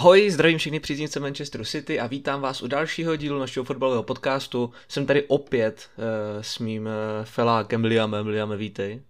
[0.00, 4.72] Ahoj, zdravím všechny příznivce Manchesteru City a vítám vás u dalšího dílu našeho fotbalového podcastu.
[4.88, 6.04] Jsem tady opět uh,
[6.42, 6.90] s mým uh,
[7.24, 8.26] felákem Liamem.
[8.26, 9.02] Liame, vítej.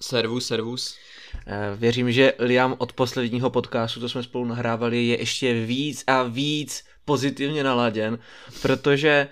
[0.00, 0.96] Servus, servus.
[1.34, 6.22] Uh, věřím, že Liam od posledního podcastu, co jsme spolu nahrávali, je ještě víc a
[6.22, 8.18] víc pozitivně naladěn,
[8.62, 9.28] protože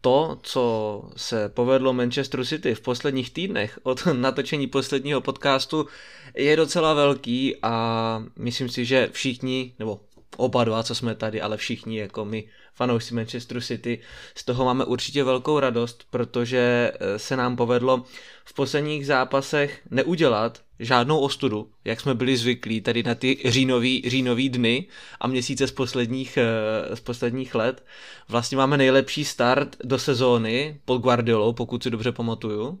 [0.00, 5.86] to, co se povedlo Manchesteru City v posledních týdnech od natočení posledního podcastu,
[6.34, 10.00] je docela velký a myslím si, že všichni, nebo
[10.36, 12.44] oba dva, co jsme tady, ale všichni jako my
[12.74, 14.00] fanoušci Manchester City,
[14.34, 18.04] z toho máme určitě velkou radost, protože eh, se nám povedlo
[18.44, 24.48] v posledních zápasech neudělat žádnou ostudu, jak jsme byli zvyklí tady na ty říjnový, říjnový
[24.48, 24.86] dny
[25.20, 27.84] a měsíce z posledních, eh, z posledních let.
[28.28, 32.78] Vlastně máme nejlepší start do sezóny pod Guardiolou, pokud si dobře pamatuju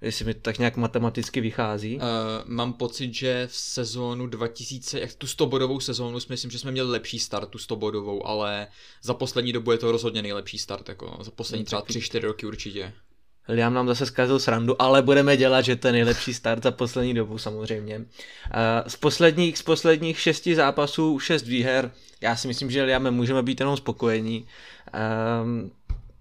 [0.00, 1.96] jestli mi to tak nějak matematicky vychází.
[1.96, 2.02] Uh,
[2.44, 6.70] mám pocit, že v sezónu 2000, jak tu 100 bodovou sezónu, si myslím, že jsme
[6.70, 8.66] měli lepší start, tu 100 bodovou, ale
[9.02, 12.92] za poslední dobu je to rozhodně nejlepší start, jako za poslední třeba 3-4 roky určitě.
[13.48, 17.14] Liam nám zase zkazil srandu, ale budeme dělat, že to je nejlepší start za poslední
[17.14, 17.98] dobu samozřejmě.
[17.98, 18.04] Uh,
[18.86, 23.60] z, posledních, z posledních šesti zápasů šest výher, já si myslím, že Liam můžeme být
[23.60, 24.46] jenom spokojení.
[25.42, 25.70] Um,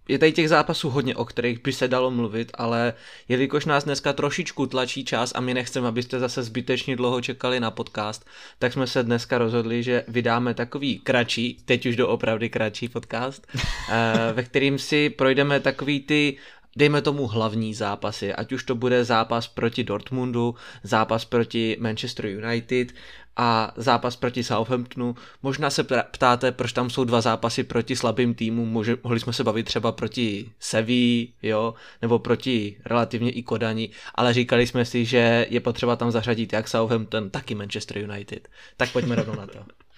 [0.10, 2.94] je tady těch zápasů hodně, o kterých by se dalo mluvit, ale
[3.28, 7.72] jelikož nás dneska trošičku tlačí čas a my nechceme, abyste zase zbytečně dlouho čekali na
[7.72, 8.26] podcast,
[8.60, 13.48] tak jsme se dneska rozhodli, že vydáme takový kratší, teď už doopravdy kratší podcast,
[13.92, 16.38] eh, ve kterým si projdeme takový ty
[16.76, 22.94] dejme tomu hlavní zápasy, ať už to bude zápas proti Dortmundu, zápas proti Manchester United
[23.38, 25.16] a zápas proti Southamptonu.
[25.44, 28.70] Možná se ptáte, proč tam jsou dva zápasy proti slabým týmům,
[29.04, 34.68] mohli jsme se bavit třeba proti Seví, jo, nebo proti relativně i Kodani, ale říkali
[34.68, 38.48] jsme si, že je potřeba tam zařadit jak Southampton, tak i Manchester United.
[38.78, 39.60] Tak pojďme rovnou na to.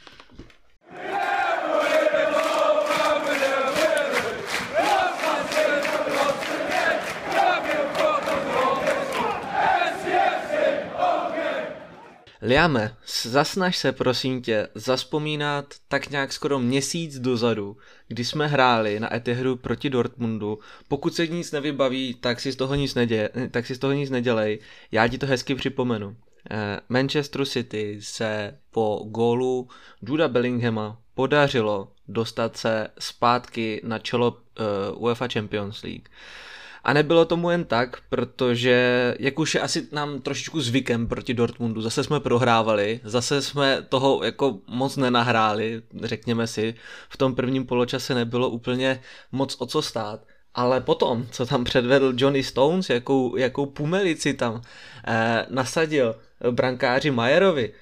[12.41, 19.15] Liame, zasnaž se prosím tě zaspomínat tak nějak skoro měsíc dozadu, kdy jsme hráli na
[19.15, 20.59] Etihru proti Dortmundu.
[20.87, 24.09] Pokud se nic nevybaví, tak si z toho nic, neděje, tak si z toho nic
[24.09, 24.59] nedělej.
[24.91, 26.15] Já ti to hezky připomenu.
[26.51, 29.67] Eh, Manchester City se po gólu
[30.01, 36.09] Juda Bellinghama podařilo dostat se zpátky na čelo uh, UEFA Champions League.
[36.83, 41.81] A nebylo tomu jen tak, protože jak už je asi nám trošičku zvykem proti Dortmundu,
[41.81, 46.75] zase jsme prohrávali, zase jsme toho jako moc nenahráli, řekněme si,
[47.09, 50.19] v tom prvním poločase nebylo úplně moc o co stát.
[50.53, 54.61] Ale potom, co tam předvedl Johnny Stones, jakou, jakou pumelici tam
[55.07, 56.15] eh, nasadil
[56.51, 57.73] brankáři Majerovi,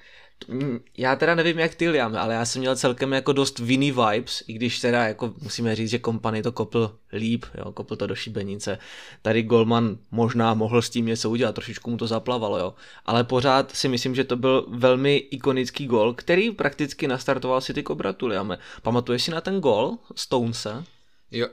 [0.98, 4.42] já teda nevím jak ty Liam, ale já jsem měl celkem jako dost vinný vibes,
[4.46, 8.14] i když teda jako musíme říct, že kompany to kopl líp, jo, kopl to do
[8.14, 8.78] šibenice.
[9.22, 12.74] Tady Golman možná mohl s tím něco udělat, trošičku mu to zaplavalo, jo.
[13.06, 17.82] Ale pořád si myslím, že to byl velmi ikonický gol, který prakticky nastartoval si ty
[17.82, 18.58] kobratu, Liame.
[18.82, 20.84] Pamatuješ si na ten gol Stonese?
[21.30, 21.48] Jo,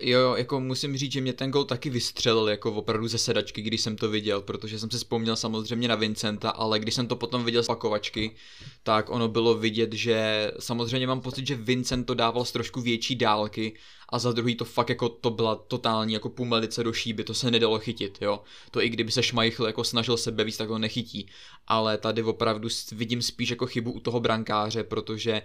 [0.00, 3.80] Jo, jako musím říct, že mě ten gol taky vystřelil jako opravdu ze sedačky, když
[3.80, 7.44] jsem to viděl, protože jsem si vzpomněl samozřejmě na Vincenta, ale když jsem to potom
[7.44, 8.34] viděl z pakovačky,
[8.82, 13.16] tak ono bylo vidět, že samozřejmě mám pocit, že Vincent to dával z trošku větší
[13.16, 13.74] dálky
[14.08, 17.50] a za druhý to fakt jako to byla totální jako pumelice do šíby, to se
[17.50, 18.42] nedalo chytit, jo.
[18.70, 21.28] To i kdyby se Schmeichel jako snažil sebe víc, tak ho nechytí.
[21.66, 25.42] Ale tady opravdu vidím spíš jako chybu u toho brankáře, protože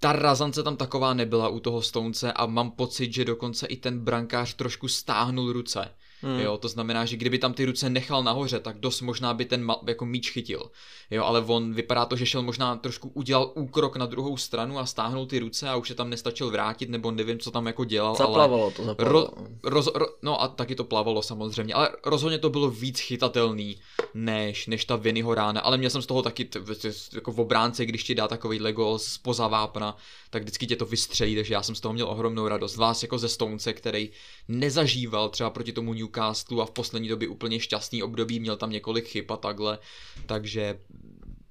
[0.00, 4.00] ta razance tam taková nebyla u toho Stonce a mám pocit, že dokonce i ten
[4.00, 5.94] brankář trošku stáhnul ruce.
[6.22, 6.40] Hmm.
[6.40, 9.72] Jo, to znamená, že kdyby tam ty ruce nechal nahoře, tak dost možná by ten
[9.86, 10.70] jako míč chytil.
[11.10, 14.86] Jo, ale on vypadá to, že šel možná trošku udělal úkrok na druhou stranu a
[14.86, 18.14] stáhnul ty ruce a už se tam nestačil vrátit, nebo nevím, co tam jako dělal.
[18.14, 19.30] Zaplavalo ale to, zaplavalo.
[19.62, 23.76] Ro, roz, ro, no a taky to plavalo samozřejmě, ale rozhodně to bylo víc chytatelný,
[24.14, 27.40] než, než ta Vinnyho rána, ale měl jsem z toho taky t, t, jako v
[27.40, 29.96] obránce, když ti dá takový gol spoza vápna,
[30.30, 32.76] tak vždycky tě to vystřelí, takže já jsem z toho měl ohromnou radost.
[32.76, 34.10] Vás jako ze Stonce, který
[34.48, 39.08] nezažíval třeba proti tomu Newcastle a v poslední době úplně šťastný období, měl tam několik
[39.08, 39.78] chyb a takhle,
[40.26, 40.80] takže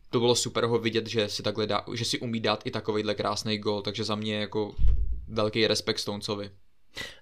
[0.10, 3.16] to bylo super ho vidět, že si takhle dá, že si umí dát i takovýhle
[3.16, 4.76] krásný gol, takže za mě jako
[5.28, 6.52] velký respekt Stonesovi.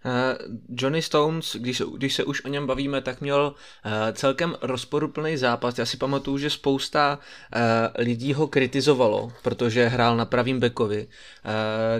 [0.05, 3.53] Uh, Johnny Stones, když, když se už o něm bavíme, tak měl
[3.85, 5.77] uh, celkem rozporuplný zápas.
[5.77, 7.61] Já si pamatuju, že spousta uh,
[8.03, 11.07] lidí ho kritizovalo, protože hrál na pravým bekovi.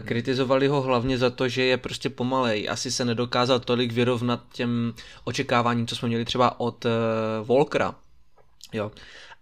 [0.06, 2.70] Kritizovali ho hlavně za to, že je prostě pomalej.
[2.70, 4.94] Asi se nedokázal tolik vyrovnat těm
[5.24, 6.86] očekáváním, co jsme měli třeba od
[7.44, 7.96] Volkera.
[8.74, 8.92] Jo.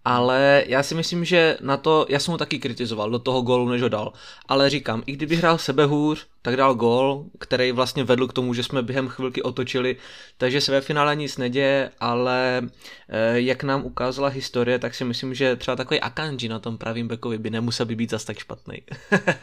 [0.05, 3.69] ale já si myslím, že na to, já jsem ho taky kritizoval do toho gólu,
[3.69, 4.13] než ho dal,
[4.47, 8.63] ale říkám, i kdyby hrál sebehůř, tak dal gól, který vlastně vedl k tomu, že
[8.63, 9.95] jsme během chvilky otočili,
[10.37, 12.61] takže se ve finále nic neděje, ale
[13.09, 17.07] eh, jak nám ukázala historie, tak si myslím, že třeba takový Akanji na tom pravým
[17.07, 18.81] bekovi by nemusel být zas tak špatný.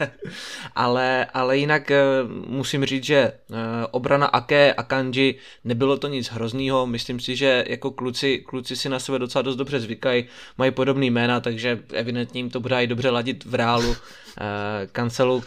[0.74, 1.98] ale, ale jinak eh,
[2.46, 3.32] musím říct, že eh,
[3.90, 8.98] obrana Ake Akanji nebylo to nic hroznýho, myslím si, že jako kluci, kluci si na
[8.98, 10.24] sebe docela dost dobře zvykají,
[10.58, 13.96] mají podobný jména, takže evidentně jim to bude i dobře ladit v reálu.
[14.92, 15.42] Kancelu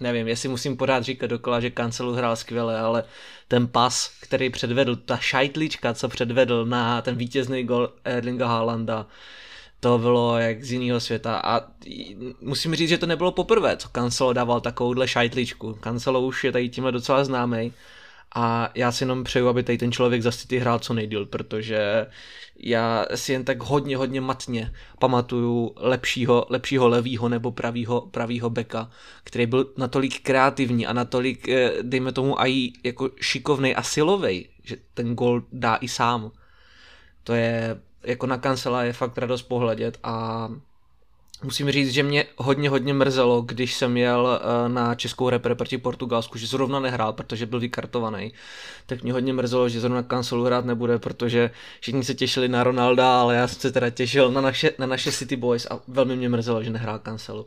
[0.00, 3.04] nevím, jestli musím pořád říkat dokola, že Cancelu hrál skvěle, ale
[3.48, 9.06] ten pas, který předvedl, ta šajtlička, co předvedl na ten vítězný gol Erlinga Haalanda,
[9.80, 11.60] to bylo jak z jiného světa a
[12.40, 15.78] musím říct, že to nebylo poprvé, co Cancelo dával takovouhle šajtličku.
[15.82, 17.72] Cancelo už je tady tímhle docela známý
[18.34, 22.06] a já si jenom přeju, aby tady ten člověk za City hrál co nejdíl, protože
[22.58, 28.90] já si jen tak hodně, hodně matně pamatuju lepšího, lepšího levýho nebo pravýho, pravýho beka,
[29.24, 34.76] který byl natolik kreativní a natolik, eh, dejme tomu, i jako šikovnej a silovej, že
[34.94, 36.30] ten gol dá i sám.
[37.24, 40.48] To je, jako na kancela je fakt radost pohledět a
[41.42, 45.78] Musím říct, že mě hodně, hodně mrzelo, když jsem jel eh, na českou repre proti
[45.78, 48.32] Portugalsku, že zrovna nehrál, protože byl vykartovaný.
[48.86, 51.50] Tak mě hodně mrzelo, že zrovna kancelu hrát nebude, protože
[51.80, 55.12] všichni se těšili na Ronalda, ale já jsem se teda těšil na naše, na naše
[55.12, 57.46] City Boys a velmi mě mrzelo, že nehrál kancelu.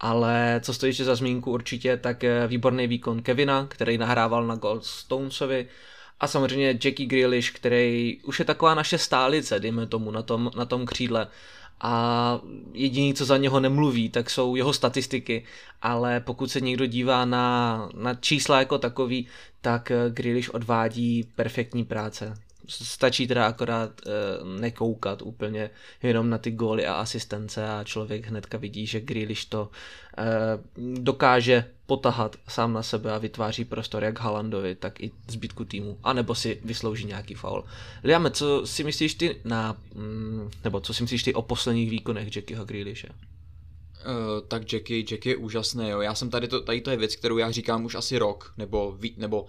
[0.00, 4.80] Ale co stojí ještě za zmínku určitě, tak výborný výkon Kevina, který nahrával na gol
[4.80, 5.68] Stonesovi,
[6.20, 10.64] a samozřejmě Jackie Grealish, který už je taková naše stálice, dejme tomu, na tom, na
[10.64, 11.28] tom křídle
[11.80, 12.40] a
[12.72, 15.44] jediný, co za něho nemluví, tak jsou jeho statistiky,
[15.82, 19.26] ale pokud se někdo dívá na, na čísla jako takový,
[19.60, 22.45] tak eh, Grealish odvádí perfektní práce.
[22.68, 24.10] Stačí teda akorát e,
[24.60, 25.70] nekoukat úplně
[26.02, 29.70] jenom na ty góly a asistence a člověk hnedka vidí, že Grealish to
[30.18, 30.24] e,
[31.00, 36.34] dokáže potahat sám na sebe a vytváří prostor jak Halandovi, tak i zbytku týmu, anebo
[36.34, 37.64] si vyslouží nějaký faul.
[38.04, 42.36] Liame, co si myslíš ty na, mm, nebo co si myslíš ty o posledních výkonech
[42.36, 43.08] Jackieho Grealishe?
[43.08, 46.00] Uh, tak Jackie, Jackie je úžasný, jo.
[46.00, 48.92] Já jsem tady to, tady to je věc, kterou já říkám už asi rok, nebo,
[48.92, 49.46] ví, nebo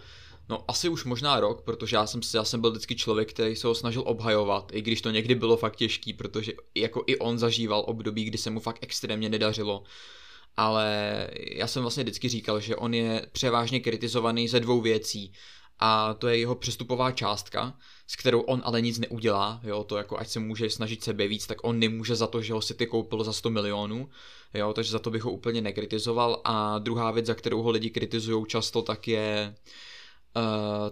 [0.49, 3.67] No asi už možná rok, protože já jsem, já jsem byl vždycky člověk, který se
[3.67, 7.83] ho snažil obhajovat, i když to někdy bylo fakt těžký, protože jako i on zažíval
[7.87, 9.83] období, kdy se mu fakt extrémně nedařilo.
[10.57, 15.33] Ale já jsem vlastně vždycky říkal, že on je převážně kritizovaný ze dvou věcí.
[15.79, 17.77] A to je jeho přestupová částka,
[18.07, 21.47] s kterou on ale nic neudělá, jo, to jako ať se může snažit sebe víc,
[21.47, 24.09] tak on nemůže za to, že ho City koupilo za 100 milionů,
[24.53, 26.41] jo, takže za to bych ho úplně nekritizoval.
[26.43, 29.86] A druhá věc, za kterou ho lidi kritizují často, tak je Uh,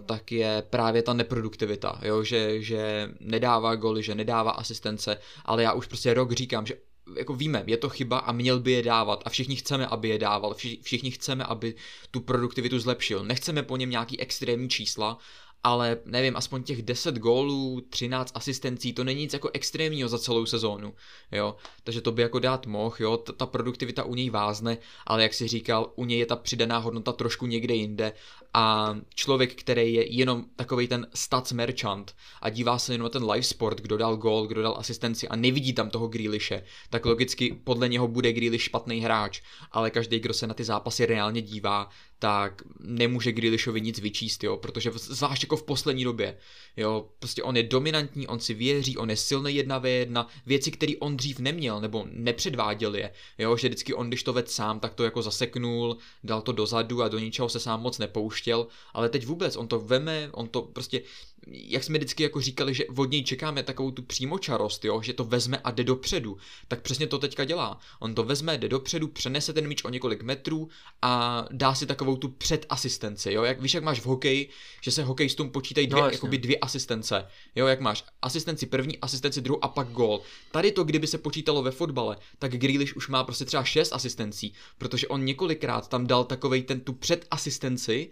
[0.06, 2.22] tak je právě ta neproduktivita, jo?
[2.22, 6.74] Že, že nedává goly, že nedává asistence, ale já už prostě rok říkám, že
[7.16, 10.18] jako víme, je to chyba a měl by je dávat a všichni chceme, aby je
[10.18, 11.74] dával, všichni chceme, aby
[12.10, 13.24] tu produktivitu zlepšil.
[13.24, 15.18] Nechceme po něm nějaký extrémní čísla,
[15.66, 20.46] ale nevím, aspoň těch 10 gólů, 13 asistencí, to není nic jako extrémního za celou
[20.46, 20.94] sezónu,
[21.32, 25.22] jo, takže to by jako dát mohl, jo, ta, ta produktivita u něj vázne, ale
[25.22, 28.12] jak si říkal, u něj je ta přidaná hodnota trošku někde jinde
[28.58, 33.30] a člověk, který je jenom takový ten stats merchant a dívá se jenom na ten
[33.30, 37.60] live sport, kdo dal gól, kdo dal asistenci a nevidí tam toho Grealishe, tak logicky
[37.64, 39.40] podle něho bude Grealish špatný hráč,
[39.72, 44.56] ale každý, kdo se na ty zápasy reálně dívá, tak nemůže Grealishovi nic vyčíst, jo,
[44.56, 46.38] protože zvlášť jako v poslední době,
[46.76, 50.70] jo, prostě on je dominantní, on si věří, on je silný jedna ve jedna, věci,
[50.70, 54.80] které on dřív neměl, nebo nepředváděl je, jo, že vždycky on, když to ved sám,
[54.80, 57.98] tak to jako zaseknul, dal to dozadu a do ničeho se sám moc
[58.46, 61.02] nepouštěl, ale teď vůbec, on to veme, on to prostě
[61.46, 65.24] jak jsme vždycky jako říkali, že od něj čekáme takovou tu přímočarost, jo, že to
[65.24, 66.36] vezme a jde dopředu,
[66.68, 67.78] tak přesně to teďka dělá.
[68.00, 70.68] On to vezme, jde dopředu, přenese ten míč o několik metrů
[71.02, 74.50] a dá si takovou tu předasistenci, jo, jak víš, jak máš v hokeji,
[74.82, 79.40] že se hokejistům počítají dvě, no, jakoby dvě asistence, jo, jak máš asistenci první, asistenci
[79.40, 80.20] druhou a pak gol.
[80.50, 84.52] Tady to, kdyby se počítalo ve fotbale, tak Grealish už má prostě třeba šest asistencí,
[84.78, 88.10] protože on několikrát tam dal takovej ten tu předasistenci,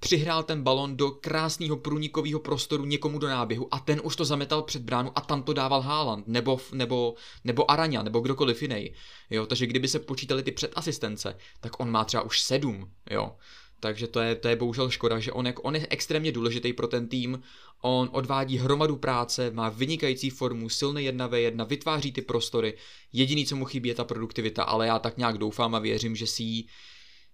[0.00, 4.62] přihrál ten balon do krásného průnikového prostoru někomu do náběhu a ten už to zametal
[4.62, 8.92] před bránu a tam to dával Haaland, nebo, nebo, nebo Araňa, nebo kdokoliv jiný.
[9.30, 13.36] Jo, takže kdyby se počítali ty předasistence, tak on má třeba už sedm, jo.
[13.80, 16.88] Takže to je, to je bohužel škoda, že on, jak, on je extrémně důležitý pro
[16.88, 17.42] ten tým,
[17.82, 22.76] on odvádí hromadu práce, má vynikající formu, silný jedna ve jedna, vytváří ty prostory,
[23.12, 26.26] jediný, co mu chybí, je ta produktivita, ale já tak nějak doufám a věřím, že
[26.26, 26.64] si ji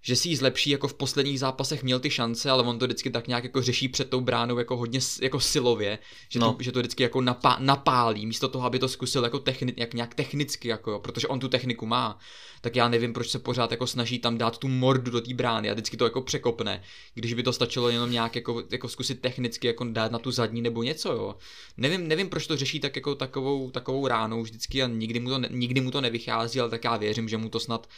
[0.03, 3.11] že si ji zlepší, jako v posledních zápasech měl ty šance, ale on to vždycky
[3.11, 6.53] tak nějak jako řeší před tou bránou jako hodně jako silově, že, no.
[6.53, 9.95] to, že to vždycky jako napá, napálí, místo toho, aby to zkusil jako techni, jak
[9.95, 12.19] nějak technicky, jako, protože on tu techniku má,
[12.61, 15.71] tak já nevím, proč se pořád jako snaží tam dát tu mordu do té brány
[15.71, 16.83] a vždycky to jako překopne,
[17.15, 20.63] když by to stačilo jenom nějak jako, jako zkusit technicky jako dát na tu zadní
[20.63, 21.37] nebo něco, jo.
[21.77, 25.41] Nevím, nevím, proč to řeší tak jako takovou, takovou ránou vždycky a nikdy mu to,
[25.51, 27.89] nikdy mu to nevychází, ale tak já věřím, že mu to snad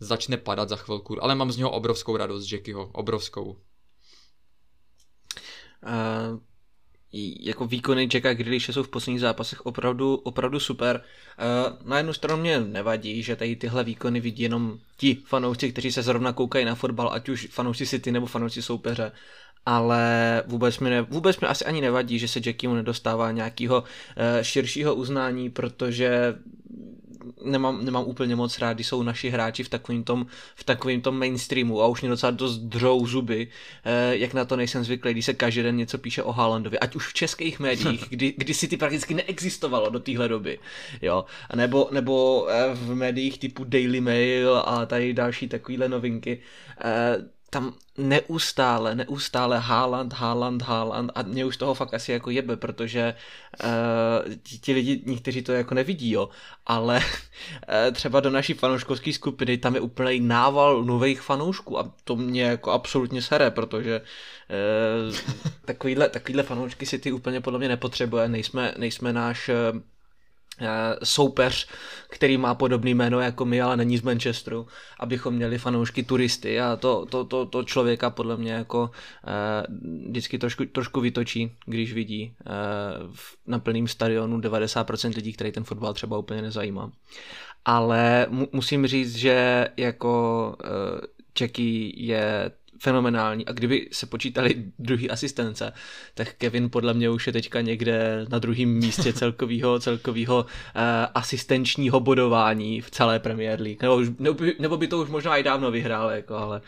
[0.00, 3.56] začne padat za chvilku, ale mám z něho obrovskou radost, Jackyho, obrovskou.
[5.82, 6.40] Uh,
[7.40, 11.02] jako výkony Jacka Grealishe jsou v posledních zápasech opravdu, opravdu super.
[11.84, 16.02] Na jednu stranu mě nevadí, že tady tyhle výkony vidí jenom ti fanoušci, kteří se
[16.02, 19.12] zrovna koukají na fotbal, ať už fanoušci City nebo fanoušci soupeře,
[19.66, 23.86] ale vůbec mi, ne, vůbec mi asi ani nevadí, že se Jackiemu nedostává nějakého uh,
[24.42, 26.34] širšího uznání, protože
[27.44, 31.18] nemám, nemám úplně moc rád, když jsou naši hráči v takovým tom, v takovým tom
[31.18, 33.48] mainstreamu a už mě docela dost dřou zuby,
[33.84, 36.96] eh, jak na to nejsem zvyklý, když se každý den něco píše o Haalandovi, ať
[36.96, 40.58] už v českých médiích, kdy, kdy si ty prakticky neexistovalo do téhle doby,
[41.02, 46.40] jo, a nebo, nebo eh, v médiích typu Daily Mail a tady další takovýhle novinky,
[46.84, 52.56] eh, tam neustále, neustále Haaland, Haaland, Haaland a mě už toho fakt asi jako jebe,
[52.56, 53.14] protože
[53.64, 56.28] uh, ti, lidi, někteří to jako nevidí, jo,
[56.66, 62.16] ale uh, třeba do naší fanouškovské skupiny tam je úplný nával nových fanoušků a to
[62.16, 65.16] mě jako absolutně sere, protože uh,
[65.64, 69.80] takovýhle, takovýhle fanoušky si ty úplně podle mě nepotřebuje, nejsme, nejsme náš uh,
[71.04, 71.68] soupeř,
[72.08, 74.66] který má podobný jméno jako my, ale není z Manchesteru,
[74.98, 78.90] abychom měli fanoušky turisty a to, to, to, to člověka podle mě jako
[79.26, 79.66] eh,
[80.08, 82.50] vždycky trošku, trošku vytočí, když vidí eh,
[83.46, 86.92] na plném stadionu 90% lidí, který ten fotbal třeba úplně nezajímá.
[87.64, 90.56] Ale mu, musím říct, že jako
[91.32, 95.72] Čeky je fenomenální a kdyby se počítali druhý asistence,
[96.14, 100.80] tak Kevin podle mě už je teďka někde na druhém místě celkového celkovýho uh,
[101.14, 103.82] asistenčního bodování v celé Premier League.
[103.82, 106.60] Nebo, už, nebo, by, nebo by to už možná i dávno vyhrál, jako, ale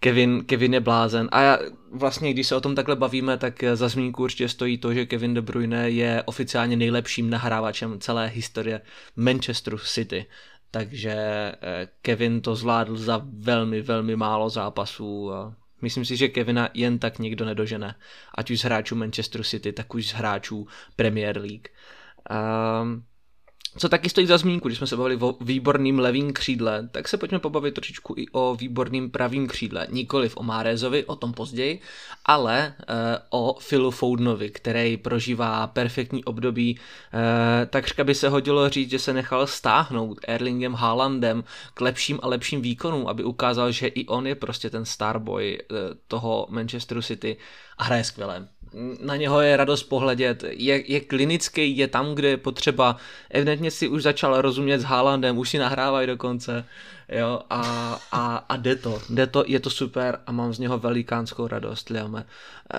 [0.00, 1.28] Kevin, Kevin je blázen.
[1.32, 1.58] A já,
[1.92, 5.34] vlastně, když se o tom takhle bavíme, tak za zmínku určitě stojí to, že Kevin
[5.34, 8.80] De Bruyne je oficiálně nejlepším nahrávačem celé historie
[9.16, 10.26] Manchesteru City
[10.70, 15.30] takže eh, Kevin to zvládl za velmi, velmi málo zápasů
[15.82, 17.94] myslím si, že Kevina jen tak nikdo nedožene.
[18.34, 21.68] Ať už z hráčů Manchester City, tak už z hráčů Premier League.
[22.30, 23.04] Um,
[23.78, 27.16] co taky stojí za zmínku, když jsme se bavili o výborným levým křídle, tak se
[27.16, 29.86] pojďme pobavit trošičku i o výborným pravým křídle.
[29.90, 31.80] Nikoliv o Márezovi, o tom později,
[32.24, 32.72] ale e,
[33.30, 36.78] o Philu Foudenovi, který prožívá perfektní období.
[37.62, 42.28] E, takřka by se hodilo říct, že se nechal stáhnout Erlingem Haalandem k lepším a
[42.28, 45.64] lepším výkonům, aby ukázal, že i on je prostě ten starboy e,
[46.08, 47.36] toho Manchesteru City
[47.78, 48.48] a hraje skvěle
[49.00, 52.96] na něho je radost pohledět, je, je klinický, je tam, kde je potřeba,
[53.30, 56.64] evidentně si už začal rozumět s Haalandem, už si nahrávají dokonce,
[57.08, 57.62] jo, a,
[58.12, 61.88] a, a jde to, jde to, je to super a mám z něho velikánskou radost,
[61.88, 62.26] Liame.
[62.74, 62.76] E,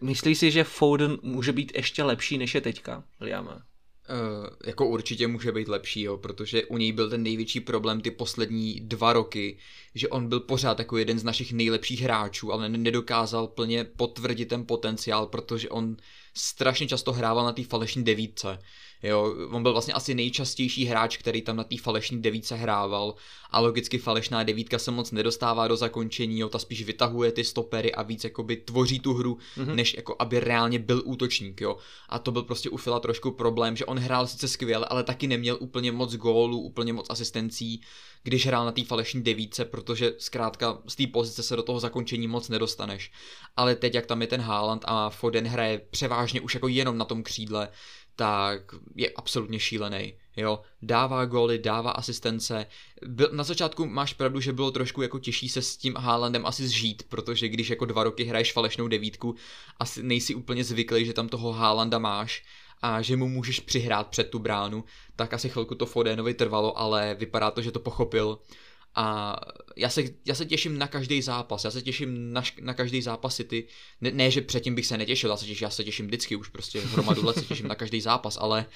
[0.00, 3.69] myslíš si, že Foden může být ještě lepší, než je teďka, Liame?
[4.10, 8.10] Uh, jako určitě může být lepší, jo, protože u něj byl ten největší problém ty
[8.10, 9.58] poslední dva roky,
[9.94, 14.66] že on byl pořád jako jeden z našich nejlepších hráčů, ale nedokázal plně potvrdit ten
[14.66, 15.96] potenciál, protože on
[16.34, 18.58] strašně často hrával na té falešní devítce.
[19.02, 23.14] Jo, on byl vlastně asi nejčastější hráč, který tam na té falešné devíce hrával
[23.50, 27.94] a logicky falešná devítka se moc nedostává do zakončení, jo, ta spíš vytahuje ty stopery
[27.94, 29.74] a víc jakoby tvoří tu hru, mm-hmm.
[29.74, 31.76] než jako aby reálně byl útočník, jo.
[32.08, 35.26] A to byl prostě u Fila trošku problém, že on hrál sice skvěle, ale taky
[35.26, 37.80] neměl úplně moc gólů, úplně moc asistencí,
[38.22, 42.28] když hrál na té falešní devíce, protože zkrátka z té pozice se do toho zakončení
[42.28, 43.12] moc nedostaneš.
[43.56, 47.04] Ale teď, jak tam je ten Haaland a Foden hraje převážně už jako jenom na
[47.04, 47.68] tom křídle,
[48.20, 48.62] tak
[48.94, 50.14] je absolutně šílený.
[50.36, 52.66] Jo, dává góly, dává asistence.
[53.06, 56.68] Byl, na začátku máš pravdu, že bylo trošku jako těžší se s tím Haalandem asi
[56.68, 59.34] zžít, protože když jako dva roky hraješ falešnou devítku,
[59.78, 62.44] asi nejsi úplně zvyklý, že tam toho Haalanda máš
[62.82, 64.84] a že mu můžeš přihrát před tu bránu,
[65.16, 68.38] tak asi chvilku to Fodenovi trvalo, ale vypadá to, že to pochopil
[68.94, 69.36] a
[69.76, 73.36] já se, já se těším na každý zápas, já se těším na, na každý zápas
[73.36, 73.66] City.
[74.00, 76.48] Ne, ne, že předtím bych se netěšil, já se těším, já se těším vždycky, už
[76.48, 78.66] prostě hromadu let se těším na každý zápas, ale,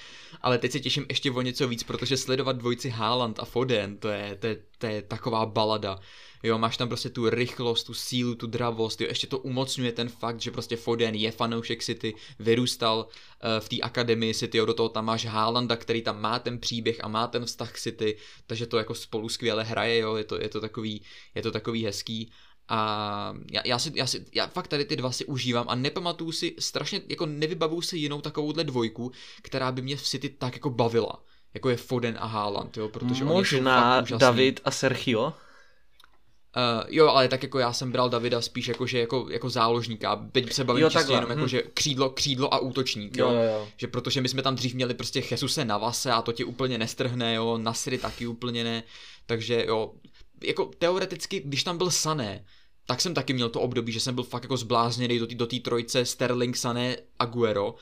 [0.41, 4.09] ale teď se těším ještě o něco víc, protože sledovat dvojici Haaland a Foden, to
[4.09, 5.99] je, to je, to to je taková balada.
[6.45, 10.09] Jo, máš tam prostě tu rychlost, tu sílu, tu dravost, jo, ještě to umocňuje ten
[10.09, 14.73] fakt, že prostě Foden je fanoušek City, vyrůstal uh, v té akademii City, jo, do
[14.73, 18.17] toho tam máš Haalanda, který tam má ten příběh a má ten vztah k City,
[18.47, 21.01] takže to jako spolu skvěle hraje, jo, je to, je to takový,
[21.35, 22.31] je to takový hezký.
[22.67, 26.31] A já, já, si, já, si, já fakt tady ty dva si užívám a nepamatuju
[26.31, 29.11] si strašně, jako nevybavuju si jinou takovouhle dvojku,
[29.41, 31.23] která by mě v City tak jako bavila
[31.53, 35.33] jako je Foden a Haaland, jo, protože Možná oni jsou David a Sergio?
[36.55, 40.15] Uh, jo, ale tak jako já jsem bral Davida spíš jako, že jako, jako záložníka,
[40.15, 41.47] byť se bavím jo, čistě jenom jako, hm.
[41.47, 43.27] že křídlo, křídlo a útočník, jo?
[43.27, 43.67] Jo, jo, jo.
[43.77, 47.33] že protože my jsme tam dřív měli prostě Jesuse Navase a to ti úplně nestrhne,
[47.33, 48.83] jo, Nasry taky úplně ne,
[49.25, 49.93] takže jo,
[50.43, 52.45] jako teoreticky, když tam byl Sané,
[52.85, 55.47] tak jsem taky měl to období, že jsem byl fakt jako zblázněný do té do
[55.47, 57.75] trojce Sterling, Sané, Aguero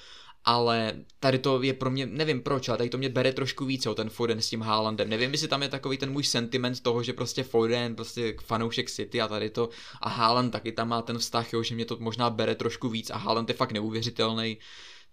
[0.46, 3.90] ale tady to je pro mě, nevím proč, ale tady to mě bere trošku více
[3.90, 5.10] o ten Foden s tím Haalandem.
[5.10, 9.22] Nevím, jestli tam je takový ten můj sentiment toho, že prostě Foden, prostě fanoušek City
[9.22, 9.70] a tady to
[10.02, 13.10] a Haaland taky tam má ten vztah, jo, že mě to možná bere trošku víc
[13.10, 14.58] a Haaland je fakt neuvěřitelný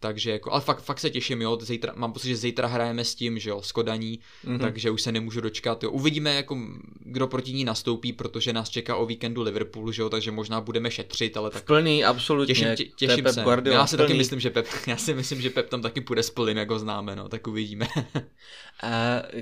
[0.00, 3.14] takže jako, ale fakt, fakt se těším, jo, zítra, mám pocit, že zítra hrajeme s
[3.14, 4.58] tím, že jo, s Kodaní, mm-hmm.
[4.58, 5.90] takže už se nemůžu dočkat, jo.
[5.90, 6.58] Uvidíme, jako,
[7.00, 10.90] kdo proti ní nastoupí, protože nás čeká o víkendu Liverpool, že jo, takže možná budeme
[10.90, 11.64] šetřit, ale tak...
[11.64, 13.42] Plný, absolutně, těším, tě, těším se.
[13.42, 14.08] Guardiola, já si plný.
[14.08, 16.78] taky myslím, že Pep, já si myslím, že Pep tam taky půjde s plným, jako
[16.78, 17.88] známe, no, tak uvidíme.
[18.82, 18.88] A,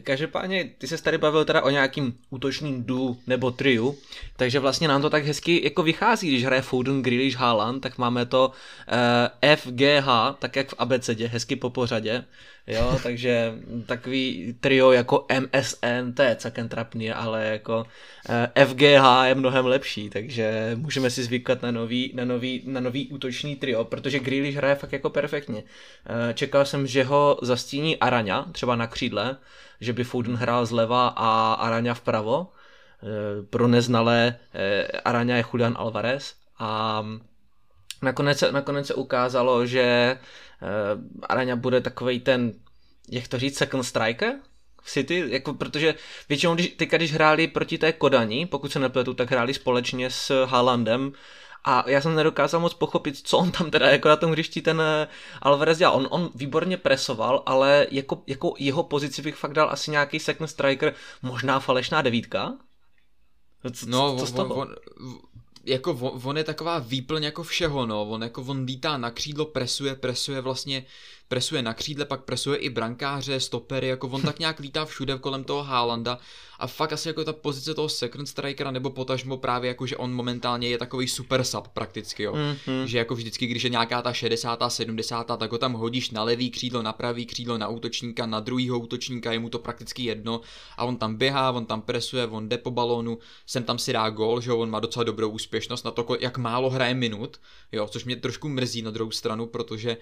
[0.03, 3.99] každopádně, ty se tady bavil teda o nějakým útočným du nebo triu,
[4.37, 8.27] takže vlastně nám to tak hezky jako vychází, když hraje Foden, Grealish, Haaland, tak máme
[8.27, 8.53] to
[9.57, 12.25] FGH, tak jak v abecedě, hezky po pořadě,
[12.69, 13.55] jo, takže
[13.87, 17.87] takový trio jako MSN, to je celkem trapný, ale jako
[18.65, 23.57] FGH je mnohem lepší, takže můžeme si zvykat na nový, na nový, na nový útočný
[23.57, 25.63] trio, protože Grealish hraje fakt jako perfektně.
[25.63, 29.37] Uh, čekal jsem, že ho zastíní Araňa, třeba na křídle,
[29.81, 34.37] že by Foden hrál zleva a Araňa vpravo, uh, pro neznalé
[35.05, 37.05] Araňa je Julian Alvarez a
[38.03, 40.19] Nakonec se, nakonec se ukázalo, že
[41.23, 42.53] Araňa bude takový ten,
[43.09, 44.35] jak to říct, second striker
[44.83, 45.95] v City, jako, protože
[46.29, 50.45] většinou, když, teďka, když hráli proti té Kodani, pokud se nepletu, tak hráli společně s
[50.45, 51.13] Haalandem,
[51.65, 54.81] a já jsem nedokázal moc pochopit, co on tam teda jako na tom hřišti ten
[54.81, 55.09] eh,
[55.43, 55.97] Alvarez dělal.
[55.97, 60.51] On, on výborně presoval, ale jako, jako jeho pozici bych fakt dal asi nějaký second
[60.51, 62.57] striker, možná falešná devítka.
[63.73, 64.75] Co, no, co, co on, on,
[65.69, 69.45] jako on, on je taková výplň jako všeho, no, on jako on lítá na křídlo,
[69.45, 70.85] presuje, presuje vlastně
[71.29, 75.45] presuje na křídle, pak presuje i brankáře, stopery, jako on tak nějak lítá všude kolem
[75.45, 76.19] toho Haalanda
[76.59, 80.15] a fakt asi jako ta pozice toho second strikera nebo potažmo právě jako, že on
[80.15, 82.33] momentálně je takový super sub prakticky, jo.
[82.33, 82.85] Mm-hmm.
[82.85, 84.63] Že jako vždycky, když je nějaká ta 60.
[84.69, 85.25] 70.
[85.39, 89.33] tak ho tam hodíš na levý křídlo, na pravý křídlo, na útočníka, na druhýho útočníka,
[89.33, 90.41] je mu to prakticky jedno
[90.77, 94.11] a on tam běhá, on tam presuje, on jde po balónu, sem tam si dá
[94.11, 97.41] gol, že jo, on má docela dobrou úspěšnost na to, jak málo hraje minut,
[97.73, 99.97] jo, což mě trošku mrzí na druhou stranu, protože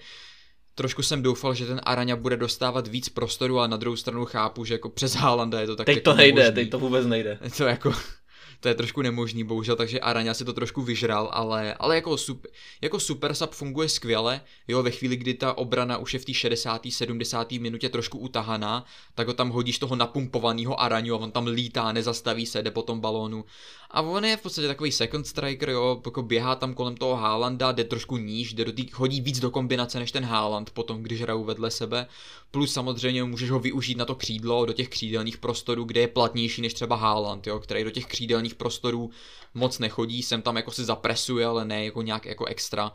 [0.77, 4.65] trošku jsem doufal, že ten Araňa bude dostávat víc prostoru, ale na druhou stranu chápu,
[4.65, 6.55] že jako přes Haalanda je to tak Teď jako to nejde, nemožný.
[6.55, 7.39] teď to vůbec nejde.
[7.57, 7.93] To jako,
[8.59, 12.51] to je trošku nemožný, bohužel, takže Araňa si to trošku vyžral, ale, ale jako, super,
[12.81, 16.33] jako super sub funguje skvěle, jo, ve chvíli, kdy ta obrana už je v té
[16.33, 16.81] 60.
[16.89, 17.51] 70.
[17.51, 18.85] minutě trošku utahaná,
[19.15, 22.81] tak ho tam hodíš toho napumpovaného Araňu a on tam lítá, nezastaví se, jde po
[22.81, 23.45] tom balónu.
[23.91, 27.71] A on je v podstatě takový second striker, jo, jako běhá tam kolem toho Haalanda,
[27.71, 31.21] jde trošku níž, jde do tý, hodí víc do kombinace než ten Haaland potom, když
[31.21, 32.07] hrajou vedle sebe.
[32.51, 36.61] Plus samozřejmě můžeš ho využít na to křídlo, do těch křídelných prostorů, kde je platnější
[36.61, 39.09] než třeba Haaland, jo, který do těch křídelných prostorů
[39.53, 42.91] moc nechodí, sem tam jako si zapresuje, ale ne jako nějak jako extra.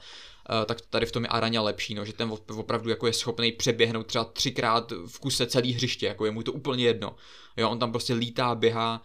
[0.50, 3.52] Uh, tak tady v tom je Araňa lepší, no, že ten opravdu jako je schopný
[3.52, 7.16] přeběhnout třeba třikrát v kuse celý hřiště, jako je mu to úplně jedno.
[7.56, 9.02] Jo, on tam prostě lítá, běhá,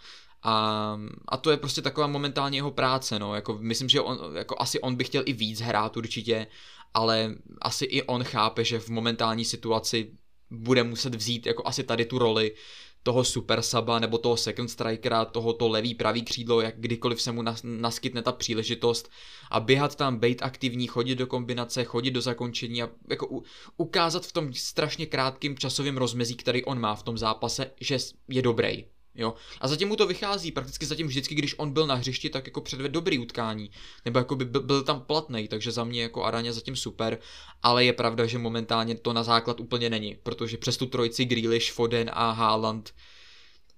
[0.49, 4.55] a, a to je prostě taková momentálně jeho práce, no, jako myslím, že on, jako
[4.59, 6.47] asi on by chtěl i víc hrát určitě,
[6.93, 10.11] ale asi i on chápe, že v momentální situaci
[10.49, 12.55] bude muset vzít jako asi tady tu roli
[13.03, 17.41] toho super saba nebo toho second strikera, tohoto levý pravý křídlo, jak kdykoliv se mu
[17.41, 19.09] nas, naskytne ta příležitost
[19.51, 23.43] a běhat tam, být aktivní, chodit do kombinace, chodit do zakončení a jako u,
[23.77, 28.41] ukázat v tom strašně krátkém časovém rozmezí, který on má v tom zápase, že je
[28.41, 28.96] dobrý.
[29.17, 29.33] Jo.
[29.61, 32.61] A zatím mu to vychází, prakticky zatím vždycky, když on byl na hřišti, tak jako
[32.61, 33.71] předved dobrý utkání.
[34.05, 37.17] Nebo jako by byl, tam platný, takže za mě jako Araně zatím super,
[37.63, 41.71] ale je pravda, že momentálně to na základ úplně není, protože přes tu trojici Grealish,
[41.71, 42.93] Foden a Haaland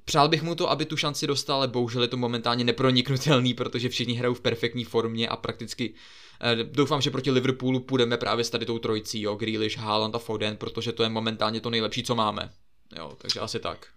[0.10, 3.90] Přál bych mu to, aby tu šanci dostal, ale bohužel je to momentálně neproniknutelný, protože
[3.90, 5.94] všichni hrajou v perfektní formě a prakticky
[6.42, 10.20] eh, doufám, že proti Liverpoolu půjdeme právě s tady tou trojicí, jo, Grealish, Haaland a
[10.20, 12.50] Foden, protože to je momentálně to nejlepší, co máme.
[12.98, 13.88] Jo, takže asi tak.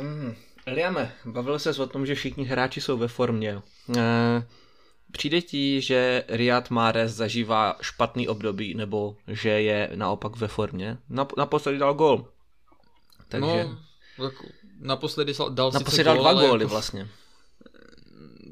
[0.00, 0.36] Um,
[0.66, 3.62] Liame, bavil se o tom, že všichni hráči jsou ve formě.
[3.96, 4.42] E,
[5.12, 10.98] přijde ti, že Riyad Mahrez zažívá špatný období, nebo že je naopak ve formě?
[11.10, 12.28] Nap- naposledy dal gol.
[13.28, 13.64] Takže...
[14.18, 14.34] No, tak
[14.80, 16.68] naposledy dal naposledy dal dva góly jako...
[16.68, 17.08] vlastně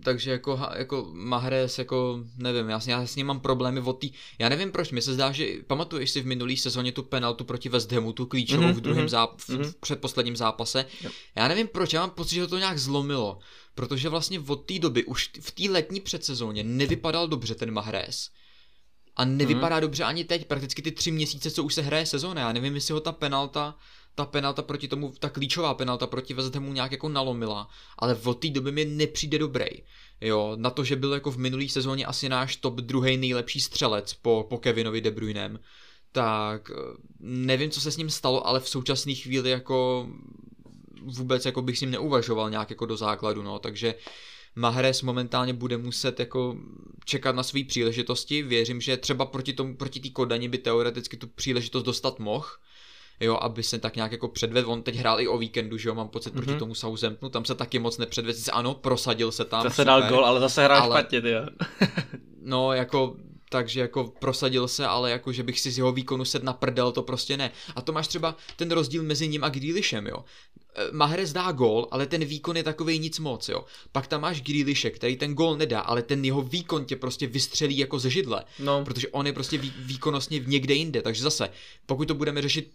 [0.06, 4.48] takže jako, jako Mahrez, jako nevím, já, já s ním mám problémy od tý, já
[4.48, 7.92] nevím proč, mi se zdá, že pamatuješ si v minulý sezóně tu penaltu proti West
[7.92, 9.26] Hamu, tu klíčovou mm-hmm, v druhém mm-hmm.
[9.26, 9.64] záp- v, mm-hmm.
[9.64, 11.12] v předposledním zápase, yep.
[11.34, 13.38] já nevím proč, já mám pocit, že to nějak zlomilo,
[13.74, 18.30] protože vlastně od té doby už v té letní předsezóně nevypadal dobře ten Mahrez.
[19.16, 19.80] A nevypadá mm-hmm.
[19.80, 22.40] dobře ani teď, prakticky ty tři měsíce, co už se hraje sezóna.
[22.40, 23.74] Já nevím, jestli ho ta penalta
[24.16, 28.34] ta penalta proti tomu, ta klíčová penalta proti West Hamu nějak jako nalomila, ale od
[28.34, 29.66] té doby mi nepřijde dobrý.
[30.20, 34.14] Jo, na to, že byl jako v minulý sezóně asi náš top druhý nejlepší střelec
[34.14, 35.60] po, po Kevinovi De Bruynem,
[36.12, 40.08] tak eh, nevím, co se s ním stalo, ale v současné chvíli jako
[41.02, 43.94] vůbec jako bych s ním neuvažoval nějak jako do základu, no, takže
[44.58, 46.56] Mahrez momentálně bude muset jako
[47.04, 48.42] čekat na své příležitosti.
[48.42, 52.46] Věřím, že třeba proti tomu, proti té Kodani by teoreticky tu příležitost dostat mohl,
[53.20, 54.70] jo, aby se tak nějak jako předvedl.
[54.70, 56.36] On teď hrál i o víkendu, že jo, mám pocit mm-hmm.
[56.36, 56.58] proti mhm.
[56.58, 59.62] tomu Southamptonu, tam se taky moc nepředvedl, ano, prosadil se tam.
[59.62, 61.00] Zase super, dal gol, ale zase hrál ale...
[61.00, 61.46] špatně, jo.
[62.42, 63.16] no, jako
[63.50, 66.92] takže jako prosadil se, ale jako, že bych si z jeho výkonu sedl na prdel,
[66.92, 67.50] to prostě ne.
[67.76, 70.24] A to máš třeba ten rozdíl mezi ním a Grealishem, jo.
[70.74, 73.64] E, Mahrez dá gól, ale ten výkon je takový nic moc, jo.
[73.92, 77.78] Pak tam máš Grealishe, který ten gól nedá, ale ten jeho výkon tě prostě vystřelí
[77.78, 78.44] jako ze židle.
[78.58, 78.84] No.
[78.84, 81.02] Protože on je prostě vý, výkonnostně někde jinde.
[81.02, 81.50] Takže zase,
[81.86, 82.72] pokud to budeme řešit,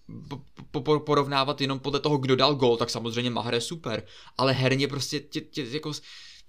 [0.72, 4.04] po, po, porovnávat jenom podle toho, kdo dal gól, tak samozřejmě Mahrez super.
[4.38, 5.94] Ale herně prostě tě, tě jako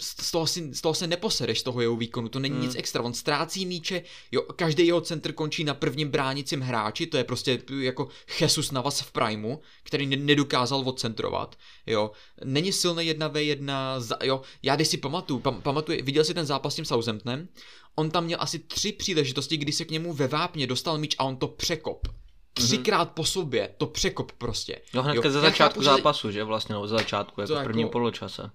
[0.03, 2.65] z toho, si, z toho se neposereš z toho jeho výkonu, to není hmm.
[2.65, 7.17] nic extra, on ztrácí míče, jo, každý jeho centr končí na prvním bránicím hráči, to
[7.17, 8.09] je prostě jako
[8.41, 12.11] Jesus Navas v Primu, který nedokázal odcentrovat, jo,
[12.45, 16.47] není silný jedna v jedna, jo, já když si pamatuju, pam, pamatuju, viděl jsi ten
[16.47, 17.49] zápas s tím Southamptonem,
[17.95, 21.25] on tam měl asi tři příležitosti, kdy se k němu ve vápně dostal míč a
[21.25, 22.09] on to překop,
[22.55, 23.15] třikrát mm-hmm.
[23.15, 24.81] po sobě, to překop prostě.
[24.95, 27.93] No hnedka ze začátku chápu, zápasu, že vlastně, no, ze začátku, jako v prvním jako,
[27.93, 28.51] poločase.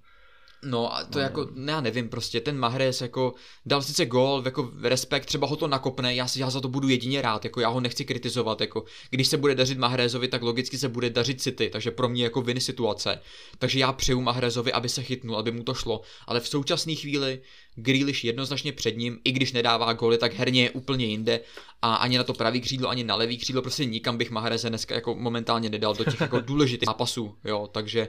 [0.70, 3.34] No a to no, jako, ne, já nevím, prostě ten Mahrez jako
[3.66, 6.90] dal sice gol, jako respekt, třeba ho to nakopne, já, si, já za to budu
[6.90, 10.78] jedině rád, jako já ho nechci kritizovat, jako když se bude dařit Mahrezovi, tak logicky
[10.78, 13.20] se bude dařit City, takže pro mě jako viny situace,
[13.60, 17.42] takže já přeju Mahrezovi, aby se chytnul, aby mu to šlo, ale v současné chvíli
[17.76, 21.40] Grealish jednoznačně před ním, i když nedává goly, tak herně je úplně jinde
[21.82, 24.96] a ani na to pravý křídlo, ani na levý křídlo, prostě nikam bych Mahreze dneska
[24.96, 28.08] jako momentálně nedal do těch jako důležitých zápasů, jo, takže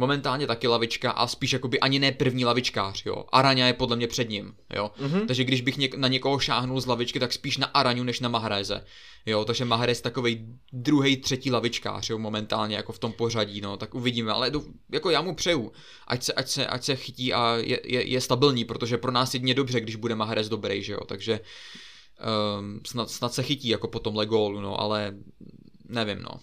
[0.00, 3.24] momentálně taky lavička a spíš jakoby ani ne první lavičkář, jo.
[3.32, 4.90] Araňa je podle mě před ním, jo.
[4.98, 5.26] Mm-hmm.
[5.26, 8.28] Takže když bych něk- na někoho šáhnul z lavičky, tak spíš na Araňu než na
[8.28, 8.84] Mahreze,
[9.26, 9.44] jo.
[9.44, 13.76] Takže Mahrez takový druhý, třetí lavičkář, jo, momentálně jako v tom pořadí, no.
[13.76, 14.52] Tak uvidíme, ale
[14.92, 15.72] jako já mu přeju,
[16.06, 19.34] ať se, ať se, ať se chytí a je, je, je stabilní, protože pro nás
[19.34, 21.00] jedině dobře, když bude Mahrez dobrý, že jo.
[21.04, 21.40] Takže
[22.58, 25.14] um, snad, snad se chytí jako po tomhle gólu, no, ale
[25.88, 26.40] nevím, no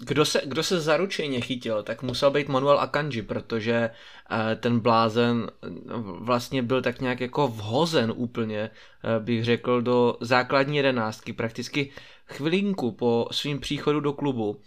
[0.00, 3.90] kdo se, kdo se zaručeně chytil, tak musel být Manuel Akanji, protože
[4.30, 5.50] uh, ten blázen
[6.18, 8.70] vlastně byl tak nějak jako vhozen úplně,
[9.04, 11.92] uh, bych řekl, do základní jedenáctky, prakticky
[12.26, 14.60] chvilinku po svým příchodu do klubu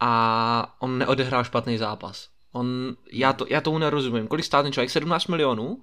[0.00, 2.28] a on neodehrál špatný zápas.
[2.52, 4.28] On, já, to, já tomu nerozumím.
[4.28, 4.90] Kolik stál ten člověk?
[4.90, 5.66] 17 milionů?
[5.66, 5.80] Uh,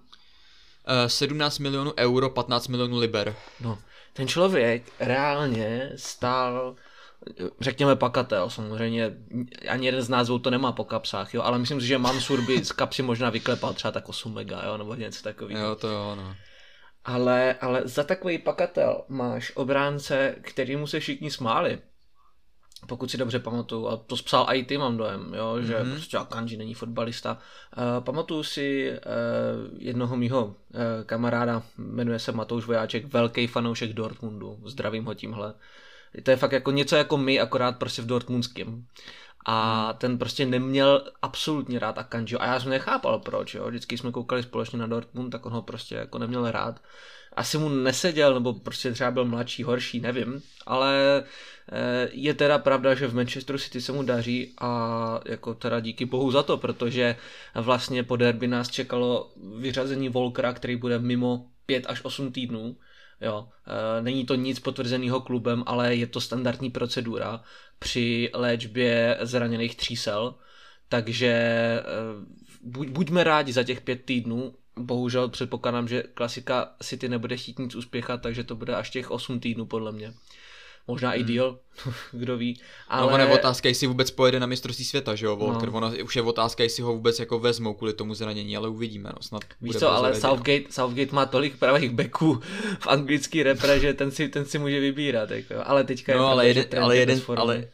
[1.08, 3.36] 17 milionů euro, 15 milionů liber.
[3.62, 3.80] No,
[4.14, 6.76] ten člověk reálně stál
[7.60, 9.14] řekněme pakatel, samozřejmě
[9.70, 12.66] ani jeden z nás to nemá po kapsách, jo, ale myslím si, že Mansur by
[12.66, 15.66] z kapsy možná vyklepal třeba tak 8 mega, jo, nebo něco takového.
[15.66, 16.36] Jo, to jo, no.
[17.06, 21.80] Ale, ale za takový pakatel máš obránce, kterýmu se všichni smáli.
[22.88, 25.92] Pokud si dobře pamatuju, a to spsal i ty, mám dojem, jo, že mm-hmm.
[25.92, 27.38] prostě Akanji není fotbalista.
[27.78, 28.98] Uh, pamatuju si uh,
[29.78, 30.54] jednoho mýho uh,
[31.06, 35.54] kamaráda, jmenuje se Matouš Vojáček, velký fanoušek Dortmundu, zdravím ho tímhle.
[36.24, 38.86] To je fakt jako něco jako my, akorát prostě v Dortmundském.
[39.46, 39.98] A hmm.
[39.98, 42.38] ten prostě neměl absolutně rád Akanji.
[42.38, 43.68] A já jsem nechápal proč, jo.
[43.68, 46.82] Vždycky jsme koukali společně na Dortmund, tak on ho prostě jako neměl rád.
[47.36, 50.42] Asi mu neseděl, nebo prostě třeba byl mladší, horší, nevím.
[50.66, 51.24] Ale
[51.72, 56.06] eh, je teda pravda, že v Manchesteru City se mu daří a jako teda díky
[56.06, 57.16] bohu za to, protože
[57.56, 62.78] vlastně po derby nás čekalo vyřazení Volkera, který bude mimo 5 až 8 týdnů
[63.24, 67.44] Jo, e, není to nic potvrzeného klubem, ale je to standardní procedura
[67.80, 70.36] při léčbě zraněných třísel,
[70.90, 71.84] takže e,
[72.64, 77.76] buď, buďme rádi za těch pět týdnů, bohužel předpokládám, že klasika City nebude chtít nic
[77.76, 80.14] uspěchat, takže to bude až těch 8 týdnů podle mě.
[80.88, 81.22] Možná hmm.
[81.22, 81.60] i díl,
[82.12, 82.62] kdo ví.
[82.88, 83.02] Ale...
[83.02, 85.72] No, ono je otázka, jestli vůbec pojede na mistrovství světa, že jo, Volker.
[85.72, 85.78] No.
[85.78, 89.22] Ono už je otázka, jestli ho vůbec jako vezmou kvůli tomu zranění, ale uvidíme, no,
[89.22, 92.42] snad Víš co, ale Southgate, Southgate má tolik pravých beků
[92.80, 95.54] v anglický repre, že ten si, ten si může vybírat, jako.
[95.64, 97.68] ale teďka no, je ale, jeden, ale, jeden, ale,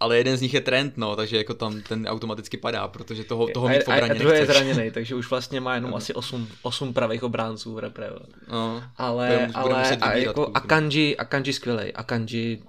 [0.00, 3.48] ale jeden z nich je trend, no, takže jako tam ten automaticky padá, protože toho,
[3.48, 6.14] toho mít v obraně A, a druhý je zraněný, takže už vlastně má jenom asi
[6.14, 8.10] 8, 8 pravých obránců v repre.
[8.48, 12.62] No, ale, ale a jako Akanji, Akanji skvělej, Akanji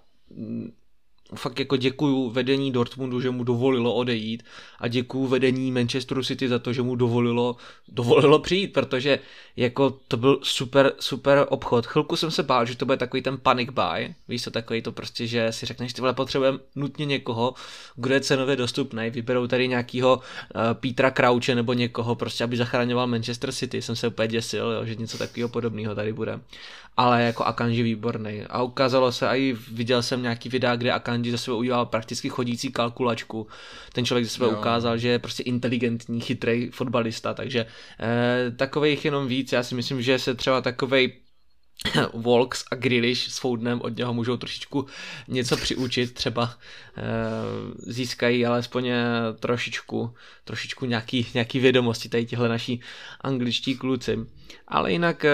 [1.35, 4.43] fakt jako děkuju vedení Dortmundu, že mu dovolilo odejít
[4.79, 7.55] a děkuju vedení Manchesteru City za to, že mu dovolilo,
[7.87, 9.19] dovolilo přijít, protože
[9.57, 11.85] jako to byl super, super obchod.
[11.85, 14.91] Chvilku jsem se bál, že to bude takový ten panic buy, víš co, takový to
[14.91, 17.53] prostě, že si řekneš, ty vole, potřebujeme nutně někoho,
[17.95, 23.07] kdo je cenově dostupný, vyberou tady nějakýho uh, Petra Krauče nebo někoho, prostě, aby zachraňoval
[23.07, 26.39] Manchester City, jsem se úplně děsil, jo, že něco takového podobného tady bude
[26.99, 28.43] ale jako Akanji výborný.
[28.49, 32.29] A ukázalo se, a i viděl jsem nějaký videa, kde Akanji za sebe udělal prakticky
[32.29, 33.47] chodící kalkulačku.
[33.93, 34.51] Ten člověk za sebe jo.
[34.51, 37.65] ukázal, že je prostě inteligentní, chytrý fotbalista, takže
[37.99, 39.51] eh, takových jenom víc.
[39.51, 41.13] Já si myslím, že se třeba takovej
[42.13, 44.85] Volks a Grealish s Foudnem od něho můžou trošičku
[45.27, 46.53] něco přiučit, třeba
[46.97, 47.03] e,
[47.91, 49.03] získají alespoň eh,
[49.39, 50.13] trošičku,
[50.43, 52.81] trošičku nějaký, nějaký vědomosti tady těhle naší
[53.21, 54.17] angličtí kluci.
[54.67, 55.31] Ale jinak, e,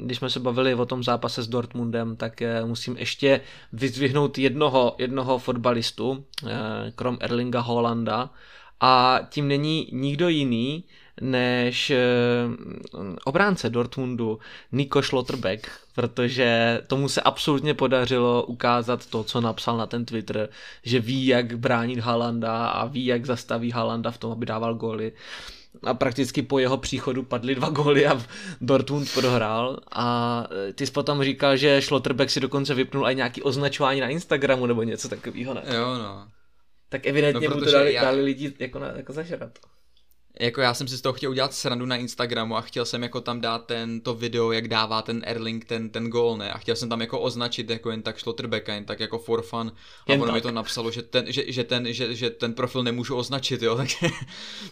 [0.00, 3.40] když jsme se bavili o tom zápase s Dortmundem, tak e, musím ještě
[3.72, 8.30] vyzvihnout jednoho, jednoho fotbalistu, e, krom Erlinga Holanda,
[8.80, 10.84] a tím není nikdo jiný,
[11.20, 11.98] než eh,
[13.24, 14.38] obránce Dortmundu
[14.72, 20.48] Nico Schlotterbeck, protože tomu se absolutně podařilo ukázat to, co napsal na ten Twitter,
[20.82, 25.12] že ví, jak bránit Halanda a ví, jak zastaví Halanda v tom, aby dával góly
[25.82, 28.22] a prakticky po jeho příchodu padly dva góly a
[28.60, 33.42] Dortmund prohrál a eh, ty jsi potom říkal, že Schlotterbeck si dokonce vypnul i nějaký
[33.42, 35.62] označování na Instagramu nebo něco takového, ne?
[35.74, 36.28] Jo, no.
[36.88, 38.02] Tak evidentně no, mu to dali, já...
[38.02, 39.58] dali lidi jako, na, jako zažrat
[40.40, 43.20] jako já jsem si z toho chtěl udělat srandu na Instagramu a chtěl jsem jako
[43.20, 46.52] tam dát ten, to video, jak dává ten Erling ten, ten gól, ne?
[46.52, 49.72] A chtěl jsem tam jako označit jako jen tak Schlotterbecka, jen tak jako for fun.
[50.06, 50.34] A jen ono tak.
[50.34, 53.76] mi to napsalo, že ten, že, že, ten, že, že ten profil nemůžu označit, jo,
[53.76, 53.96] takže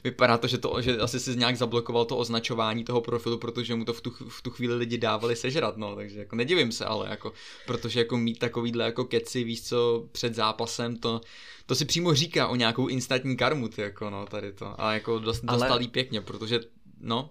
[0.05, 3.85] vypadá to, že, to, že asi si nějak zablokoval to označování toho profilu, protože mu
[3.85, 7.09] to v tu, v tu chvíli lidi dávali sežrat, no, takže jako nedivím se, ale
[7.11, 7.33] jako,
[7.66, 11.20] protože jako mít takovýhle jako keci, víš co, před zápasem, to
[11.66, 14.81] to si přímo říká o nějakou instantní karmu, ty, jako no, tady to.
[14.81, 15.59] A jako dost, Ale...
[15.59, 16.61] dostalý pěkně, protože,
[17.00, 17.31] no,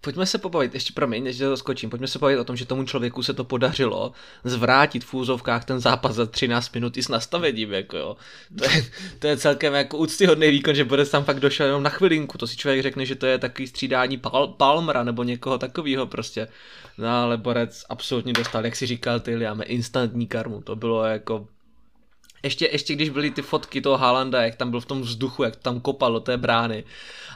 [0.00, 2.84] Pojďme se pobavit, ještě promiň, než to skočím, pojďme se pobavit o tom, že tomu
[2.84, 4.12] člověku se to podařilo
[4.44, 8.16] zvrátit v úzovkách ten zápas za 13 minut i s nastavením, jako jo.
[8.58, 11.90] To je, to je celkem jako úctyhodný výkon, že bude tam fakt došel jenom na
[11.90, 16.06] chvilinku, to si člověk řekne, že to je takový střídání Pal- Palmera nebo někoho takového
[16.06, 16.48] prostě.
[16.98, 21.48] No ale Borec absolutně dostal, jak si říkal ty, máme instantní karmu, to bylo jako
[22.42, 25.56] ještě, ještě když byly ty fotky toho Haalanda, jak tam byl v tom vzduchu, jak
[25.56, 26.84] tam kopal do té brány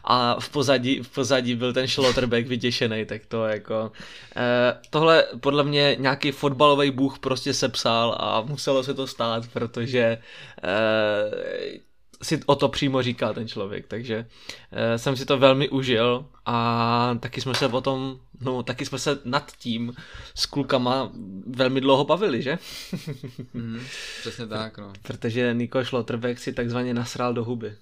[0.05, 3.93] a v pozadí, v pozadí byl ten Schlotterbeck vytěšený, tak to jako...
[4.37, 10.19] Eh, tohle podle mě nějaký fotbalový bůh prostě sepsal a muselo se to stát, protože
[10.65, 11.94] eh,
[12.25, 17.17] si o to přímo říkal ten člověk, takže uh, jsem si to velmi užil a
[17.21, 19.95] taky jsme se o tom, no taky jsme se nad tím
[20.35, 21.13] s klukama
[21.47, 22.59] velmi dlouho bavili, že?
[23.55, 23.81] mm,
[24.21, 24.93] přesně tak, no.
[25.03, 27.75] Protože Niko Schlotterbeck si takzvaně nasral do huby.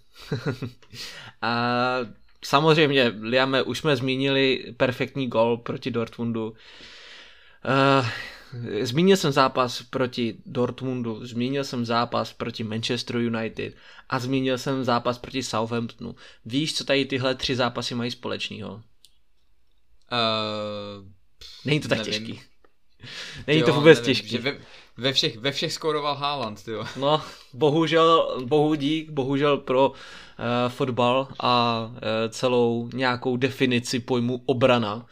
[1.42, 1.96] a
[2.44, 6.48] samozřejmě, Liame, už jsme zmínili perfektní gol proti Dortmundu.
[6.48, 8.06] Uh,
[8.82, 13.74] Zmínil jsem zápas proti Dortmundu, zmínil jsem zápas proti Manchester United
[14.08, 16.14] a zmínil jsem zápas proti Southamptonu.
[16.44, 18.74] Víš, co tady tyhle tři zápasy mají společného?
[18.74, 18.82] Uh,
[21.64, 22.12] Není to tak nevím.
[22.12, 22.40] těžký.
[23.46, 24.38] Není jo, to vůbec nevím, těžký.
[24.38, 24.58] ve,
[24.96, 26.84] ve, všech, ve všech skoroval Haaland, jo.
[26.96, 29.96] No, bohužel, bohu dík, bohužel pro uh,
[30.68, 35.06] fotbal a uh, celou nějakou definici pojmu obrana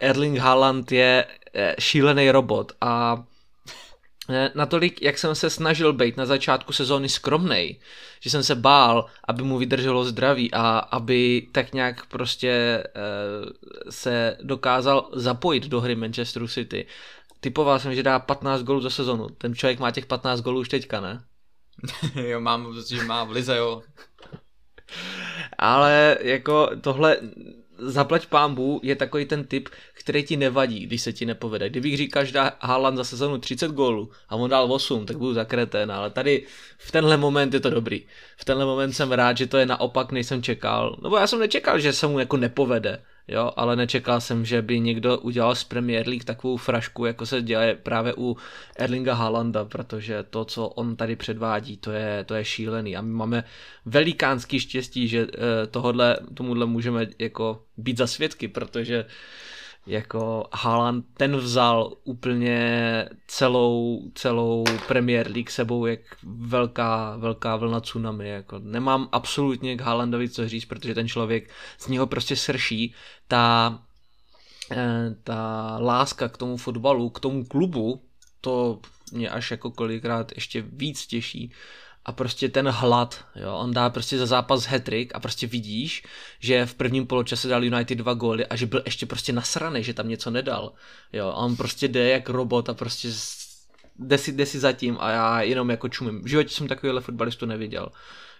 [0.00, 3.24] Erling Haaland je eh, šílený robot a
[4.30, 7.80] eh, natolik, jak jsem se snažil být na začátku sezóny skromnej,
[8.20, 12.84] že jsem se bál, aby mu vydrželo zdraví a aby tak nějak prostě
[13.90, 16.86] se dokázal zapojit do hry Manchesteru City.
[17.40, 19.28] Typoval jsem, že dá 15 gólů za sezonu.
[19.28, 21.24] Ten člověk má těch 15 gólů už teďka, ne?
[22.14, 23.82] jo, mám, že má v lize, jo.
[25.58, 27.16] Ale jako tohle
[27.78, 31.68] zaplať pámbu je takový ten typ, který ti nevadí, když se ti nepovede.
[31.68, 35.34] Kdybych říkal, že dá Haaland za sezonu 30 gólů a on dal 8, tak budu
[35.34, 36.46] zakretén, ale tady
[36.78, 38.06] v tenhle moment je to dobrý.
[38.36, 40.96] V tenhle moment jsem rád, že to je naopak, než jsem čekal.
[41.02, 43.02] Nebo já jsem nečekal, že se mu jako nepovede.
[43.28, 47.42] Jo, ale nečekal jsem, že by někdo udělal z Premier League takovou frašku, jako se
[47.42, 48.36] děje právě u
[48.76, 52.96] Erlinga Haalanda, protože to, co on tady předvádí, to je, to je šílený.
[52.96, 53.44] A my máme
[53.86, 59.04] velikánský štěstí, že eh, tohodle, tomuhle můžeme jako být za svědky, protože
[59.88, 68.28] jako Haaland, ten vzal úplně celou, celou Premier League sebou jak velká, velká vlna tsunami.
[68.28, 72.94] Jako nemám absolutně k Haalandovi co říct, protože ten člověk z něho prostě srší.
[73.28, 73.78] Ta,
[74.70, 78.02] eh, ta láska k tomu fotbalu, k tomu klubu,
[78.40, 78.80] to
[79.12, 81.52] mě až jako kolikrát ještě víc těší
[82.04, 86.02] a prostě ten hlad, jo, on dá prostě za zápas hetrik a prostě vidíš,
[86.40, 89.94] že v prvním poločase dal United dva góly a že byl ještě prostě nasraný, že
[89.94, 90.72] tam něco nedal,
[91.12, 93.08] jo, a on prostě jde jak robot a prostě
[93.98, 96.22] jde si, jde si zatím a já jenom jako čumím.
[96.24, 97.88] V životě jsem takovýhle fotbalistu neviděl.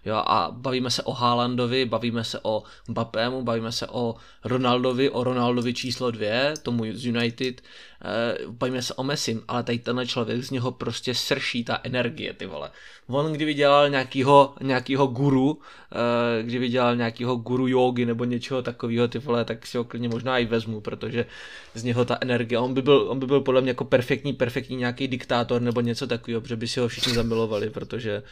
[0.05, 5.25] Jo, a bavíme se o Haalandovi, bavíme se o Mbappému, bavíme se o Ronaldovi, o
[5.25, 7.63] Ronaldovi číslo dvě, tomu z United,
[8.05, 12.33] eh, bavíme se o Messim, ale tady tenhle člověk z něho prostě srší ta energie,
[12.35, 12.71] ty vole.
[13.07, 15.59] On kdyby dělal nějakýho, nějakýho guru,
[15.93, 20.09] eh, kdyby dělal nějakýho guru jogy nebo něčeho takového, ty vole, tak si ho klidně
[20.09, 21.27] možná i vezmu, protože
[21.75, 24.77] z něho ta energie, on by byl, on by byl podle mě jako perfektní, perfektní
[24.77, 28.23] nějaký diktátor nebo něco takového, protože by si ho všichni zamilovali, protože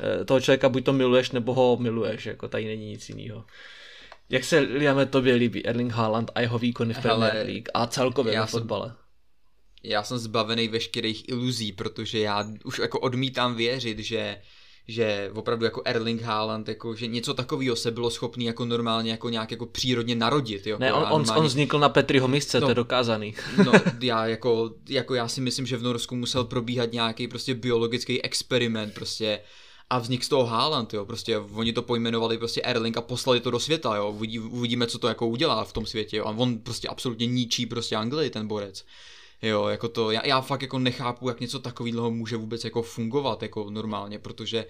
[0.00, 3.44] eh, toho člověka buď to miluješ, nebo ho miluješ, jako tady není nic jiného.
[4.30, 8.36] Jak se, Liame, tobě líbí Erling Haaland a jeho výkony v Premier League a celkově
[8.36, 8.86] na fotbale?
[8.86, 9.03] Jsem
[9.84, 14.36] já jsem zbavený veškerých iluzí, protože já už jako odmítám věřit, že
[14.88, 19.28] že opravdu jako Erling Haaland, jako, že něco takového se bylo schopný jako normálně jako
[19.28, 20.66] nějak jako přírodně narodit.
[20.66, 20.78] Jo?
[20.78, 23.34] Ne, on, on, on vznikl na Petriho misce, no, to je dokázaný.
[23.64, 28.22] no, já jako, jako já si myslím, že v Norsku musel probíhat nějaký prostě biologický
[28.22, 29.40] experiment, prostě
[29.90, 33.50] a vznik z toho Haaland, jo, prostě oni to pojmenovali prostě Erling a poslali to
[33.50, 36.58] do světa, jo, Uvidí, uvidíme, co to jako udělá v tom světě, jo, a on
[36.58, 38.84] prostě absolutně ničí prostě Anglii, ten borec.
[39.44, 43.42] Jo, jako to, já, já fakt jako nechápu, jak něco takového může vůbec jako fungovat
[43.42, 44.66] jako normálně, protože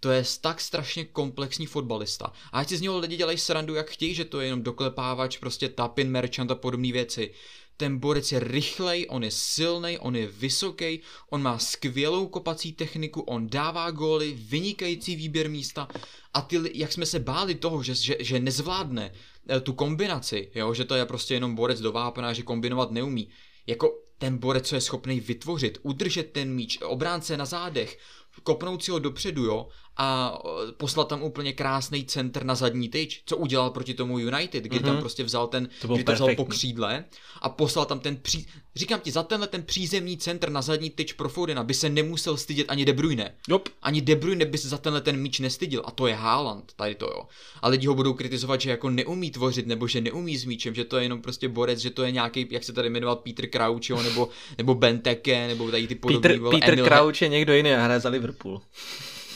[0.00, 2.32] to je tak strašně komplexní fotbalista.
[2.52, 5.38] A ať si z něho lidi dělají srandu, jak chtějí, že to je jenom doklepávač,
[5.38, 7.34] prostě tapin, merchant a podobné věci.
[7.76, 11.00] Ten borec je rychlej, on je silný, on je vysoký,
[11.30, 15.88] on má skvělou kopací techniku, on dává góly, vynikající výběr místa
[16.34, 19.12] a ty, jak jsme se báli toho, že, že, že nezvládne
[19.48, 23.28] eh, tu kombinaci, jo, že to je prostě jenom borec do vápna, že kombinovat neumí.
[23.66, 27.98] Jako ten borec, co je schopný vytvořit, udržet ten míč, obránce na zádech,
[28.42, 30.38] kopnout si ho dopředu, jo, a
[30.76, 34.82] poslat tam úplně krásný center na zadní tyč, co udělal proti tomu United, kdy mm-hmm.
[34.82, 35.00] tam mhm.
[35.00, 37.04] prostě vzal ten, to kdy to vzal po křídle
[37.40, 38.46] a poslal tam ten pří...
[38.76, 42.36] Říkám ti, za tenhle ten přízemní center na zadní tyč pro Fodena by se nemusel
[42.36, 43.34] stydět ani De Bruyne.
[43.48, 43.68] Yep.
[43.82, 46.94] Ani De Bruyne by se za tenhle ten míč nestyděl a to je Haaland, tady
[46.94, 47.26] to jo.
[47.62, 50.84] A lidi ho budou kritizovat, že jako neumí tvořit nebo že neumí s míčem, že
[50.84, 53.90] to je jenom prostě borec, že to je nějaký, jak se tady jmenoval Peter Crouch,
[53.90, 56.22] jo, nebo, nebo Benteke, nebo tady ty podobný.
[56.22, 56.86] Peter, vole, Peter Emil...
[56.86, 58.60] Crouch je někdo jiný a hraje za Liverpool.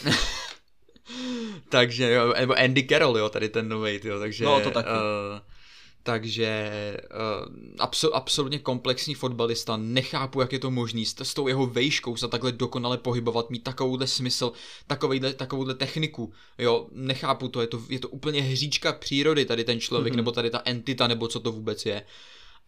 [1.69, 4.45] takže jo, nebo Andy Carroll, jo, tady ten nový, jo, takže...
[4.45, 4.89] No, to taky.
[4.89, 5.41] Uh,
[6.03, 6.71] takže
[7.11, 12.17] uh, absol, absolutně komplexní fotbalista, nechápu, jak je to možný s, s tou jeho vejškou
[12.17, 14.53] se takhle dokonale pohybovat, mít takovouhle smysl,
[14.87, 19.81] takovouhle, takovouhle techniku, jo, nechápu to, je to, je to úplně hříčka přírody tady ten
[19.81, 20.17] člověk, mm-hmm.
[20.17, 22.05] nebo tady ta entita, nebo co to vůbec je.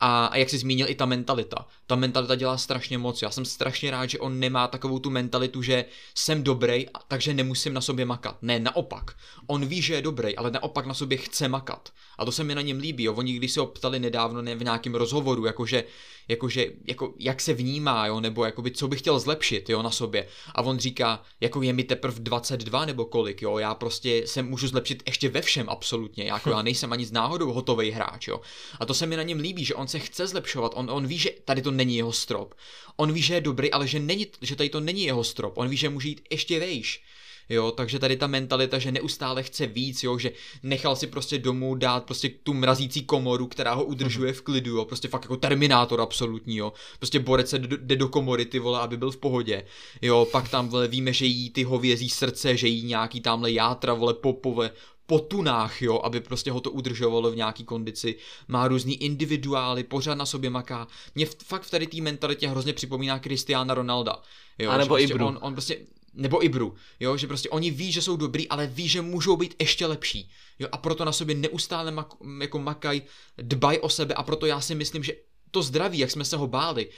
[0.01, 1.67] A, a jak jsi zmínil, i ta mentalita.
[1.87, 3.23] Ta mentalita dělá strašně moc.
[3.23, 7.75] Já jsem strašně rád, že on nemá takovou tu mentalitu, že jsem dobrý, takže nemusím
[7.75, 8.37] na sobě makat.
[8.43, 9.17] Ne, naopak.
[9.47, 11.93] On ví, že je dobrý, ale naopak na sobě chce makat.
[12.19, 13.05] A to se mi na něm líbí.
[13.05, 13.15] Jo.
[13.15, 15.85] Oni, když se ho ptali nedávno ne, v nějakém rozhovoru, jakože,
[16.29, 20.27] jakože jako, jak se vnímá, jo, nebo jakoby, co by chtěl zlepšit jo, na sobě.
[20.55, 24.69] A on říká, jako je mi teprve 22 nebo kolik, jo, já prostě se můžu
[24.69, 26.25] zlepšit ještě ve všem absolutně.
[26.25, 28.29] Jako já nejsem ani z náhodou hotový hráč.
[28.29, 28.41] Jo.
[28.81, 31.19] A to se mi na něm líbí, že on se chce zlepšovat, on, on ví,
[31.19, 32.55] že tady to není jeho strop.
[32.97, 35.59] On ví, že je dobrý, ale že, není, že tady to není jeho strop.
[35.59, 37.03] On ví, že může jít ještě vejš.
[37.49, 41.75] Jo, takže tady ta mentalita, že neustále chce víc, jo, že nechal si prostě domů
[41.75, 46.01] dát prostě tu mrazící komoru, která ho udržuje v klidu, jo, prostě fakt jako terminátor
[46.01, 49.65] absolutní, jo, prostě borec se jde do komory, ty vole, aby byl v pohodě,
[50.03, 53.95] jo, pak tam vole, víme, že jí ty hovězí srdce, že jí nějaký tamhle játra,
[53.95, 54.71] vole, popové,
[55.07, 58.17] po tunách, jo, aby prostě ho to udržovalo v nějaký kondici.
[58.49, 60.89] Má různý individuály, pořád na sobě maká.
[61.15, 64.23] Mě fakt v tady té mentalitě hrozně připomíná Cristiana Ronalda.
[64.59, 65.27] Jo, a nebo prostě Ibru.
[65.27, 65.79] On, on prostě,
[66.15, 69.55] nebo Ibru, jo, že prostě oni ví, že jsou dobrý, ale ví, že můžou být
[69.61, 70.31] ještě lepší.
[70.59, 72.09] Jo, a proto na sobě neustále mak,
[72.41, 73.03] jako makaj,
[73.37, 75.13] dbaj o sebe a proto já si myslím, že
[75.51, 76.91] to zdraví, jak jsme se ho báli,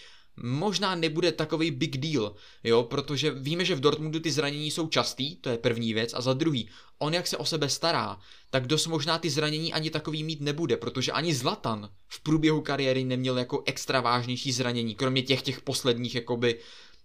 [0.42, 5.36] možná nebude takový big deal, jo, protože víme, že v Dortmundu ty zranění jsou častý,
[5.36, 8.18] to je první věc, a za druhý, on jak se o sebe stará,
[8.50, 13.04] tak dost možná ty zranění ani takový mít nebude, protože ani Zlatan v průběhu kariéry
[13.04, 16.58] neměl jako extra vážnější zranění, kromě těch těch posledních jakoby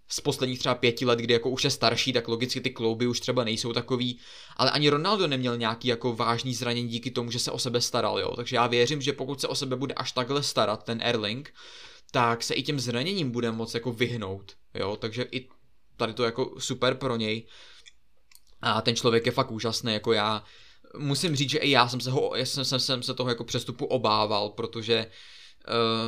[0.08, 3.20] z posledních třeba pěti let, kdy jako už je starší, tak logicky ty klouby už
[3.20, 4.20] třeba nejsou takový,
[4.56, 8.20] ale ani Ronaldo neměl nějaký jako vážný zranění díky tomu, že se o sebe staral,
[8.20, 8.36] jo.
[8.36, 11.54] Takže já věřím, že pokud se o sebe bude až takhle starat ten Erling,
[12.10, 14.96] tak se i těm zraněním bude moc jako vyhnout, jo.
[14.96, 15.48] Takže i
[15.96, 17.46] tady to jako super pro něj.
[18.60, 20.44] A ten člověk je fakt úžasný, jako já
[20.98, 23.44] musím říct, že i já jsem se, ho, já jsem, jsem, jsem se toho jako
[23.44, 25.06] přestupu obával, protože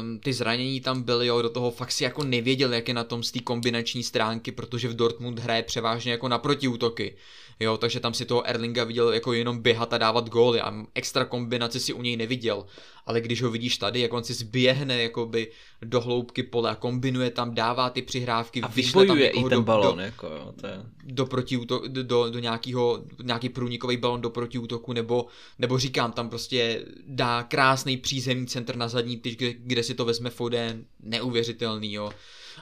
[0.01, 3.05] um, ty zranění tam byly, jo, do toho fakt si jako nevěděl, jak je na
[3.05, 7.17] tom z té kombinační stránky, protože v Dortmund hraje převážně jako na protiútoky,
[7.61, 11.25] jo, takže tam si toho Erlinga viděl jako jenom běhat a dávat góly a extra
[11.25, 12.67] kombinaci si u něj neviděl,
[13.07, 15.51] ale když ho vidíš tady, jak on si zběhne jakoby
[15.83, 19.97] do hloubky pole a kombinuje tam, dává ty přihrávky, a vybojuje i ten do, balon,
[19.97, 20.83] do, jako jo, to je...
[21.05, 25.27] do protiútoku, do, do, do nějakého, nějaký průnikový balon do protiútoku, nebo,
[25.59, 30.05] nebo říkám, tam prostě dá krásný přízemní centr na zadní tyč, kde, kde si to
[30.05, 32.11] vezme Foden, neuvěřitelný, jo.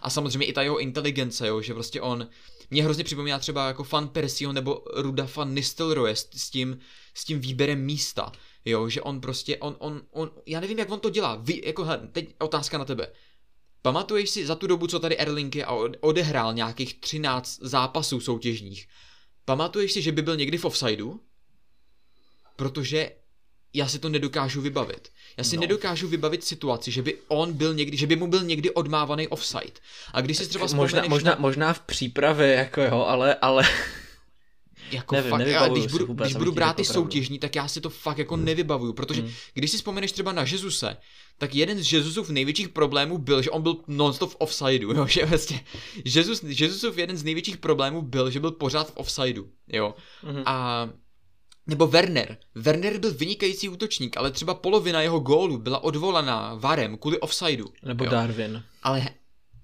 [0.02, 2.28] A samozřejmě i ta jeho inteligence, jo, že prostě on,
[2.72, 6.78] mě hrozně připomíná třeba jako fan Persio nebo Ruda fan Nistelrooy s, s tím,
[7.14, 8.32] s tím výběrem místa,
[8.64, 11.84] jo, že on prostě, on, on, on, já nevím, jak on to dělá, Vy, jako
[11.84, 13.12] hele, teď otázka na tebe,
[13.82, 18.88] Pamatuješ si za tu dobu, co tady Erlinky a odehrál nějakých 13 zápasů soutěžních,
[19.44, 21.20] pamatuješ si, že by byl někdy v offsideu?
[22.56, 23.10] Protože
[23.74, 25.08] já si to nedokážu vybavit.
[25.36, 25.60] Já si no.
[25.60, 29.80] nedokážu vybavit situaci, že by on byl někdy, že by mu byl někdy odmávaný offside.
[30.12, 31.36] A když si třeba možná, možná, na...
[31.40, 33.64] možná v přípravě, jako jo, ale, ale...
[34.92, 37.80] Jako nevím, fakt, já, když budu, vůbec, když budu brát ty soutěžní, tak já si
[37.80, 38.44] to fakt jako hmm.
[38.44, 39.30] nevybavuju, protože hmm.
[39.54, 40.96] když si vzpomeneš třeba na Jezuse,
[41.38, 45.26] tak jeden z Jezusův největších problémů byl, že on byl non-stop v offsideu, jo, že
[45.26, 45.64] vlastně
[46.04, 50.42] Jesus, Jezusův jeden z největších problémů byl, že byl pořád v offsideu, jo, hmm.
[50.46, 50.88] a
[51.72, 52.36] nebo Werner.
[52.54, 57.72] Werner byl vynikající útočník, ale třeba polovina jeho gólů byla odvolaná varem kvůli offsideu.
[57.84, 58.10] Nebo jo.
[58.10, 58.62] Darwin.
[58.82, 59.08] Ale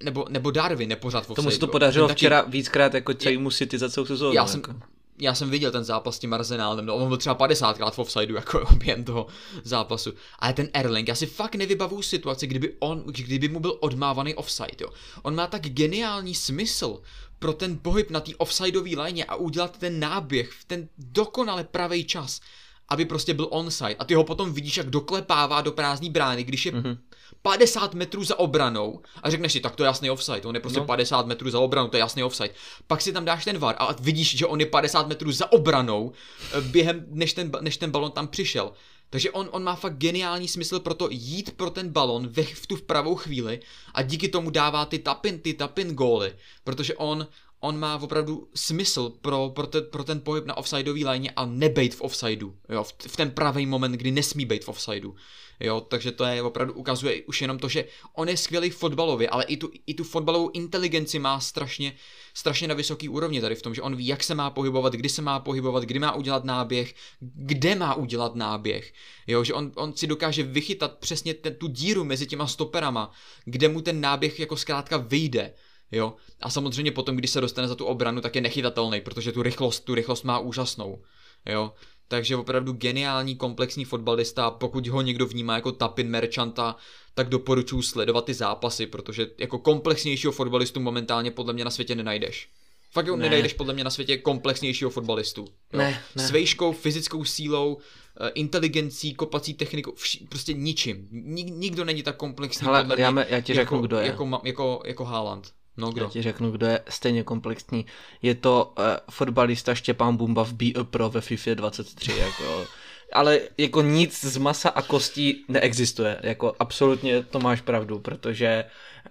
[0.02, 1.34] nebo, nebo Darwin nepořád v.
[1.34, 2.52] Tomu se to podařilo včera taky...
[2.52, 4.34] víckrát jako celému City za celou sezónu.
[4.34, 4.80] Já jsem, jako
[5.21, 8.35] já jsem viděl ten zápas s tím Arsenálem, no on byl třeba 50krát v offsideu
[8.35, 9.27] jako během toho
[9.64, 10.12] zápasu.
[10.39, 14.77] Ale ten Erling, já si fakt nevybavuju situaci, kdyby on, kdyby mu byl odmávaný offside,
[14.81, 14.89] jo.
[15.23, 17.01] On má tak geniální smysl
[17.39, 22.05] pro ten pohyb na té offsideové léně a udělat ten náběh v ten dokonale pravý
[22.05, 22.41] čas,
[22.89, 23.97] aby prostě byl onside.
[23.99, 26.99] A ty ho potom vidíš, jak doklepává do prázdní brány, když je mm-hmm
[27.43, 30.80] 50 metrů za obranou a řekneš si, tak to je jasný offside, on je prostě
[30.80, 30.86] no.
[30.86, 32.51] 50 metrů za obranou, to je jasný offside.
[32.86, 36.12] Pak si tam dáš ten var a vidíš, že on je 50 metrů za obranou
[36.53, 38.72] eh, během, než ten, než ten balon tam přišel.
[39.11, 42.66] Takže on, on má fakt geniální smysl pro to jít pro ten balon ve, v
[42.66, 43.61] tu v pravou chvíli
[43.95, 46.34] a díky tomu dává ty tapin, ty tapin góly,
[46.64, 47.26] protože on,
[47.61, 51.94] on má opravdu smysl pro, pro, te, pro ten pohyb na offsideový léně a nebejt
[51.94, 55.14] v offsideu, jo, v, v ten pravý moment, kdy nesmí být v offsideu.
[55.61, 57.84] Jo, takže to je opravdu ukazuje už jenom to, že
[58.14, 61.92] on je skvělý fotbalově, ale i tu, i tu fotbalovou inteligenci má strašně,
[62.34, 65.09] strašně na vysoký úrovni tady v tom, že on ví, jak se má pohybovat, kdy
[65.09, 68.92] se má pohybovat, kdy má udělat náběh, kde má udělat náběh.
[69.26, 73.12] Jo, že on, on si dokáže vychytat přesně ten, tu díru mezi těma stoperama,
[73.44, 75.54] kde mu ten náběh jako zkrátka vyjde.
[75.93, 79.43] Jo, a samozřejmě potom, když se dostane za tu obranu, tak je nechytatelný, protože tu
[79.43, 81.03] rychlost, tu rychlost má úžasnou.
[81.47, 81.72] Jo,
[82.09, 86.76] takže opravdu geniální komplexní fotbalista, pokud ho někdo vnímá jako Tapin Merchanta,
[87.14, 92.49] tak doporučuji sledovat ty zápasy, protože jako komplexnějšího fotbalistu momentálně podle mě na světě nenajdeš.
[92.93, 93.16] Fakt ne.
[93.16, 95.41] nenajdeš podle mě na světě komplexnějšího fotbalistu.
[95.72, 95.78] Jo?
[95.78, 96.26] Ne, ne.
[96.26, 97.78] S vejškou, fyzickou sílou,
[98.20, 101.09] eh, inteligencí, kopací technikou, vš- prostě ničím.
[101.11, 104.07] Nik, nikdo není tak komplexní Hele, já, me, já ti jako, řeknu, kdo je.
[104.07, 105.53] Jako, jako, jako Haaland.
[105.79, 106.05] No kdo?
[106.05, 107.87] Já ti řeknu, kdo je stejně komplexní.
[108.22, 112.12] Je to uh, fotbalista Štěpán Bumba v Be Pro ve FIFA 23.
[112.18, 112.66] Jako,
[113.12, 116.20] ale jako nic z masa a kostí neexistuje.
[116.22, 118.64] Jako absolutně to máš pravdu, protože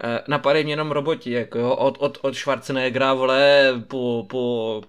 [0.04, 4.82] uh, napadají mě jenom roboti, jako jo, od, od, od Schwarzeneggera, vole, po, po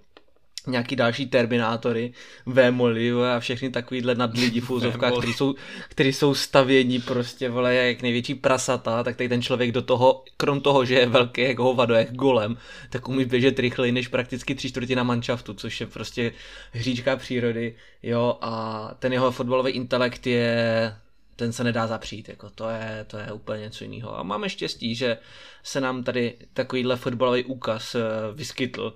[0.69, 2.13] nějaký další Terminátory,
[2.47, 5.55] Vémoli a všechny takovýhle nadlidi v úzovkách, který jsou,
[5.89, 10.61] který jsou stavění prostě, vole, jak největší prasata, tak tady ten člověk do toho, krom
[10.61, 12.57] toho, že je velký jak hovado, jak golem,
[12.91, 16.33] tak umí běžet rychleji než prakticky tři čtvrtina manšaftu, což je prostě
[16.73, 20.93] hříčka přírody, jo, a ten jeho fotbalový intelekt je
[21.39, 24.19] ten se nedá zapřít, jako to je, to je úplně něco jiného.
[24.19, 25.19] A máme štěstí, že
[25.63, 28.01] se nám tady takovýhle fotbalový úkaz eh,
[28.35, 28.95] vyskytl,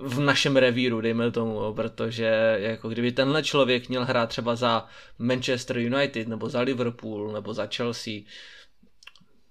[0.00, 4.86] v našem revíru, dejme tomu, protože jako kdyby tenhle člověk měl hrát třeba za
[5.18, 8.14] Manchester United, nebo za Liverpool, nebo za Chelsea,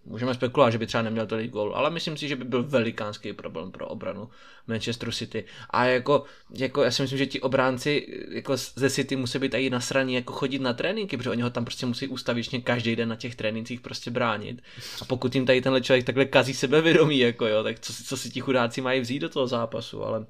[0.08, 3.34] můžeme spekulovat, že by třeba neměl tolik gól, ale myslím si, že by byl velikánský
[3.34, 4.30] problém pro obranu
[4.68, 5.45] Manchester City.
[5.70, 9.70] A jako, jako já si myslím, že ti obránci jako ze City musí být i
[9.70, 13.16] nasraní jako chodit na tréninky, protože oni ho tam prostě musí ustavičně každý den na
[13.16, 14.62] těch trénincích prostě bránit.
[15.01, 18.30] A pokud jim tady tenhle člověk takhle kazí sebevědomí, jako jo, tak co, co si
[18.30, 20.26] ti chudáci mají vzít do toho zápasu, ale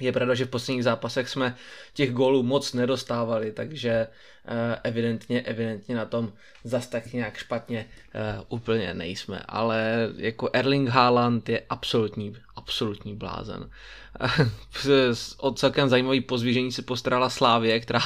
[0.00, 1.56] je pravda, že v posledních zápasech jsme
[1.94, 6.32] těch gólů moc nedostávali, takže uh, evidentně, evidentně na tom
[6.64, 9.42] zas tak nějak špatně uh, úplně nejsme.
[9.48, 13.70] Ale jako Erling Haaland je absolutní, absolutní blázen.
[15.38, 18.00] o celkem zajímavý pozvížení se postarala Slávě, která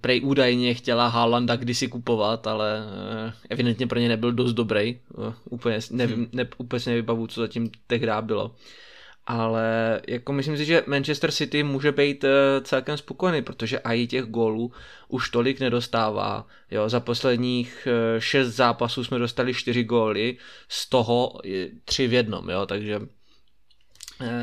[0.00, 2.82] prej údajně chtěla Haalanda kdysi kupovat, ale
[3.50, 5.00] evidentně pro ně nebyl dost dobrý.
[5.44, 8.54] Úplně, nevím, ne, úplně nevybavu, co zatím tehdy bylo
[9.26, 14.24] ale jako myslím si, že Manchester City může být eh, celkem spokojený, protože i těch
[14.24, 14.72] gólů
[15.08, 16.46] už tolik nedostává.
[16.70, 20.36] Jo, za posledních eh, šest zápasů jsme dostali čtyři góly,
[20.68, 21.40] z toho
[21.84, 23.00] tři v jednom, jo, takže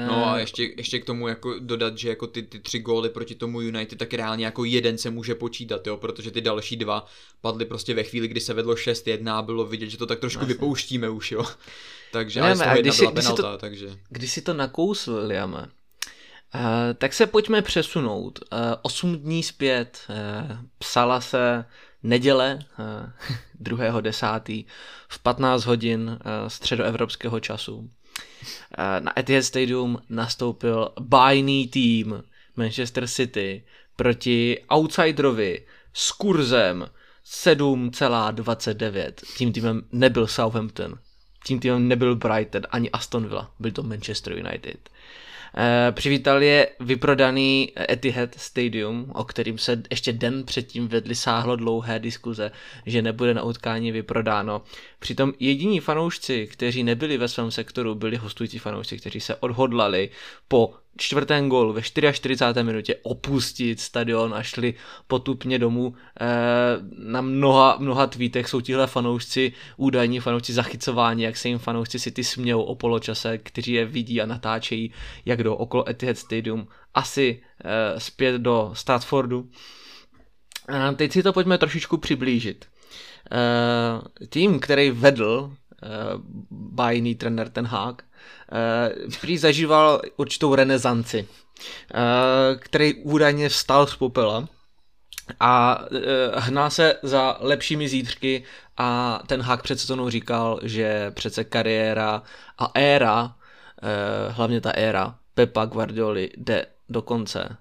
[0.07, 3.35] No a ještě, ještě k tomu jako dodat, že jako ty, ty tři góly proti
[3.35, 7.05] tomu United, tak reálně jako jeden se může počítat, jo, protože ty další dva
[7.41, 10.39] padly prostě ve chvíli, kdy se vedlo 6-1 a bylo vidět, že to tak trošku
[10.39, 10.53] Vlastně.
[10.53, 11.45] vypouštíme už, jo.
[12.11, 13.89] Takže ne, ale když si, penalta, to, takže...
[14.09, 16.61] Když si to nakousl, Liame, uh,
[16.97, 18.39] tak se pojďme přesunout.
[18.51, 21.65] Uh, osm dní zpět uh, psala se
[22.03, 22.59] neděle
[23.69, 24.65] uh, 2.10.
[25.09, 27.89] v 15 hodin uh, středoevropského času.
[28.19, 32.23] Eh, na Etihad Stadium nastoupil bajný tým
[32.55, 33.63] Manchester City
[33.95, 36.89] proti outsiderovi s kurzem
[37.25, 39.13] 7,29.
[39.37, 40.99] Tím týmem nebyl Southampton,
[41.45, 44.89] tím týmem nebyl Brighton ani Aston Villa, byl to Manchester United.
[45.59, 51.99] Eh, přivítal je vyprodaný Etihad Stadium, o kterým se ještě den předtím vedly sáhlo dlouhé
[51.99, 52.51] diskuze,
[52.85, 54.61] že nebude na utkání vyprodáno.
[54.99, 60.09] Přitom jediní fanoušci, kteří nebyli ve svém sektoru, byli hostující fanoušci, kteří se odhodlali
[60.47, 62.63] po čtvrtém gol ve 44.
[62.63, 64.73] minutě opustit stadion a šli
[65.07, 65.95] potupně domů.
[66.21, 66.25] E,
[66.97, 72.23] na mnoha, mnoha tweetech jsou tihle fanoušci, údajní fanoušci zachycování, jak se jim fanoušci City
[72.23, 74.91] smějou o poločase, kteří je vidí a natáčejí,
[75.25, 79.49] jak jdou okolo Etihad Stadium, asi e, zpět do Stratfordu.
[80.67, 82.65] A teď si to pojďme trošičku přiblížit.
[84.29, 85.53] Tým, který vedl
[86.51, 88.03] bajný trenér Ten Hag,
[88.51, 94.47] Uh, prý zažíval určitou renesanci, uh, který údajně vstal z popela
[95.39, 95.97] a uh,
[96.35, 98.43] hná se za lepšími zítřky
[98.77, 102.23] a ten hák před sezónou říkal, že přece kariéra
[102.57, 103.35] a éra,
[104.29, 107.57] hlavně ta éra Pepa Guardioli jde do konce.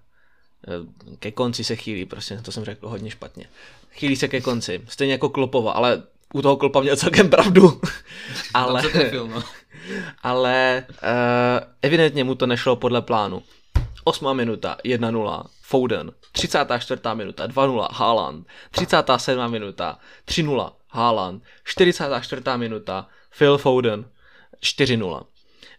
[1.19, 3.49] Ke konci se chýlí, prostě to jsem řekl hodně špatně.
[3.91, 6.03] Chýlí se ke konci, stejně jako Klopova, ale
[6.35, 7.81] u toho Klopa měl celkem pravdu.
[8.55, 8.83] ale,
[9.29, 9.43] no
[10.23, 13.43] ale uh, evidentně mu to nešlo podle plánu.
[14.05, 14.37] 8.
[14.37, 17.01] minuta 1-0 Foden, 34.
[17.15, 19.51] minuta 2-0 Haaland, 37.
[19.51, 19.99] minuta
[20.29, 22.43] 3-0 Haaland, 44.
[22.57, 23.09] minuta
[23.39, 24.05] Phil Foden
[24.63, 25.23] 4-0.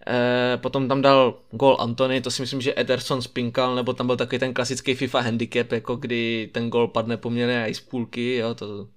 [0.07, 4.17] E, potom tam dal gol Antony, to si myslím, že Ederson spinkal, nebo tam byl
[4.17, 8.55] takový ten klasický FIFA handicap, jako kdy ten gol padne poměrně i z půlky, jo,
[8.55, 8.87] to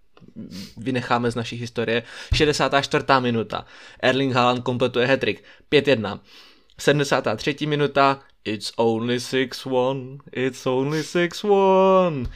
[0.77, 2.03] vynecháme z naší historie.
[2.35, 3.05] 64.
[3.21, 3.65] minuta.
[4.03, 5.45] Erling Haaland kompletuje hetrik.
[5.73, 6.21] 5-1.
[6.79, 7.67] 73.
[7.67, 8.21] minuta.
[8.45, 10.19] It's only 6-1.
[10.33, 12.27] It's only 6-1.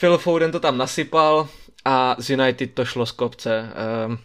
[0.00, 1.48] Phil Foden to tam nasypal
[1.84, 3.72] a z United to šlo z kopce.
[4.08, 4.16] Uh,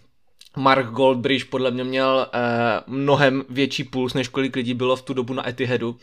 [0.58, 5.14] Mark Goldbridge podle mě měl uh, mnohem větší puls, než kolik lidí bylo v tu
[5.14, 5.98] dobu na Etihadu.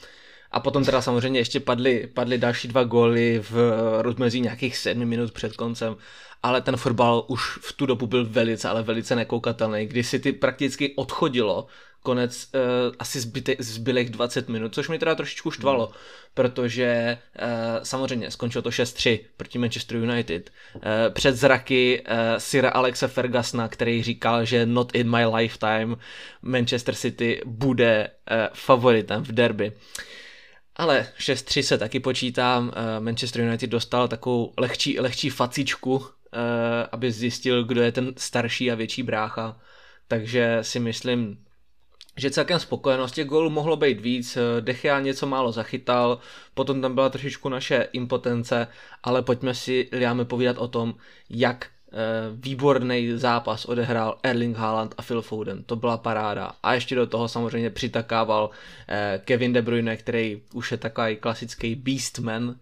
[0.53, 3.72] A potom teda samozřejmě ještě padly, padly další dva góly v
[4.03, 5.96] rozmezí nějakých sedmi minut před koncem
[6.42, 10.32] ale ten fotbal už v tu dobu byl velice, ale velice nekoukatelný, kdy si ty
[10.32, 11.66] prakticky odchodilo
[12.03, 12.61] konec uh,
[12.98, 15.94] asi zbyte, zbylých 20 minut, což mi teda trošičku štvalo, mm.
[16.34, 20.50] protože uh, samozřejmě skončilo to 6-3 proti Manchester United.
[20.74, 20.80] Uh,
[21.11, 25.96] před zraky uh, Sira Alexa Fergusona, který říkal, že not in my lifetime
[26.42, 29.72] Manchester City bude uh, favoritem v derby.
[30.76, 32.72] Ale 6-3 se taky počítám.
[32.98, 38.74] Manchester United dostal takovou lehčí, lehčí facičku Eh, aby zjistil, kdo je ten starší a
[38.74, 39.60] větší brácha.
[40.08, 41.44] Takže si myslím,
[42.16, 46.18] že celkem spokojenost těch gólů mohlo být víc, eh, Dechea něco málo zachytal,
[46.54, 48.68] potom tam byla trošičku naše impotence,
[49.02, 50.94] ale pojďme si, Liame, povídat o tom,
[51.30, 51.81] jak eh,
[52.32, 55.64] výborný zápas odehrál Erling Haaland a Phil Foden.
[55.64, 56.53] To byla paráda.
[56.62, 58.51] A ještě do toho samozřejmě přitakával
[59.24, 62.55] Kevin De Bruyne, který už je takový klasický beastman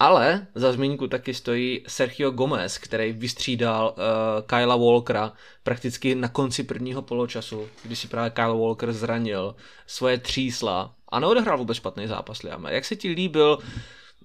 [0.00, 6.62] Ale za zmínku taky stojí Sergio Gomez, který vystřídal uh, Kyla Walkera prakticky na konci
[6.64, 9.54] prvního poločasu, kdy si právě Kyle Walker zranil
[9.86, 12.74] svoje třísla a neodehrál vůbec špatný zápas, Liame.
[12.74, 13.58] Jak se ti líbil,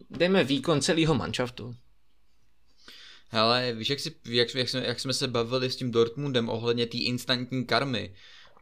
[0.09, 1.75] dejme výkon celého manšaftu?
[3.35, 6.85] Hele, víš, jak, si, jak, jak, jsme, jak jsme se bavili s tím Dortmundem ohledně
[6.85, 8.13] té instantní karmy,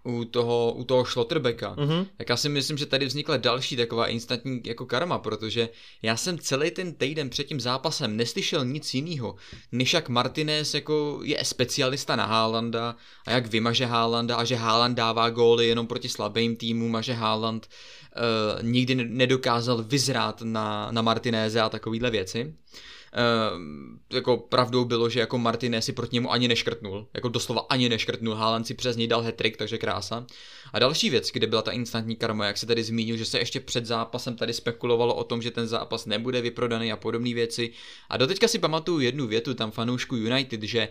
[0.03, 2.07] u toho, u toho Schlotterbecka, mm-hmm.
[2.17, 5.69] tak já si myslím, že tady vznikla další taková instantní jako karma, protože
[6.01, 9.35] já jsem celý ten týden před tím zápasem neslyšel nic jiného,
[9.71, 12.95] než jak Martinez jako je specialista na Haalanda
[13.27, 17.13] a jak vymaže Haalanda a že Haaland dává góly jenom proti slabým týmům a že
[17.13, 22.45] Haaland uh, nikdy nedokázal vyzrát na, na Martinéze a takovéhle věci.
[22.45, 22.53] Uh,
[24.13, 28.35] jako pravdou bylo, že jako Martinez si proti němu ani neškrtnul, jako doslova ani neškrtnul,
[28.35, 30.25] Haaland si přes něj dal hetrik, takže krása.
[30.73, 33.59] A další věc, kde byla ta instantní karma, jak se tady zmínil, že se ještě
[33.59, 37.71] před zápasem tady spekulovalo o tom, že ten zápas nebude vyprodaný a podobné věci.
[38.09, 40.87] A doteďka si pamatuju jednu větu tam fanoušku United, že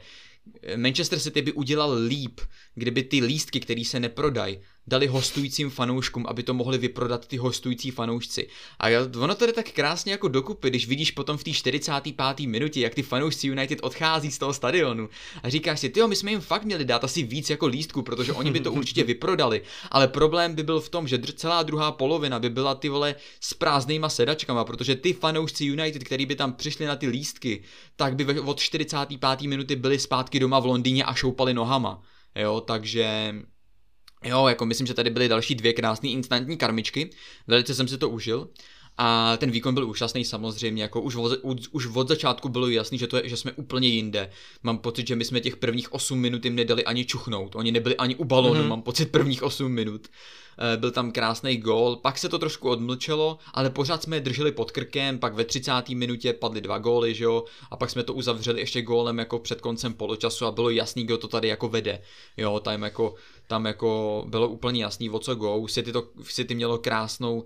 [0.77, 2.41] Manchester City by udělal líp,
[2.75, 7.91] kdyby ty lístky, které se neprodají, dali hostujícím fanouškům, aby to mohli vyprodat ty hostující
[7.91, 8.49] fanoušci.
[8.81, 8.87] A
[9.21, 12.47] ono to jde tak krásně jako dokupy, když vidíš potom v té 45.
[12.47, 15.09] minutě, jak ty fanoušci United odchází z toho stadionu
[15.43, 18.33] a říkáš si, tyjo, my jsme jim fakt měli dát asi víc jako lístku, protože
[18.33, 19.63] oni by to určitě vyprodali.
[19.91, 23.55] Ale problém by byl v tom, že celá druhá polovina by byla ty vole s
[23.55, 27.63] prázdnýma sedačkama, protože ty fanoušci United, který by tam přišli na ty lístky,
[27.97, 29.41] tak by od 45.
[29.41, 32.03] minuty byli zpátky doma v Londýně a šoupali nohama.
[32.35, 33.35] Jo, takže
[34.25, 37.11] Jo, jako myslím, že tady byly další dvě krásné instantní karmičky,
[37.47, 38.49] velice jsem si to užil.
[38.99, 41.39] A ten výkon byl úžasný samozřejmě, jako už od,
[41.71, 44.31] už od začátku bylo jasný, že, to je, že jsme úplně jinde.
[44.63, 47.97] Mám pocit, že my jsme těch prvních 8 minut jim nedali ani čuchnout, oni nebyli
[47.97, 48.69] ani u balonu, mm-hmm.
[48.69, 50.09] mám pocit prvních 8 minut.
[50.59, 54.53] Eh, byl tam krásný gól, pak se to trošku odmlčelo, ale pořád jsme je drželi
[54.53, 55.89] pod krkem, pak ve 30.
[55.89, 59.61] minutě padly dva góly, že jo, a pak jsme to uzavřeli ještě gólem jako před
[59.61, 62.03] koncem poločasu a bylo jasný, kdo to tady jako vede,
[62.37, 63.15] jo, tam jako,
[63.47, 67.45] tam jako bylo úplně jasný, o co go, City, to, City mělo krásnou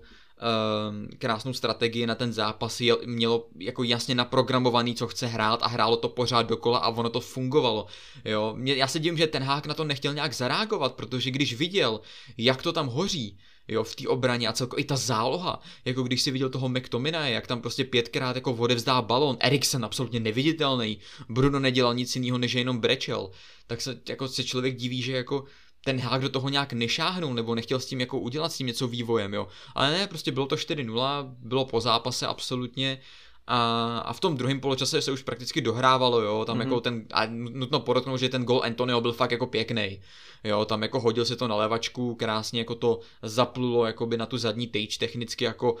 [1.17, 6.09] krásnou strategii na ten zápas, mělo jako jasně naprogramovaný, co chce hrát a hrálo to
[6.09, 7.85] pořád dokola a ono to fungovalo.
[8.25, 8.53] Jo?
[8.57, 12.01] Mě, já se dím, že ten hák na to nechtěl nějak zareagovat, protože když viděl,
[12.37, 16.21] jak to tam hoří, jo, v té obraně a celkově i ta záloha, jako když
[16.21, 21.59] si viděl toho McTominaye, jak tam prostě pětkrát jako odevzdá balon, Eriksen absolutně neviditelný, Bruno
[21.59, 23.29] nedělal nic jiného, než jenom brečel,
[23.67, 25.43] tak se jako se člověk diví, že jako
[25.87, 28.87] ten hák do toho nějak nešáhnul, nebo nechtěl s tím jako udělat s tím něco
[28.87, 29.47] vývojem, jo.
[29.75, 32.99] Ale ne, prostě bylo to 4-0, bylo po zápase absolutně
[33.47, 36.61] a, a v tom druhém poločase se už prakticky dohrávalo, jo, tam mm-hmm.
[36.61, 40.01] jako ten, a nutno podotknout, že ten gol Antonio byl fakt jako pěkný,
[40.43, 44.37] jo, tam jako hodil se to na levačku, krásně jako to zaplulo jakoby na tu
[44.37, 45.75] zadní tyč technicky jako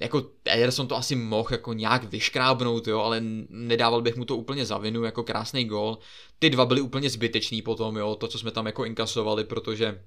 [0.00, 4.66] jako Ederson to asi mohl jako nějak vyškrábnout, jo, ale nedával bych mu to úplně
[4.66, 5.98] za vinu, jako krásný gol.
[6.38, 10.04] Ty dva byly úplně zbytečný potom, jo, to, co jsme tam jako inkasovali, protože...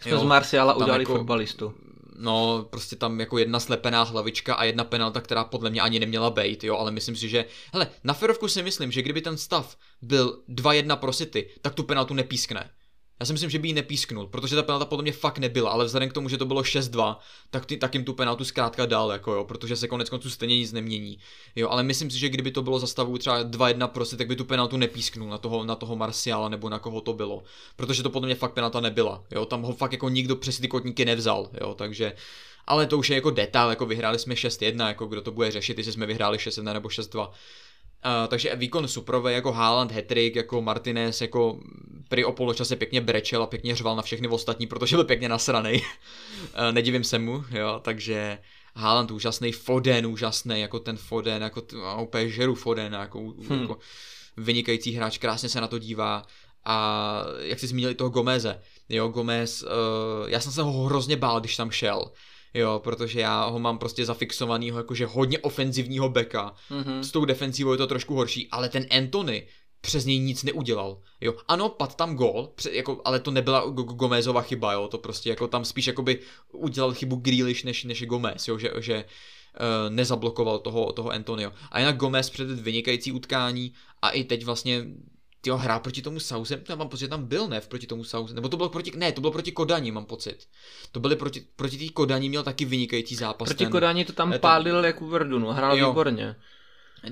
[0.00, 1.74] Jsme jo, z Marciala udělali jako, fotbalistu.
[2.16, 6.30] No, prostě tam jako jedna slepená hlavička a jedna penalta, která podle mě ani neměla
[6.30, 9.76] být, jo, ale myslím si, že, hele, na ferovku si myslím, že kdyby ten stav
[10.02, 12.70] byl 2-1 pro City, tak tu penaltu nepískne.
[13.20, 15.84] Já si myslím, že by ji nepísknul, protože ta penalta podle mě fakt nebyla, ale
[15.84, 17.16] vzhledem k tomu, že to bylo 6-2,
[17.50, 20.58] tak, ty, tak jim tu penaltu zkrátka dal, jako jo, protože se konec konců stejně
[20.58, 21.18] nic nemění.
[21.56, 24.36] Jo, ale myslím si, že kdyby to bylo za stavu třeba 2-1 prostě, tak by
[24.36, 27.42] tu penaltu nepísknul na toho, na toho Marciala nebo na koho to bylo.
[27.76, 29.24] Protože to podle mě fakt penalta nebyla.
[29.30, 32.12] Jo, tam ho fakt jako nikdo přes ty kotníky nevzal, jo, takže
[32.66, 35.78] ale to už je jako detail, jako vyhráli jsme 6-1, jako kdo to bude řešit,
[35.78, 37.30] jestli jsme vyhráli 6-1 nebo 6-2.
[38.04, 41.60] Uh, takže výkon Suprové jako Haaland, Hetrik, jako Martinez, jako
[42.08, 45.82] pri o poločase pěkně brečel a pěkně řval na všechny ostatní, protože byl pěkně nasranej.
[46.42, 48.38] uh, nedivím se mu, jo, takže
[48.76, 53.60] Haaland úžasný, Foden úžasný, jako ten Foden, jako t- úplně žeru Foden, jako, hmm.
[53.60, 53.78] jako
[54.36, 56.26] vynikající hráč, krásně se na to dívá.
[56.64, 59.68] A jak jsi zmínil toho Gomeze, jo, Gomez, uh,
[60.28, 62.12] já jsem se ho hrozně bál, když tam šel
[62.54, 67.00] jo, protože já ho mám prostě zafixovanýho jakože hodně ofenzivního beka, mm-hmm.
[67.00, 69.46] s tou defenzivou je to trošku horší, ale ten Anthony
[69.80, 71.34] přes něj nic neudělal, jo.
[71.48, 75.64] Ano, pad tam gol, jako, ale to nebyla Gomezova chyba, jo, to prostě jako tam
[75.64, 76.20] spíš jakoby
[76.52, 81.52] udělal chybu Grealish než, než Gomez, jo, že, že uh, nezablokoval toho, toho Antonio.
[81.70, 83.72] A jinak Gomez před vynikající utkání
[84.02, 84.84] a i teď vlastně
[85.40, 86.20] ty hrá proti tomu
[86.68, 89.12] já mám pocit, že tam byl, ne, proti tomu Sauzem, nebo to bylo proti, ne,
[89.12, 90.46] to bylo proti Kodani, mám pocit.
[90.92, 93.48] To byly proti, proti té Kodani měl taky vynikající zápas.
[93.48, 95.88] Proti ten, Kodani to tam ten, pálil jako Verdunu, hrál jo.
[95.88, 96.36] výborně.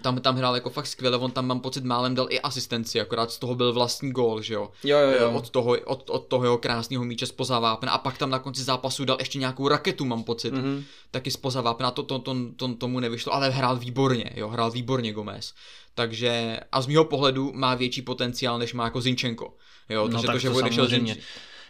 [0.00, 3.30] Tam, tam hrál jako fakt skvěle, on tam mám pocit málem dal i asistenci, akorát
[3.30, 4.70] z toho byl vlastní gól, že jo.
[4.84, 5.32] Jo, jo, jo.
[5.32, 8.62] Od toho, od, od toho jeho krásného míče spoza vápna a pak tam na konci
[8.62, 10.82] zápasu dal ještě nějakou raketu, mám pocit, mm-hmm.
[11.10, 15.12] taky spoza vápna, to, to, to, to, tomu nevyšlo, ale hrál výborně, jo, hrál výborně
[15.12, 15.54] Gomez.
[15.94, 19.54] Takže a z mého pohledu má větší potenciál, než má jako Zinčenko.
[19.88, 21.16] Jo, no, to, tak že, že to odešel samozřejmě.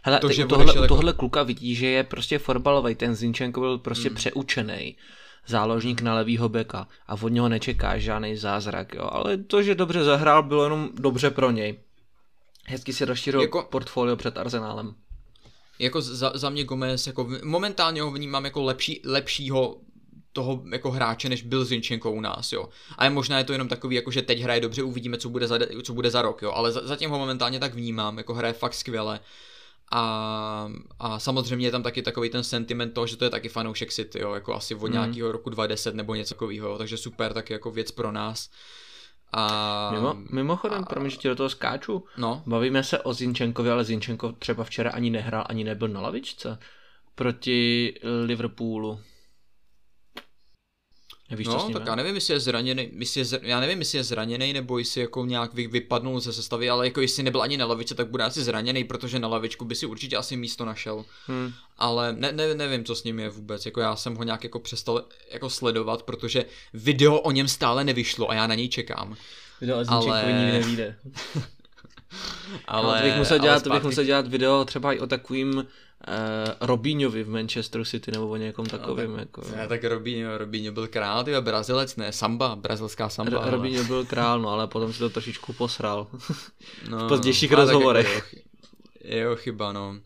[0.03, 3.61] Hele, to, že u tohle, jako- tohle kluka vidí, že je prostě fotbalový, ten Zinčenko
[3.61, 4.17] byl prostě mm.
[4.17, 4.97] přeučený
[5.47, 9.09] záložník na levýho beka a od něho nečeká žádný zázrak, jo.
[9.13, 11.79] ale to, že dobře zahrál, bylo jenom dobře pro něj.
[12.67, 13.63] Hezky si rozšířil jako...
[13.71, 14.95] portfolio před Arsenálem.
[15.79, 19.77] Jako za, za mě Gomez, jako momentálně ho vnímám jako lepší, lepšího
[20.33, 22.69] toho jako hráče, než byl Zinčenko u nás, jo.
[22.99, 25.47] A je možná je to jenom takový, jako že teď hraje dobře, uvidíme, co bude
[25.47, 26.53] za, co bude za rok, jo.
[26.53, 29.21] Ale za, zatím ho momentálně tak vnímám, jako hraje fakt skvěle.
[29.93, 30.69] A,
[30.99, 34.21] a samozřejmě je tam taky takový ten sentiment toho, že to je taky fanoušek City,
[34.21, 34.93] jo, jako asi od mm.
[34.93, 38.51] nějakého roku 2010 nebo něco takového, takže super, tak jako věc pro nás.
[39.33, 39.91] A...
[39.95, 40.87] Mimo, mimochodem, a...
[40.87, 42.43] promiň, že ti do toho skáču, no?
[42.47, 46.59] bavíme se o Zinčenkovi, ale Zinčenko třeba včera ani nehrál, ani nebyl na lavičce
[47.15, 49.01] proti Liverpoolu.
[51.31, 53.39] Nevíš, no, tak já nevím, jestli je zraněný, jestli je, zr...
[53.43, 57.01] já nevím, jestli je zraněný, nebo jestli jako nějak vy, vypadnul ze sestavy, ale jako
[57.01, 60.17] jestli nebyl ani na lavičce, tak bude asi zraněný, protože na lavičku by si určitě
[60.17, 61.05] asi místo našel.
[61.27, 61.53] Hmm.
[61.79, 64.59] Ale ne, ne, nevím, co s ním je vůbec, jako já jsem ho nějak jako
[64.59, 69.17] přestal jako sledovat, protože video o něm stále nevyšlo a já na něj čekám.
[69.61, 70.25] Video ale...
[70.27, 70.97] nikdy nevíde.
[72.69, 73.69] ale, no, to bych musel dělat, zpátky...
[73.69, 75.67] to bych musel dělat video třeba i o takovým
[76.09, 76.15] uh,
[76.61, 79.11] Robíňovi v Manchesteru City nebo o někom takovým.
[79.11, 83.41] No, tak, jako, ne, tak Robíňo, Robíňo byl král, ty Brazilec, ne, samba, brazilská samba.
[83.45, 86.07] R- Robíňo byl král, no ale potom si to trošičku posral
[86.91, 88.15] no, v pozdějších rozhovorech.
[88.15, 88.47] Jako
[89.07, 89.97] jeho chyba, no.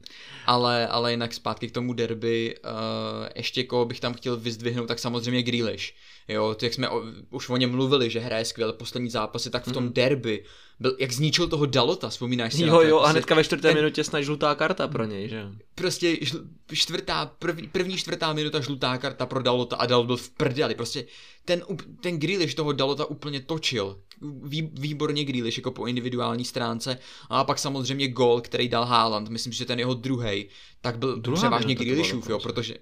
[0.47, 4.99] Ale, ale jinak zpátky k tomu derby, uh, ještě koho bych tam chtěl vyzdvihnout, tak
[4.99, 5.95] samozřejmě Grealish.
[6.31, 9.72] Jo, jak jsme o, už o něm mluvili, že hraje skvěle poslední zápasy, tak v
[9.72, 9.93] tom mm.
[9.93, 10.45] derby
[10.81, 12.62] byl, jak zničil toho Dalota, vzpomínáš si?
[12.62, 15.49] Jo, jo, a prostě hnedka ve čtvrté ten, minutě snad žlutá karta pro něj, že?
[15.74, 20.31] Prostě žl, čtvrtá, prv, první čtvrtá minuta žlutá karta pro Dalota a Dalot byl v
[20.31, 21.07] prdeli, prostě
[21.45, 21.62] ten,
[22.01, 24.01] ten Grealish toho Dalota úplně točil.
[24.43, 29.53] Vý, výborně Grealish jako po individuální stránce a pak samozřejmě gol, který dal Haaland, myslím,
[29.53, 30.49] že ten jeho druhý,
[30.81, 32.74] tak byl Druhá převážně Grealishův, jo, protože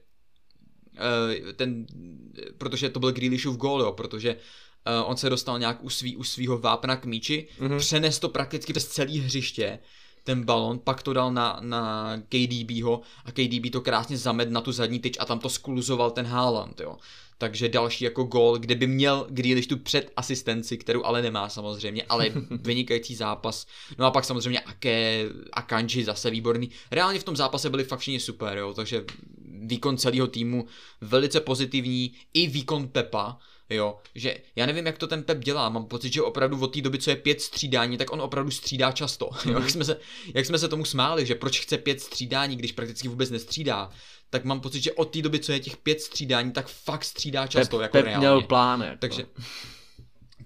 [1.57, 1.87] ten,
[2.59, 6.25] protože to byl Grealishův gol, jo, protože uh, on se dostal nějak u, svý, u
[6.25, 7.79] svýho vápna k míči, mm-hmm.
[7.79, 9.79] přenes to prakticky přes celý hřiště,
[10.25, 14.73] ten balon, pak to dal na, na KDBho a KDB to krásně zamed na tu
[14.73, 16.97] zadní tyč a tam to skluzoval ten Haaland, jo.
[17.39, 22.03] Takže další jako gol, kde by měl Grealish tu před asistenci, kterou ale nemá samozřejmě,
[22.09, 23.67] ale vynikající zápas.
[23.99, 26.71] No a pak samozřejmě Ake, Akanji zase výborný.
[26.91, 29.05] Reálně v tom zápase byli fakt všichni super, jo, takže
[29.61, 30.67] výkon celého týmu
[31.01, 33.39] velice pozitivní, i výkon Pepa,
[33.71, 36.81] jo, že já nevím, jak to ten Pep dělá, mám pocit, že opravdu od té
[36.81, 39.97] doby, co je pět střídání, tak on opravdu střídá často, jo, jak jsme, se,
[40.35, 43.91] jak jsme se tomu smáli, že proč chce pět střídání, když prakticky vůbec nestřídá,
[44.31, 47.47] tak mám pocit, že od té doby, co je těch pět střídání, tak fakt střídá
[47.47, 48.19] často, Pep, jako Pep reálně.
[48.19, 48.99] měl plán, jako.
[48.99, 49.27] Takže,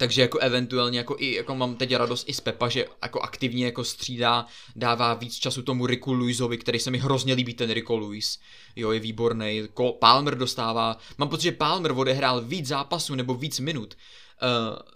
[0.03, 3.65] takže jako eventuálně jako i jako mám teď radost i z Pepa, že jako aktivně
[3.65, 4.47] jako střídá,
[4.77, 8.39] dává víc času tomu Riku Luisovi, který se mi hrozně líbí ten Rico Luis.
[8.77, 9.69] Jo, je výborný.
[9.99, 13.97] Palmer dostává, mám pocit, že Palmer odehrál víc zápasů nebo víc minut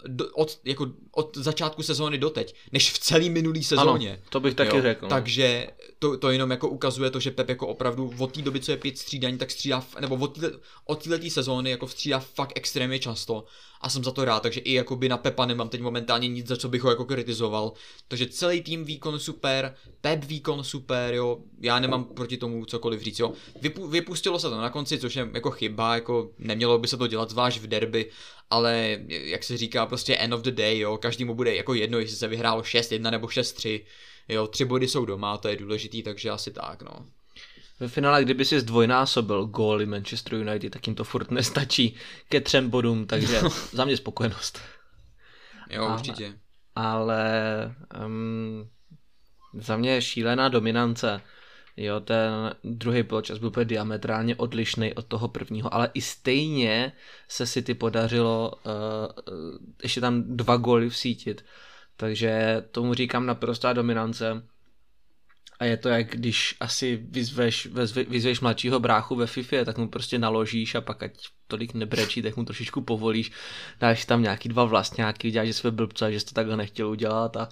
[0.07, 4.09] do, od, jako od začátku sezóny doteď, než v celý minulý sezóně.
[4.09, 4.81] Ano, to bych taky jo?
[4.81, 5.05] řekl.
[5.05, 5.09] No.
[5.09, 5.67] Takže
[5.99, 8.77] to, to jenom jako ukazuje to, že Pep jako opravdu od té doby, co je
[8.77, 13.43] pět střídaní, tak střídá, nebo od, této, od této sezóny jako střídá fakt extrémně často
[13.81, 16.57] a jsem za to rád, takže i jakoby na Pepa nemám teď momentálně nic, za
[16.57, 17.73] co bych ho jako kritizoval.
[18.07, 23.19] Takže celý tým výkon super, Pep výkon super, jo, já nemám proti tomu cokoliv říct,
[23.19, 23.33] jo.
[23.61, 27.07] Vypu, vypustilo se to na konci, což je jako chyba, jako nemělo by se to
[27.07, 28.09] dělat zvlášť v derby,
[28.49, 31.99] ale jak se říká, prostě end of the day, jo, každý mu bude jako jedno,
[31.99, 33.81] jestli se vyhrálo 6-1 nebo 6-3,
[34.27, 37.05] jo, tři body jsou doma, to je důležitý, takže asi tak, no.
[37.79, 41.95] Ve finále, kdyby si zdvojnásobil góly Manchester United, tak jim to furt nestačí
[42.29, 43.41] ke třem bodům, takže
[43.71, 44.59] za mě spokojenost.
[45.69, 46.33] Jo, ale, určitě.
[46.75, 47.75] Ale
[48.05, 48.69] um,
[49.53, 51.21] za mě šílená dominance.
[51.77, 56.91] Jo, ten druhý poločas byl diametrálně odlišný od toho prvního, ale i stejně
[57.27, 58.71] se City podařilo uh,
[59.83, 61.45] ještě tam dva góly vsítit.
[61.97, 64.43] Takže tomu říkám naprostá dominance.
[65.59, 67.67] A je to jak když asi vyzveš,
[68.09, 72.37] vyzveš mladšího bráchu ve FIFA, tak mu prostě naložíš a pak ať tolik nebrečí, tak
[72.37, 73.31] mu trošičku povolíš,
[73.79, 77.49] dáš tam nějaký dva vlastňáky, děláš své blbce, že jsi to takhle nechtěl udělat a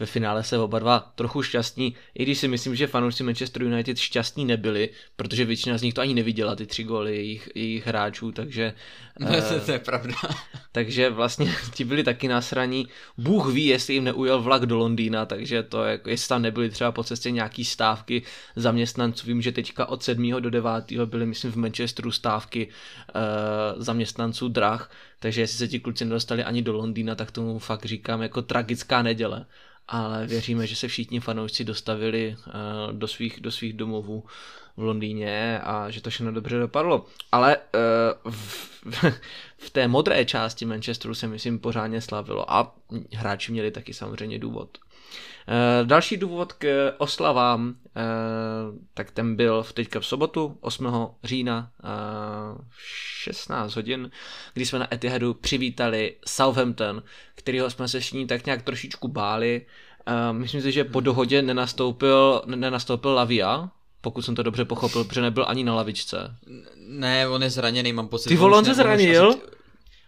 [0.00, 3.98] ve finále se oba dva trochu šťastní, i když si myslím, že fanoušci Manchester United
[3.98, 8.32] šťastní nebyli, protože většina z nich to ani neviděla, ty tři góly jejich, jejich hráčů,
[8.32, 8.72] takže...
[9.20, 10.14] No, uh, to je pravda.
[10.72, 12.88] takže vlastně ti byli taky nasraní.
[13.16, 16.92] Bůh ví, jestli jim neujel vlak do Londýna, takže to, jako, jestli tam nebyly třeba
[16.92, 18.22] po cestě nějaký stávky
[18.56, 19.26] zaměstnanců.
[19.26, 20.30] Vím, že teďka od 7.
[20.40, 20.70] do 9.
[21.04, 23.22] byly, myslím, v Manchesteru stávky uh,
[23.76, 28.22] zaměstnanců drah, takže jestli se ti kluci nedostali ani do Londýna, tak tomu fakt říkám
[28.22, 29.46] jako tragická neděle
[29.88, 34.24] ale věříme, že se všichni fanoušci dostavili uh, do, svých, do svých domovů
[34.76, 37.06] v Londýně a že to všechno dobře dopadlo.
[37.32, 37.56] Ale
[38.24, 38.80] uh, v,
[39.58, 42.74] v té modré části Manchesteru se myslím pořádně slavilo a
[43.14, 44.78] hráči měli taky samozřejmě důvod.
[45.48, 47.74] Uh, další důvod k oslavám, uh,
[48.94, 51.08] tak ten byl v teďka v sobotu 8.
[51.24, 52.60] října uh,
[53.22, 54.10] 16 hodin,
[54.54, 57.02] kdy jsme na Etihadu přivítali Southampton,
[57.34, 59.66] kterýho jsme se všichni tak nějak trošičku báli.
[60.32, 63.70] Myslím si, že po dohodě nenastoupil, nenastoupil Lavia,
[64.00, 66.36] pokud jsem to dobře pochopil, protože nebyl ani na lavičce.
[66.76, 68.28] Ne, on je zraněný, mám pocit.
[68.28, 69.34] Ty vole, on se zranil?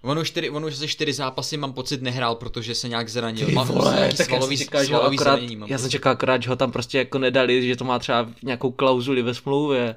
[0.02, 3.46] On už, čtyři, on už ze čtyři zápasy mám pocit nehrál, protože se nějak zranil.
[3.46, 6.50] Ty vole, tak svalový, já jsem čekal, že akorát, zranění, já jsem čekal akorát, že
[6.50, 9.96] ho tam prostě jako nedali, že to má třeba nějakou klauzuli ve smlouvě.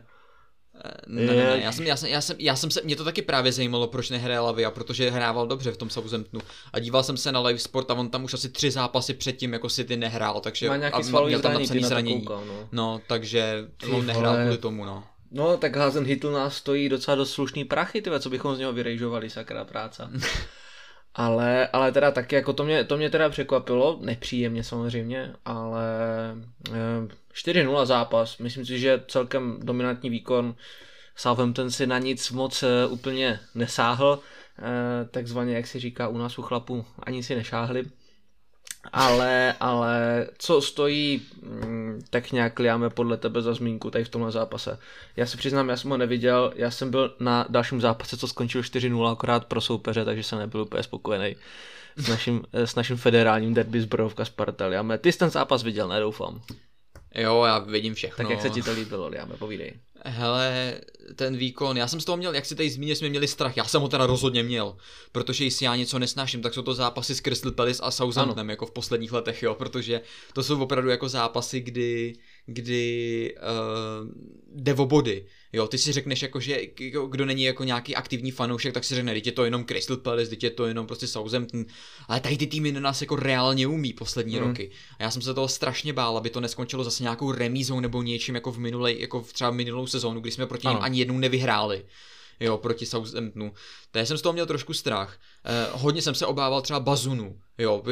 [1.07, 3.21] Ne, ne, ne, já jsem, já jsem, já jsem, já jsem se, mě to taky
[3.21, 6.43] právě zajímalo, proč nehraje Lavia, protože hrával dobře v tom Southamptonu.
[6.73, 9.53] A díval jsem se na live sport a on tam už asi tři zápasy předtím
[9.53, 12.21] jako City nehrál, takže Má nějaký a měl tam napsaný zranění.
[12.21, 12.67] Koukal, no.
[12.71, 13.01] no.
[13.07, 15.03] takže on nehrál kvůli tomu, no.
[15.33, 18.73] No, tak Hazen Hitl nás stojí docela dost slušný prachy, tyve, co bychom z něho
[18.73, 20.09] vyrejžovali, sakra práce.
[21.15, 25.85] ale, ale teda taky jako to mě, to mě teda překvapilo, nepříjemně samozřejmě, ale
[26.69, 26.73] eh,
[27.33, 30.55] 4-0 zápas, myslím si, že celkem dominantní výkon,
[31.15, 34.19] Southampton si na nic moc eh, úplně nesáhl,
[34.59, 37.83] eh, takzvaně, jak si říká u nás u chlapů, ani si nešáhli.
[38.91, 44.31] Ale, ale co stojí, mm, tak nějak liáme podle tebe za zmínku tady v tomhle
[44.31, 44.79] zápase.
[45.15, 48.61] Já se přiznám, já jsem ho neviděl, já jsem byl na dalším zápase, co skončil
[48.61, 51.35] 4-0 akorát pro soupeře, takže jsem nebyl úplně spokojený
[51.95, 54.97] s naším, s naším federálním derby zbrojovka Sparta.
[54.97, 56.41] Ty jsi ten zápas viděl, nedoufám.
[57.15, 58.17] Jo, já vidím všechno.
[58.17, 59.73] Tak jak se ti to líbilo, Liame, povídej.
[60.05, 60.75] Hele,
[61.15, 63.65] ten výkon, já jsem z toho měl, jak si tady zmínil, jsme měli strach, já
[63.65, 64.77] jsem ho teda rozhodně měl,
[65.11, 68.65] protože jestli já něco nesnáším, tak jsou to zápasy s Crystal Palace a Southamptonem, jako
[68.65, 70.01] v posledních letech, jo, protože
[70.33, 72.15] to jsou opravdu jako zápasy, kdy
[72.45, 74.09] kdy uh,
[74.55, 75.25] jde o body.
[75.53, 76.59] Jo, ty si řekneš jako, že
[77.09, 80.29] kdo není jako nějaký aktivní fanoušek, tak si řekne, teď je to jenom Crystal Palace,
[80.29, 81.65] teď je to jenom prostě Southampton,
[82.07, 84.47] ale tady ty týmy na nás jako reálně umí poslední mm.
[84.47, 84.71] roky.
[84.99, 88.35] A já jsem se toho strašně bál, aby to neskončilo zase nějakou remízou nebo něčím
[88.35, 91.85] jako v minulej, jako v třeba minulou sezónu, kdy jsme proti ním ani jednou nevyhráli
[92.39, 93.53] jo, proti Southamptonu.
[93.91, 95.17] Takže jsem z toho měl trošku strach.
[95.45, 97.83] Eh, hodně jsem se obával třeba Bazunu, jo,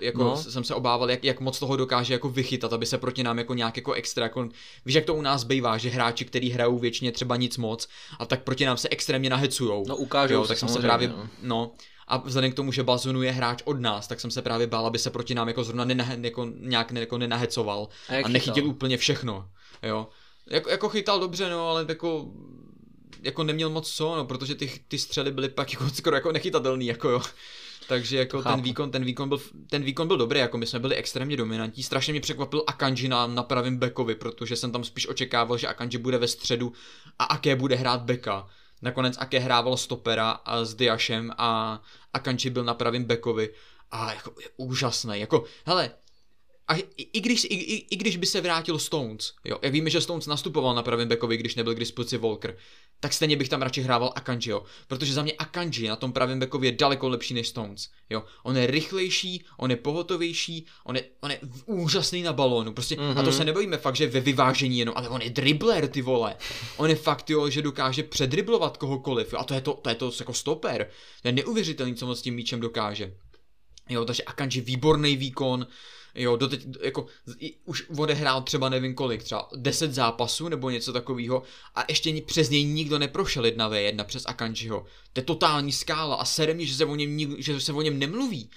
[0.00, 0.36] jako no.
[0.36, 3.54] jsem se obával, jak, jak moc toho dokáže jako vychytat, aby se proti nám jako
[3.54, 4.48] nějak jako extra, jako,
[4.84, 7.88] víš, jak to u nás bývá, že hráči, kteří hrajou většině třeba nic moc,
[8.18, 9.84] a tak proti nám se extrémně nahecujou.
[9.88, 11.28] No ukážou jo, tak jsem se právě, no.
[11.42, 11.72] no
[12.10, 14.86] a vzhledem k tomu, že Bazunu je hráč od nás, tak jsem se právě bál,
[14.86, 18.66] aby se proti nám jako zrovna nenahe, jako, nějak ne, jako nenahecoval a, a nechytil
[18.66, 19.48] úplně všechno,
[19.82, 20.08] jo.
[20.46, 22.26] Jako, jako chytal dobře, no, ale jako
[23.22, 26.86] jako neměl moc co, no, protože ty, ty střely byly pak jako skoro jako nechytatelný,
[26.86, 27.22] jako jo.
[27.88, 29.40] Takže jako ten výkon, ten výkon, byl,
[29.70, 31.82] ten výkon byl dobrý, jako my jsme byli extrémně dominantní.
[31.82, 35.98] Strašně mě překvapil Akanji na, na pravém bekovi, protože jsem tam spíš očekával, že Akanji
[35.98, 36.72] bude ve středu
[37.18, 38.48] a Aké bude hrát beka.
[38.82, 41.80] Nakonec Aké hrával stopera a s Diašem a
[42.14, 43.54] Akanji byl na pravém bekovi
[43.90, 45.20] a jako je úžasný.
[45.20, 45.90] Jako, hele,
[46.70, 49.90] a i, i, když, i, i, i když by se vrátil Stones, jo, jak víme,
[49.90, 52.56] že Stones nastupoval na pravém bekovi, když nebyl k dispozici Volker,
[53.00, 56.66] tak stejně bych tam radši hrával Akanjiho, protože za mě Akanji na tom pravém bekovi
[56.66, 58.24] je daleko lepší než Stones, jo.
[58.42, 63.10] On je rychlejší, on je pohotovější, on je, on je úžasný na balónu, prostě, mm-hmm.
[63.10, 63.32] a to mhm.
[63.32, 66.36] se nebojíme fakt, že ve vyvážení jenom, ale on je dribler, ty vole.
[66.76, 69.94] On je fakt, jo, že dokáže předriblovat kohokoliv, jo, a to je to, to je
[69.94, 70.90] to jako stoper.
[71.22, 73.14] To je neuvěřitelný, co on s tím míčem dokáže.
[73.88, 75.66] Jo, takže Akanji výborný výkon,
[76.14, 77.06] Jo, doteď, jako,
[77.64, 81.42] už odehrál třeba nevím kolik, třeba 10 zápasů nebo něco takového
[81.74, 84.86] a ještě přes něj nikdo neprošel jedna v jedna přes Akanjiho.
[85.12, 87.98] To je totální skála a sere mě, že se o něm, že se o něm
[87.98, 88.50] nemluví.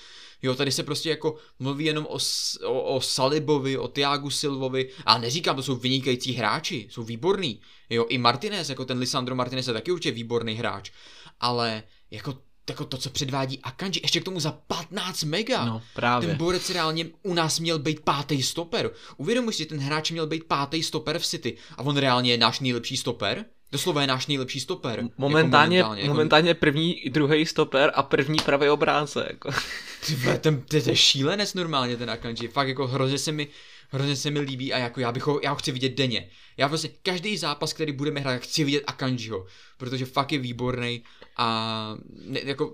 [0.44, 2.18] Jo, tady se prostě jako mluví jenom o,
[2.66, 7.62] o, o Salibovi, o Tiagu Silvovi, a neříkám, to jsou vynikající hráči, jsou výborní.
[7.90, 10.92] Jo, i Martinez, jako ten Lisandro Martinez je taky určitě výborný hráč,
[11.40, 12.38] ale jako
[12.70, 15.66] jako to, co předvádí Akanji, ještě k tomu za 15 mega.
[15.66, 16.28] No, právě.
[16.28, 18.92] Ten borec reálně u nás měl být pátý stoper.
[19.18, 22.60] Uvědomuji si, ten hráč měl být pátý stoper v City a on reálně je náš
[22.60, 23.46] nejlepší stoper.
[23.72, 25.04] Doslova je náš nejlepší stoper.
[25.18, 26.14] Momentálně, jako momentálně, jako...
[26.14, 29.28] momentálně první, druhý stoper a první pravý obránce.
[29.30, 29.52] Jako.
[30.06, 32.48] Ty, ten, ten, ten šílenec normálně ten Akanji.
[32.48, 33.48] Fakt jako hrozně se mi,
[33.90, 36.30] hrozně se mi líbí a jako já bych ho, já ho chci vidět denně.
[36.58, 39.46] Já prostě každý zápas, který budeme hrát, chci vidět Akanjiho,
[39.78, 41.04] protože fakt je výborný
[41.38, 42.74] a ne, jako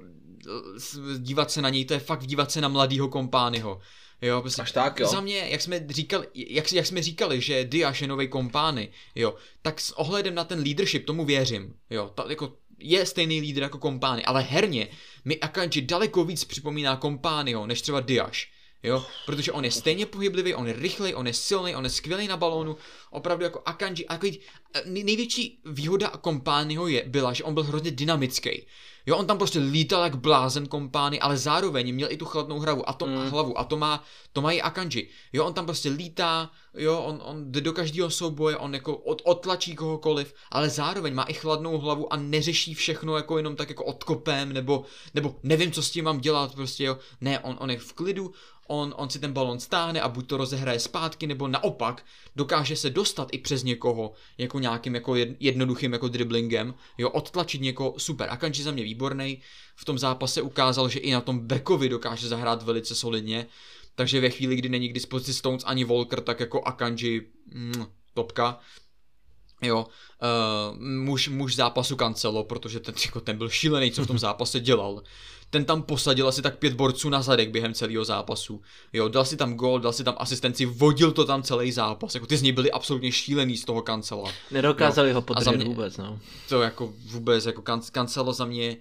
[1.18, 3.80] dívat se na něj, to je fakt dívat se na mladýho kompányho.
[4.22, 5.07] Jo, prostě Až tak, jo.
[5.07, 9.36] Za mě, jak jsme říkali, jak, jak jsme říkali, že Diaš je nový kompány, jo,
[9.62, 13.78] tak s ohledem na ten leadership tomu věřím, jo, ta, jako je stejný lídr jako
[13.78, 14.88] kompány, ale herně
[15.26, 18.51] mi Akanji daleko víc připomíná kompányho, než třeba Diaš.
[18.84, 22.27] Jo, protože on je stejně pohyblivý, on je rychlej, on je silný, on je skvělý
[22.27, 22.77] na balónu,
[23.11, 24.07] opravdu jako Akanji.
[24.07, 24.27] A jako
[24.86, 28.65] největší výhoda kompányho je, byla, že on byl hrozně dynamický.
[29.05, 32.89] Jo, on tam prostě lítal jak blázen kompány, ale zároveň měl i tu chladnou hlavu
[32.89, 33.30] a to, mm.
[33.30, 34.03] hlavu a to má,
[34.34, 35.09] to má i Akanji.
[35.34, 39.21] Jo, on tam prostě lítá, jo, on, on jde do každého souboje, on jako od,
[39.25, 43.86] odtlačí kohokoliv, ale zároveň má i chladnou hlavu a neřeší všechno jako jenom tak jako
[43.86, 46.97] odkopem, nebo, nebo nevím, co s tím mám dělat, prostě jo.
[47.21, 48.32] Ne, on, on je v klidu,
[48.70, 52.05] on, on si ten balon stáhne a buď to rozehraje zpátky, nebo naopak
[52.36, 57.93] dokáže se dostat i přes někoho, jako nějakým jako jednoduchým jako driblingem, jo, odtlačit někoho,
[57.97, 59.41] super, Akanji za mě výborný,
[59.76, 63.47] v tom zápase ukázal, že i na tom backovi dokáže zahrát velice solidně,
[63.95, 68.59] takže ve chvíli, kdy není k dispozici Stones ani Volker, tak jako Akanji, mm, topka,
[69.62, 74.20] Jo, uh, muž, muž zápasu kancelo, protože ten, jako ten byl šílený, co v tom
[74.28, 75.03] zápase dělal
[75.49, 78.62] ten tam posadil asi tak pět borců na zadek během celého zápasu.
[78.93, 82.16] Jo, dal si tam gol, dal si tam asistenci, vodil to tam celý zápas.
[82.16, 84.32] Jako ty z něj byli absolutně šílený z toho kancela.
[84.51, 85.16] Nedokázali jo.
[85.16, 86.20] ho podržet mě, vůbec, no.
[86.49, 88.78] To jako vůbec, jako kan, kancelo za mě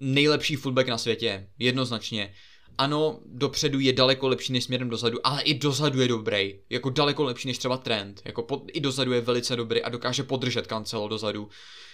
[0.00, 2.34] nejlepší fullback na světě, jednoznačně.
[2.78, 6.58] Ano, dopředu je daleko lepší než směrem dozadu, ale i dozadu je dobrý.
[6.70, 8.22] Jako daleko lepší než třeba trend.
[8.24, 11.48] Jako pod, i dozadu je velice dobrý a dokáže podržet kancelo dozadu.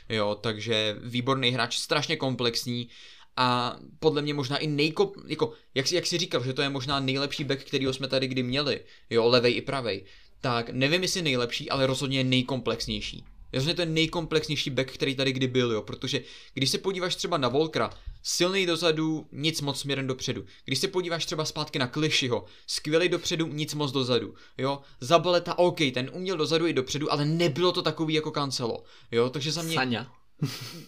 [0.09, 2.89] Jo, takže výborný hráč, strašně komplexní
[3.37, 7.01] a podle mě možná i nejko, jako, jak, jak si říkal, že to je možná
[7.01, 8.81] nejlepší back, který jsme tady kdy měli,
[9.11, 10.05] jo, levej i pravej,
[10.41, 13.25] tak nevím, jestli nejlepší, ale rozhodně nejkomplexnější.
[13.55, 16.23] Rozhodně to je nejkomplexnější back, který tady kdy byl, jo, protože
[16.55, 17.91] když se podíváš třeba na Volkra,
[18.23, 20.45] silný dozadu, nic moc směrem dopředu.
[20.65, 24.81] Když se podíváš třeba zpátky na Klišiho, skvělý dopředu, nic moc dozadu, jo.
[25.01, 29.53] Zabaleta, OK, ten uměl dozadu i dopředu, ale nebylo to takový jako Cancelo, jo, takže
[29.53, 29.75] za mě...
[29.75, 30.13] Sanya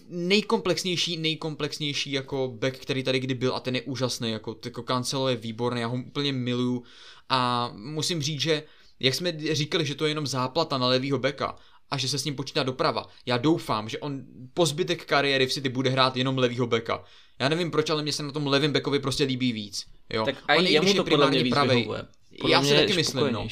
[0.09, 5.29] nejkomplexnější, nejkomplexnější jako back, který tady kdy byl a ten je úžasný, jako, jako Cancelo
[5.29, 6.83] je výborný, já ho úplně miluju
[7.29, 8.63] a musím říct, že
[8.99, 11.55] jak jsme říkali, že to je jenom záplata na levýho beka
[11.91, 13.07] a že se s ním počítá doprava.
[13.25, 14.21] Já doufám, že on
[14.53, 17.03] po zbytek kariéry v City bude hrát jenom levýho beka.
[17.39, 19.85] Já nevím proč, ale mně se na tom levém bekovi prostě líbí víc.
[20.13, 20.25] Jo.
[20.25, 21.89] Tak a on jemu to primárně pravej.
[22.47, 23.47] Já si taky myslím, no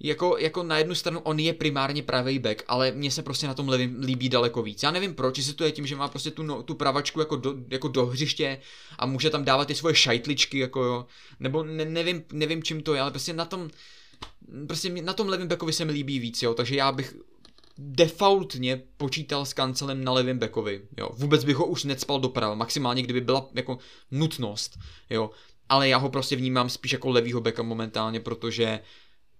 [0.00, 3.54] jako, jako na jednu stranu on je primárně pravý back, ale mně se prostě na
[3.54, 4.82] tom levým líbí daleko víc.
[4.82, 7.36] Já nevím proč, jestli to je tím, že má prostě tu, no, tu pravačku jako
[7.36, 8.58] do, jako do hřiště
[8.98, 11.06] a může tam dávat ty svoje šajtličky, jako jo,
[11.40, 13.70] nebo ne, nevím, nevím čím to je, ale prostě na tom,
[14.66, 17.16] prostě na tom levém backovi se mi líbí víc, jo, takže já bych
[17.78, 23.02] defaultně počítal s kancelem na levém backovi, jo, vůbec bych ho už necpal doprava, maximálně
[23.02, 23.78] kdyby byla jako
[24.10, 24.78] nutnost,
[25.10, 25.30] jo,
[25.68, 28.80] ale já ho prostě vnímám spíš jako levýho backa momentálně, protože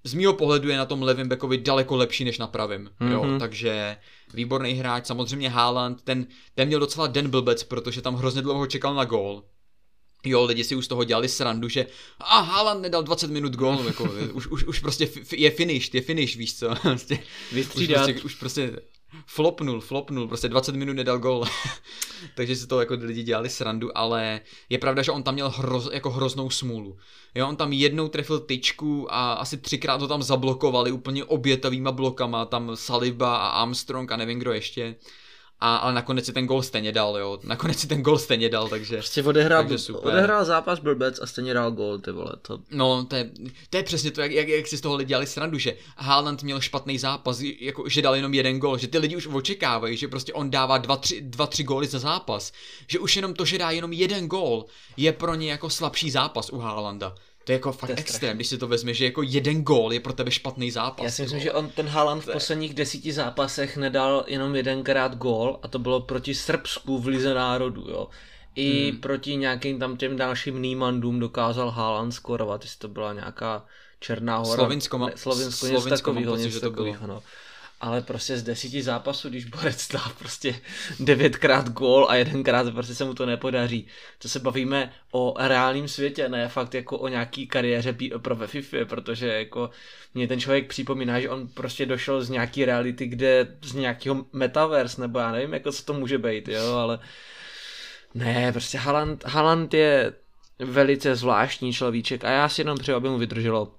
[0.05, 3.13] z mýho pohledu je na tom levém backovi daleko lepší než na pravém, mm-hmm.
[3.13, 3.39] jo, mhm.
[3.39, 3.97] takže
[4.35, 8.95] výborný hráč, samozřejmě Haaland, ten, ten měl docela den blbec, protože tam hrozně dlouho čekal
[8.95, 9.43] na gól,
[10.25, 11.87] Jo, lidi si už z toho dělali srandu, že
[12.20, 16.37] a Haaland nedal 20 minut gól, jako, už, už, už prostě je finished, je finish,
[16.37, 16.68] víš co.
[16.81, 17.18] Prostě,
[17.75, 18.77] už, prostě, už prostě
[19.27, 21.45] flopnul, flopnul, prostě 20 minut nedal gol.
[22.35, 25.89] Takže si to jako lidi dělali srandu, ale je pravda, že on tam měl hroz,
[25.93, 26.99] jako hroznou smůlu.
[27.35, 32.45] Jo, on tam jednou trefil tyčku a asi třikrát to tam zablokovali úplně obětavýma blokama,
[32.45, 34.97] tam Saliba a Armstrong a nevím kdo ještě
[35.65, 37.39] a, ale nakonec si ten gol stejně dal, jo.
[37.45, 38.97] Nakonec si ten gol stejně dal, takže...
[38.97, 40.12] Prostě odehrál, takže super.
[40.12, 42.33] odehrál zápas blbec a stejně dal gol, ty vole.
[42.43, 42.59] To...
[42.71, 43.31] No, to je,
[43.71, 46.43] to je přesně to, jak, jak, jak si z toho lidi dělali srandu, že Haaland
[46.43, 50.09] měl špatný zápas, jako, že dal jenom jeden gol, že ty lidi už očekávají, že
[50.09, 52.53] prostě on dává dva, tři, dva, tři góly za zápas.
[52.87, 56.51] Že už jenom to, že dá jenom jeden gól, je pro ně jako slabší zápas
[56.51, 57.15] u Haalanda.
[57.45, 58.34] To je jako fakt je extrém, strašný.
[58.34, 61.05] když si to vezme, že jako jeden gól je pro tebe špatný zápas.
[61.05, 65.59] Já si myslím, že on ten Haaland v posledních desíti zápasech nedal jenom jedenkrát gól
[65.62, 68.09] a to bylo proti Srbsku v Lize národů, jo.
[68.55, 69.01] I hmm.
[69.01, 73.64] proti nějakým tam těm dalším Nýmandům dokázal Haaland skorovat, jestli to byla nějaká
[74.01, 74.57] Černá hora.
[74.57, 75.11] Slovinsko, ma...
[75.14, 77.22] Slovinsko, něco takového, něco takového, no.
[77.85, 80.61] Ale prostě z desíti zápasů, když Borec dá prostě
[81.01, 83.87] devětkrát gól a jedenkrát prostě se mu to nepodaří.
[84.18, 88.76] To se bavíme o reálním světě, ne fakt jako o nějaký kariéře pro ve FIFA,
[88.85, 89.70] protože jako
[90.14, 95.01] mě ten člověk připomíná, že on prostě došel z nějaký reality, kde z nějakého metaverse,
[95.01, 96.99] nebo já nevím, jako co to může být, jo, ale
[98.14, 100.12] ne, prostě Haaland, Haaland je
[100.59, 103.74] velice zvláštní človíček a já si jenom přeju, aby mu vydrželo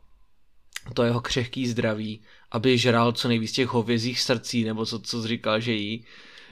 [0.94, 2.22] to jeho křehký zdraví,
[2.52, 6.06] aby žral co nejvíc těch hovězích srdcí, nebo co, co jsi říkal, že jí.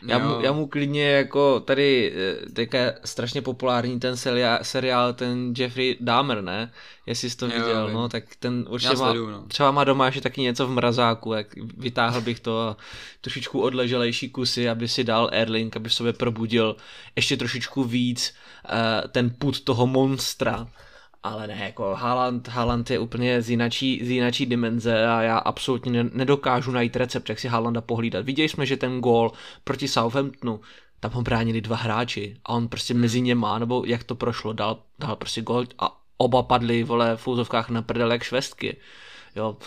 [0.08, 5.14] Já mu, já mu klidně jako tady eh, teďka je strašně populární ten seriál, seriál
[5.14, 6.72] ten Jeffrey Dahmer, ne?
[7.06, 7.96] Jestli jsi to jo, viděl, vím.
[7.96, 9.44] no, tak ten určitě má, sleduju, no.
[9.48, 12.78] třeba má doma ještě taky něco v mrazáku, jak vytáhl bych to
[13.22, 16.76] trošičku odleželejší kusy, aby si dal Erling, aby v sobě probudil
[17.16, 18.34] ještě trošičku víc
[18.66, 20.68] uh, ten put toho monstra
[21.24, 26.04] ale ne, jako Haaland, Haaland je úplně z jinačí, z jinačí dimenze a já absolutně
[26.04, 28.26] nedokážu najít recept, jak si Haalanda pohlídat.
[28.26, 29.32] Viděli jsme, že ten gól
[29.64, 30.60] proti Southamptonu,
[31.00, 34.80] tam ho bránili dva hráči a on prostě mezi něma, nebo jak to prošlo, dal,
[35.00, 38.78] dal prostě gól a oba padli, vole, v úzovkách na prdel jak švestky.
[39.36, 39.58] Jo,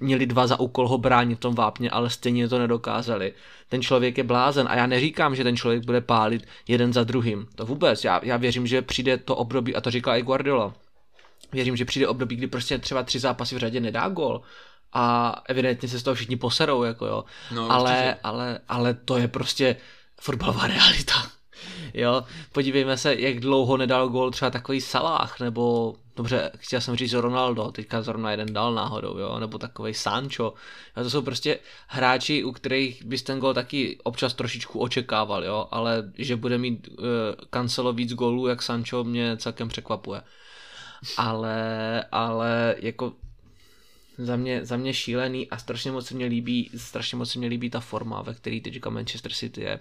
[0.00, 3.32] měli dva za úkol ho bránit v tom vápně, ale stejně to nedokázali.
[3.68, 7.46] Ten člověk je blázen a já neříkám, že ten člověk bude pálit jeden za druhým.
[7.54, 8.04] To vůbec.
[8.04, 10.74] Já, já věřím, že přijde to období, a to říkal i Guardiola,
[11.52, 14.42] věřím, že přijde období, kdy prostě třeba tři zápasy v řadě nedá gol
[14.92, 17.24] a evidentně se z toho všichni poserou, jako jo.
[17.54, 19.76] No, ale, ale, ale to je prostě
[20.20, 21.30] fotbalová realita.
[21.94, 27.12] Jo, podívejme se, jak dlouho nedal gol třeba takový Salah, nebo dobře, chtěl jsem říct
[27.12, 30.54] Ronaldo, teďka zrovna jeden dal náhodou, jo, nebo takový Sancho.
[30.96, 35.68] Jo, to jsou prostě hráči, u kterých bys ten gol taky občas trošičku očekával, jo,
[35.70, 37.04] ale že bude mít uh,
[37.50, 40.22] Cancelo víc gólů jak Sancho mě celkem překvapuje
[41.16, 43.12] ale, ale jako
[44.18, 47.48] za mě, za mě šílený a strašně moc se mě líbí, strašně moc se mě
[47.48, 49.80] líbí ta forma, ve které teďka Manchester City je.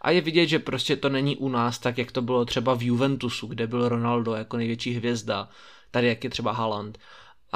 [0.00, 2.82] A je vidět, že prostě to není u nás tak, jak to bylo třeba v
[2.82, 5.48] Juventusu, kde byl Ronaldo jako největší hvězda,
[5.90, 6.98] tady jak je třeba Haaland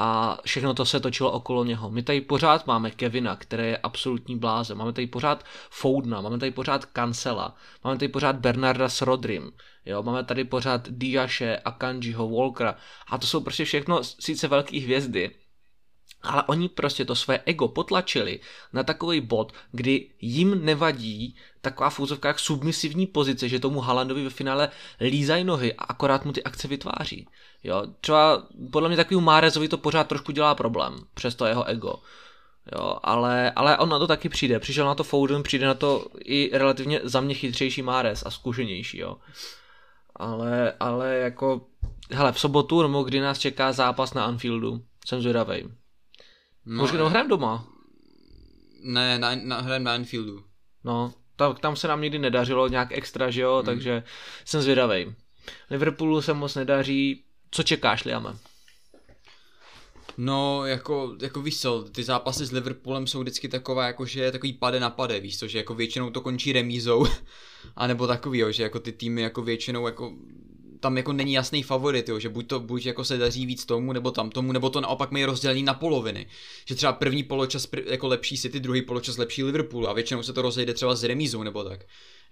[0.02, 1.90] a všechno to se točilo okolo něho.
[1.90, 6.50] My tady pořád máme Kevina, který je absolutní bláze, máme tady pořád Foudna, máme tady
[6.50, 9.52] pořád Kancela, máme tady pořád Bernarda s Rodrym,
[9.84, 12.76] jo, máme tady pořád Diaše, Akanjiho, Walkera
[13.08, 15.30] a to jsou prostě všechno sice velké hvězdy,
[16.22, 18.40] ale oni prostě to své ego potlačili
[18.72, 24.30] na takový bod, kdy jim nevadí taková v úzovkách submisivní pozice, že tomu Halandovi ve
[24.30, 24.68] finále
[25.00, 27.28] lízají nohy a akorát mu ty akce vytváří.
[27.62, 31.94] Jo, třeba podle mě takový Márezovi to pořád trošku dělá problém, přes to jeho ego.
[32.76, 34.58] Jo, ale, ale on na to taky přijde.
[34.58, 38.98] Přišel na to Foden, přijde na to i relativně za mě chytřejší Márez a zkušenější,
[38.98, 39.16] jo.
[40.16, 41.66] Ale, ale jako,
[42.10, 45.62] hele, v sobotu, nebo kdy nás čeká zápas na Anfieldu, jsem zvědavý.
[46.66, 47.64] No, Možná hrám doma.
[48.82, 50.44] Ne, na, na, hrám na Anfieldu.
[50.84, 53.64] No, tak tam se nám nikdy nedařilo nějak extra, že jo, hmm.
[53.64, 54.02] takže
[54.44, 55.14] jsem zvědavý.
[55.70, 58.36] Liverpoolu se moc nedaří, co čekáš, Liame?
[60.16, 64.52] No, jako, jako víš co, ty zápasy s Liverpoolem jsou vždycky taková, jako že takový
[64.52, 67.06] pade na pade, víš co, že jako většinou to končí remízou,
[67.76, 70.12] anebo takový, že jako ty týmy jako většinou jako
[70.80, 73.92] tam jako není jasný favorit, jo, že buď to buď jako se daří víc tomu,
[73.92, 76.26] nebo tam tomu, nebo to naopak mají rozdělení na poloviny.
[76.66, 80.42] Že třeba první poločas jako lepší City, druhý poločas lepší Liverpool a většinou se to
[80.42, 81.80] rozejde třeba s remízou nebo tak.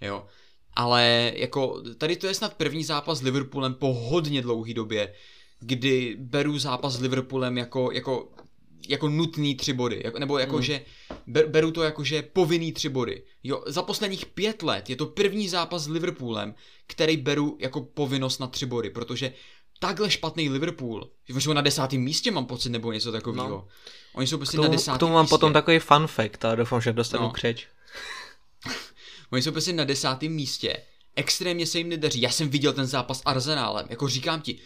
[0.01, 0.27] Jo.
[0.73, 5.13] Ale jako tady to je snad první zápas s Liverpoolem po hodně dlouhé době,
[5.59, 8.27] kdy beru zápas s Liverpoolem jako, jako,
[8.89, 10.61] jako nutný tři body, jako, nebo jako, mm.
[10.61, 10.81] že
[11.27, 13.23] ber, beru to jako, že povinný tři body.
[13.43, 16.55] Jo, za posledních pět let je to první zápas s Liverpoolem,
[16.87, 19.33] který beru jako povinnost na tři body, protože
[19.79, 23.49] takhle špatný Liverpool, že jsou na desátém místě, mám pocit, nebo něco takového.
[23.49, 23.67] No.
[24.13, 25.33] Oni jsou prostě tomu, na desátém K tomu mám místě.
[25.33, 27.31] potom takový fun fact, ale doufám, že dostanu no.
[27.31, 27.67] křeč.
[29.31, 30.77] Oni jsou prostě na desátém místě.
[31.15, 32.21] Extrémně se jim nedaří.
[32.21, 33.87] Já jsem viděl ten zápas s Arsenálem.
[33.89, 34.59] Jako říkám ti,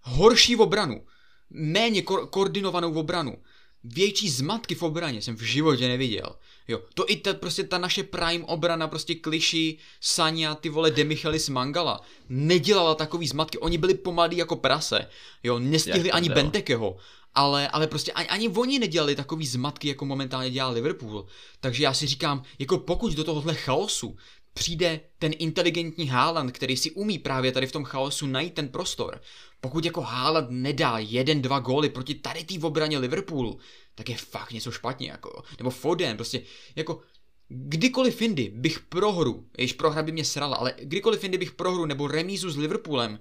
[0.00, 1.06] horší v obranu.
[1.50, 3.36] Méně ko- koordinovanou v obranu.
[3.84, 6.36] Větší zmatky v obraně jsem v životě neviděl.
[6.68, 11.48] Jo, to i ta, prostě ta naše prime obrana, prostě kliši, Sanya, ty vole Demichelis
[11.48, 15.08] Mangala, nedělala takový zmatky, oni byli pomalí jako prase,
[15.42, 16.96] jo, nestihli ani Bentekeho,
[17.34, 21.26] ale, ale prostě ani, ani oni nedělali takový zmatky, jako momentálně dělá Liverpool.
[21.60, 24.16] Takže já si říkám, jako pokud do tohohle chaosu
[24.54, 29.20] přijde ten inteligentní Haaland, který si umí právě tady v tom chaosu najít ten prostor,
[29.60, 33.58] pokud jako Haaland nedá jeden, dva góly proti tady té obraně Liverpoolu,
[33.94, 36.42] tak je fakt něco špatně, jako, nebo Foden, prostě,
[36.76, 37.00] jako,
[37.48, 42.08] kdykoliv jindy bych prohru, jež prohra by mě srala, ale kdykoliv jindy bych prohru nebo
[42.08, 43.18] remízu s Liverpoolem,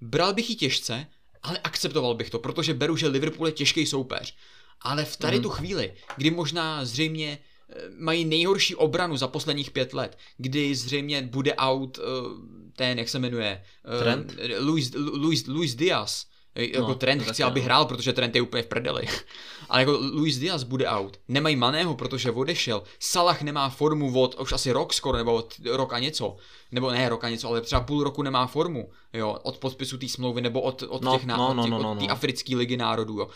[0.00, 1.06] bral bych ji těžce,
[1.42, 4.34] ale akceptoval bych to, protože beru, že Liverpool je těžký soupeř.
[4.80, 5.42] Ale v tady mm.
[5.42, 7.38] tu chvíli, kdy možná zřejmě
[7.98, 12.04] mají nejhorší obranu za posledních pět let, kdy zřejmě bude out uh,
[12.76, 13.64] ten, jak se jmenuje,
[13.94, 14.36] uh, Trent?
[14.58, 18.66] Luis, Luis, Luis Diaz, jako no, Trent chci, aby hrál, protože Trent je úplně v
[18.66, 19.02] prdeli.
[19.68, 21.16] Ale jako Luis Diaz bude out.
[21.28, 22.82] Nemají Maného, protože odešel.
[22.98, 26.36] Salah nemá formu od už asi rok skoro, nebo od rok a něco.
[26.72, 28.90] Nebo ne rok a něco, ale třeba půl roku nemá formu.
[29.12, 32.00] Jo, od podpisu té smlouvy, nebo od, od no, těch no, no, no, no, od
[32.00, 32.10] no.
[32.10, 33.18] africké ligy národů.
[33.18, 33.26] Jo.
[33.26, 33.32] Uh,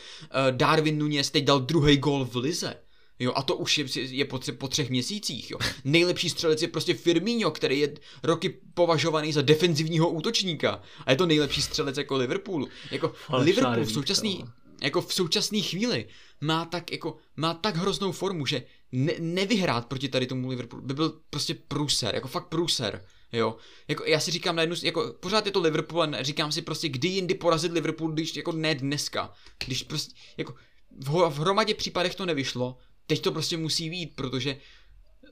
[0.51, 2.75] Darwin Nunez teď dal druhý gol v lize.
[3.19, 5.51] Jo, a to už je, je po, po třech měsících.
[5.51, 5.59] Jo.
[5.85, 10.83] Nejlepší střelec je prostě Firmino, který je roky považovaný za defenzivního útočníka.
[11.07, 12.69] A je to nejlepší střelec jako Liverpoolu.
[12.91, 14.45] Jako Ale Liverpool v současný,
[14.83, 16.07] jako v současné chvíli
[16.41, 18.63] má tak, jako, má tak hroznou formu, že
[18.93, 23.05] ne, nevyhrát proti tady tomu Liverpoolu by byl prostě průser, jako fakt průser.
[23.33, 23.57] Jo,
[23.89, 26.89] jako já si říkám na jednu, jako pořád je to Liverpool a říkám si prostě,
[26.89, 29.33] kdy jindy porazit Liverpool, když jako ne dneska.
[29.67, 30.55] Když prostě, jako
[30.91, 34.57] v, v hromadě případech to nevyšlo, teď to prostě musí vít, protože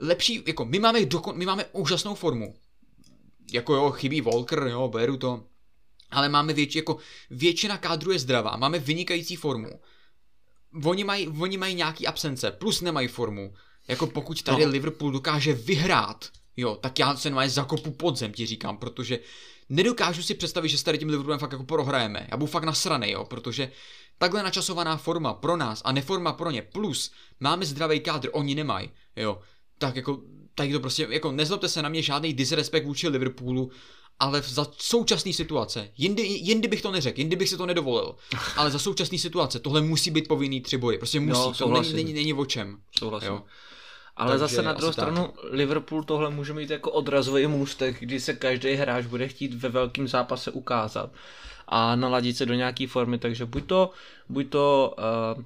[0.00, 2.54] lepší, jako my máme, dokon, my máme úžasnou formu.
[3.52, 5.44] Jako jo, chybí Volker, jo, beru to.
[6.10, 6.96] Ale máme větši, jako
[7.30, 9.80] většina kádru je zdravá, máme vynikající formu.
[10.84, 13.54] Oni mají, oni mají nějaký absence, plus nemají formu.
[13.88, 14.70] Jako pokud tady no.
[14.70, 19.18] Liverpool dokáže vyhrát, jo, tak já se nemají zakopu podzem, ti říkám, protože
[19.68, 22.26] nedokážu si představit, že s tady tím Liverpoolem fakt jako prohrajeme.
[22.30, 23.72] Já budu fakt nasranej, jo, protože
[24.22, 28.90] takhle načasovaná forma pro nás a neforma pro ně, plus máme zdravý kádr, oni nemají,
[29.16, 29.38] jo,
[29.78, 30.20] tak jako,
[30.54, 33.70] tak to prostě, jako nezlobte se na mě žádný disrespekt vůči Liverpoolu,
[34.18, 38.14] ale za současné situace, jindy, jindy bych to neřekl, jindy bych si to nedovolil,
[38.56, 41.92] ale za současné situace tohle musí být povinný tři boje, prostě musí, no, to není,
[41.92, 42.78] není, není o čem.
[42.98, 43.28] Souhlasím.
[43.28, 43.42] Jo.
[44.16, 45.34] Ale Takže zase na druhou stranu tak.
[45.50, 50.08] Liverpool tohle může mít jako odrazový můstek, kdy se každý hráč bude chtít ve velkém
[50.08, 51.10] zápase ukázat
[51.68, 53.90] a naladit se do nějaké formy, takže buď to,
[54.28, 54.94] buď to
[55.36, 55.42] uh,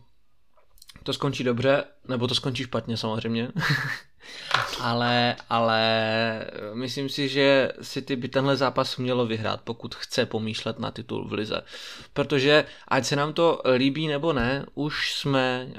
[1.02, 3.48] to skončí dobře, nebo to skončí špatně samozřejmě.
[4.80, 5.82] ale, ale
[6.74, 11.32] myslím si, že City by tenhle zápas mělo vyhrát, pokud chce pomýšlet na titul v
[11.32, 11.62] lize.
[12.12, 15.74] Protože ať se nám to líbí nebo ne, už jsme uh,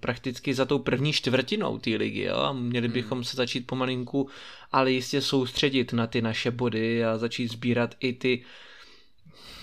[0.00, 2.36] prakticky za tou první čtvrtinou té ligy jo?
[2.36, 2.94] a měli hmm.
[2.94, 4.28] bychom se začít pomalinku,
[4.72, 8.44] ale jistě soustředit na ty naše body a začít sbírat i ty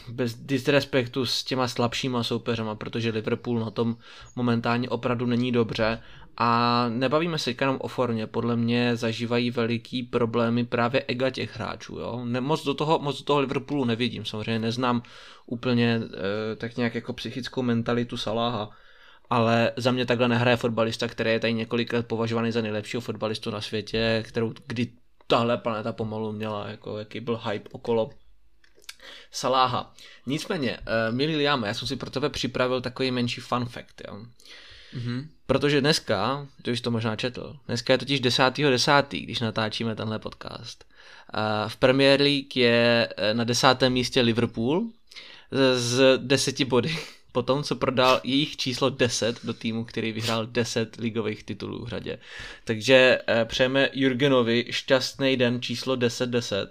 [0.09, 3.97] bez disrespektu s těma slabšíma soupeřama, protože Liverpool na tom
[4.35, 6.01] momentálně opravdu není dobře
[6.39, 11.99] a nebavíme se jenom o formě, podle mě zažívají veliký problémy právě ega těch hráčů.
[11.99, 12.21] Jo?
[12.25, 15.03] Ne, moc, do toho, moc do toho Liverpoolu nevidím, samozřejmě neznám
[15.45, 16.01] úplně
[16.53, 18.69] e, tak nějak jako psychickou mentalitu Saláha,
[19.29, 23.51] ale za mě takhle nehraje fotbalista, který je tady několik let považovaný za nejlepšího fotbalistu
[23.51, 24.91] na světě, kterou kdy
[25.27, 28.09] tahle planeta pomalu měla, jako jaký byl hype okolo
[29.31, 29.93] Saláha.
[30.25, 34.25] Nicméně, uh, milý Liam, já jsem si pro tebe připravil takový menší fun fact, jo.
[34.95, 35.27] Mm-hmm.
[35.47, 40.19] Protože dneska, to už to možná četl, dneska je totiž 10.10., 10., když natáčíme tenhle
[40.19, 40.85] podcast.
[41.67, 44.87] V Premier League je eh, na desátém místě Liverpool
[45.75, 46.97] z deseti body.
[47.31, 52.19] Potom, co prodal jejich číslo 10 do týmu, který vyhrál 10 ligových titulů v řadě.
[52.63, 56.67] Takže uh, přejeme Jurgenovi šťastný den číslo 10-10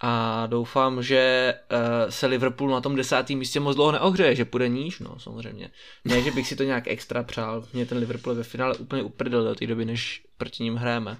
[0.00, 4.68] a doufám, že uh, se Liverpool na tom desátém místě moc dlouho neohřeje, že půjde
[4.68, 5.70] níž, no samozřejmě.
[6.04, 9.44] Ne, že bych si to nějak extra přál, mě ten Liverpool ve finále úplně uprdel
[9.44, 11.18] do té doby, než proti ním hrajeme.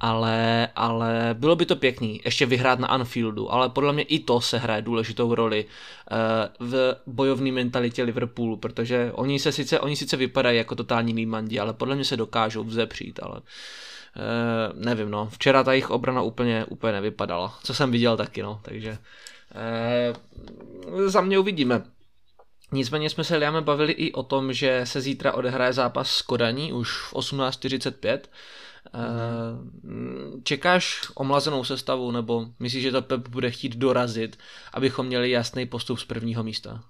[0.00, 4.40] Ale, ale bylo by to pěkný, ještě vyhrát na Anfieldu, ale podle mě i to
[4.40, 10.16] se hraje důležitou roli uh, v bojovné mentalitě Liverpoolu, protože oni se sice, oni sice
[10.16, 13.40] vypadají jako totální límandi, ale podle mě se dokážou vzepřít, ale
[14.18, 14.24] uh,
[14.68, 15.28] Eh, nevím, no.
[15.30, 17.58] Včera ta jejich obrana úplně, úplně nevypadala.
[17.62, 18.60] Co jsem viděl taky, no.
[18.62, 18.98] Takže
[19.54, 20.14] e,
[21.06, 21.82] za mě uvidíme.
[22.72, 26.72] Nicméně jsme se Liame bavili i o tom, že se zítra odehraje zápas s Kodaní
[26.72, 28.20] už v 18.45.
[29.82, 30.40] Mm.
[30.44, 34.38] Čekáš omlazenou sestavu, nebo myslíš, že to Pep bude chtít dorazit,
[34.72, 36.84] abychom měli jasný postup z prvního místa?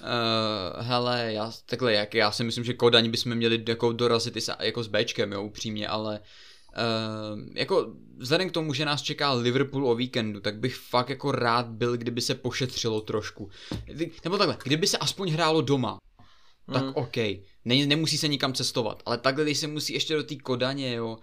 [0.00, 4.40] Uh, hele, já, takhle, jak, já si myslím, že Kodaň bychom měli jako dorazit i
[4.40, 9.32] s, jako s Bčkem, jo, upřímně, ale uh, jako vzhledem k tomu, že nás čeká
[9.32, 13.50] Liverpool o víkendu, tak bych fakt jako rád byl, kdyby se pošetřilo trošku.
[14.24, 15.98] Nebo takhle, kdyby se aspoň hrálo doma,
[16.72, 16.92] tak mm.
[16.94, 17.16] OK,
[17.64, 21.18] ne, nemusí se nikam cestovat, ale takhle, když se musí ještě do té Kodaně, jo,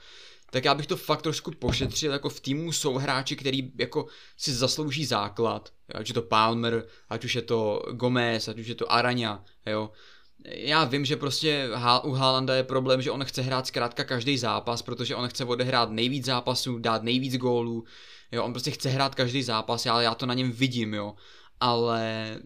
[0.52, 4.06] tak já bych to fakt trošku pošetřil, jako v týmu jsou hráči, který jako
[4.38, 8.76] si zaslouží základ, ať je to Palmer, ať už je to Gomez, ať už je
[8.76, 9.92] to Araňa, jo.
[10.46, 11.70] Já vím, že prostě
[12.04, 15.90] u Haalanda je problém, že on chce hrát zkrátka každý zápas, protože on chce odehrát
[15.90, 17.84] nejvíc zápasů, dát nejvíc gólů,
[18.32, 21.16] jo, on prostě chce hrát každý zápas, ale já to na něm vidím, jo,
[21.60, 22.38] ale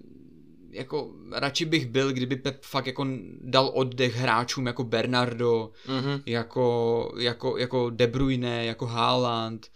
[0.71, 3.07] jako radši bych byl, kdyby Pep fakt jako
[3.41, 6.21] dal oddech hráčům jako Bernardo, mm-hmm.
[6.25, 9.67] jako, jako, jako De Bruyne, jako Haaland,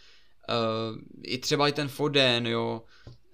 [0.50, 2.82] uh, i třeba i ten Foden, jo,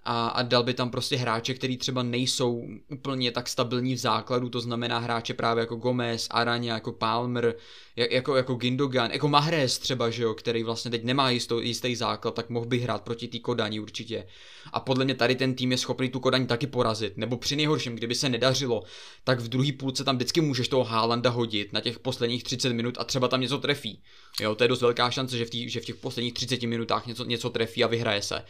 [0.04, 4.50] a, a dal by tam prostě hráče, který třeba nejsou úplně tak stabilní v základu,
[4.50, 7.56] to znamená hráče právě jako Gomez, Araňa, jako Palmer,
[7.96, 12.36] jako, jako Gindogan, jako Mahrez třeba, že jo, který vlastně teď nemá jistou, jistý základ,
[12.36, 14.28] tak mohl by hrát proti té Kodani určitě.
[14.74, 17.96] A podle mě tady ten tým je schopný tu Kodani taky porazit, nebo při nejhorším,
[17.96, 18.84] kdyby se nedařilo,
[19.24, 22.98] tak v druhé půlce tam vždycky můžeš toho Haalanda hodit na těch posledních 30 minut
[23.00, 24.02] a třeba tam něco trefí.
[24.42, 27.08] Jo, to je dost velká šance, že v, tý, že v těch posledních 30 minutách
[27.08, 28.44] něco, něco trefí a vyhraje se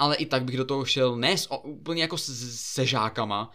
[0.00, 3.50] ale i tak bych do toho šel ne s, úplně jako se žákama,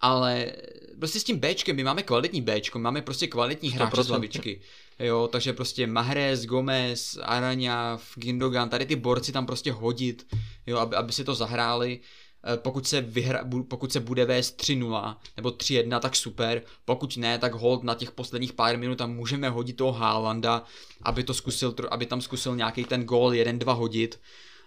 [0.00, 0.52] ale
[0.98, 4.60] prostě s tím Bčkem, my máme kvalitní Bčko, máme prostě kvalitní hráče z lavičky.
[4.98, 10.26] Jo, takže prostě Mahrez, Gomez, Araňa, Gindogan, tady ty borci tam prostě hodit,
[10.66, 12.00] jo, aby, aby si to zahráli.
[12.44, 16.62] Eh, pokud se, vyhra, pokud se bude vést 3-0 nebo 3-1, tak super.
[16.84, 20.64] Pokud ne, tak hold na těch posledních pár minut tam můžeme hodit toho Haalanda,
[21.02, 24.20] aby to zkusil, aby tam zkusil nějaký ten gól 1-2 hodit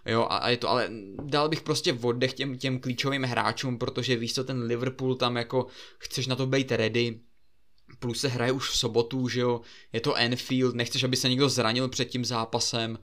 [0.06, 0.90] Jo, a, a je to, ale
[1.24, 5.68] dal bych prostě oddech těm, těm klíčovým hráčům, protože víš co, ten Liverpool tam jako
[5.98, 7.20] chceš na to být ready,
[8.00, 9.62] plus se hraje už v sobotu, že jo,
[9.94, 13.00] je to Enfield, nechceš, aby se někdo zranil před tím zápasem,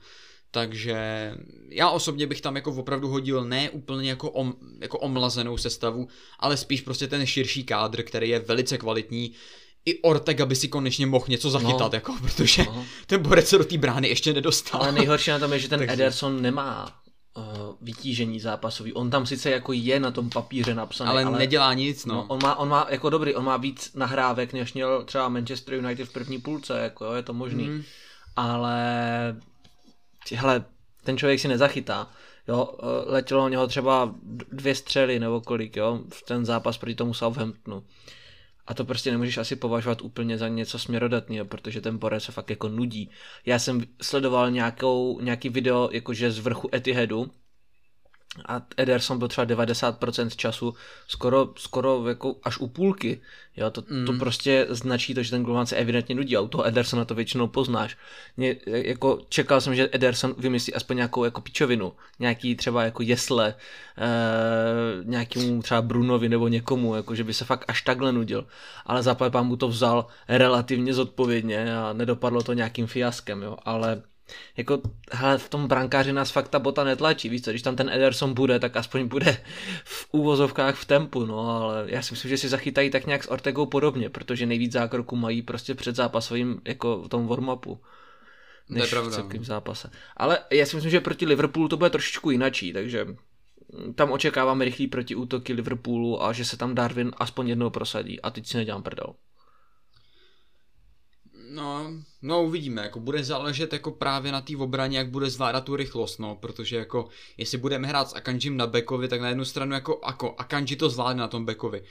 [0.51, 1.35] takže
[1.69, 6.09] já osobně bych tam jako opravdu hodil ne úplně jako, om, jako omlazenou sestavu,
[6.39, 9.33] ale spíš prostě ten širší kádr, který je velice kvalitní.
[9.85, 11.97] I Ortega by si konečně mohl něco zachytat, no.
[11.97, 12.85] jako, protože no.
[13.07, 14.83] ten borec se do té brány ještě nedostal.
[14.83, 15.93] Ale nejhorší na tom je, že ten Takže...
[15.93, 17.01] Ederson nemá
[17.37, 17.45] uh,
[17.81, 18.93] vytížení zápasový.
[18.93, 22.15] On tam sice jako je na tom papíře napsaný, ale, ale nedělá nic, no.
[22.15, 22.27] no.
[22.29, 26.09] on, má, on má jako dobrý, on má víc nahrávek, než měl třeba Manchester United
[26.09, 27.69] v první půlce, jako jo, je to možný.
[27.69, 27.83] Mm.
[28.37, 28.77] Ale
[30.35, 30.65] hele,
[31.05, 32.11] ten člověk si nezachytá.
[32.49, 32.69] Jo,
[33.07, 34.15] letělo něho třeba
[34.53, 37.85] dvě střely nebo kolik, jo, v ten zápas proti tomu Southamptonu.
[38.71, 42.51] A to prostě nemůžeš asi považovat úplně za něco směrodatného, protože ten borec se fakt
[42.51, 43.11] jako nudí.
[43.47, 47.31] Já jsem sledoval nějakou, nějaký video jakože z vrchu Etihadu,
[48.49, 50.75] a Ederson byl třeba 90% času
[51.07, 53.21] skoro, skoro jako až u půlky.
[53.57, 54.07] Jo, to, mm.
[54.07, 57.15] to prostě značí to, že ten golman se evidentně nudí a u toho Edersona to
[57.15, 57.97] většinou poznáš.
[58.37, 63.55] Mě, jako čekal jsem, že Ederson vymyslí aspoň nějakou jako pičovinu, nějaký třeba jako jesle,
[63.99, 68.47] e, nějakému třeba Brunovi nebo někomu, jako že by se fakt až takhle nudil.
[68.87, 74.03] Ale zaplepám mu to vzal relativně zodpovědně a nedopadlo to nějakým fiaskem, jo, ale
[74.57, 74.81] jako,
[75.13, 78.35] hele, v tom brankáři nás fakt ta bota netlačí, víš co, když tam ten Ederson
[78.35, 79.45] bude, tak aspoň bude
[79.85, 83.31] v úvozovkách v tempu, no, ale já si myslím, že si zachytají tak nějak s
[83.31, 87.79] Ortegou podobně, protože nejvíc zákroků mají prostě před zápasovým, jako v tom warm-upu
[88.71, 89.11] než to je pravda.
[89.11, 89.91] v celkém zápase.
[90.17, 93.07] Ale já si myslím, že proti Liverpoolu to bude trošičku jinačí, takže
[93.95, 98.47] tam očekáváme rychlý protiútoky Liverpoolu a že se tam Darwin aspoň jednou prosadí a teď
[98.47, 99.15] si nedělám prdel.
[101.51, 101.93] No,
[102.23, 106.19] no uvidíme, jako bude záležet jako právě na té obraně, jak bude zvládat tu rychlost,
[106.19, 110.01] no, protože jako, jestli budeme hrát s Akanjim na bekovi, tak na jednu stranu jako,
[110.07, 111.83] jako Akanji to zvládne na tom bekovi.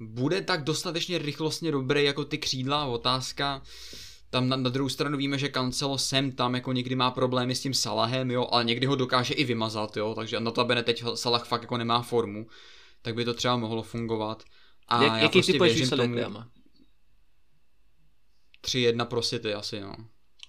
[0.00, 3.62] Bude tak dostatečně rychlostně dobrý jako ty křídla, otázka,
[4.30, 7.60] tam na, na druhou stranu víme, že Cancelo sem tam jako někdy má problémy s
[7.60, 11.04] tím Salahem, jo, ale někdy ho dokáže i vymazat, jo, takže na to, aby teď
[11.14, 12.46] Salah fakt jako nemá formu,
[13.02, 14.42] tak by to třeba mohlo fungovat.
[14.88, 16.16] A Jak, já jaký prostě věřím tomu,
[18.64, 19.94] 3-1 pro City asi, no.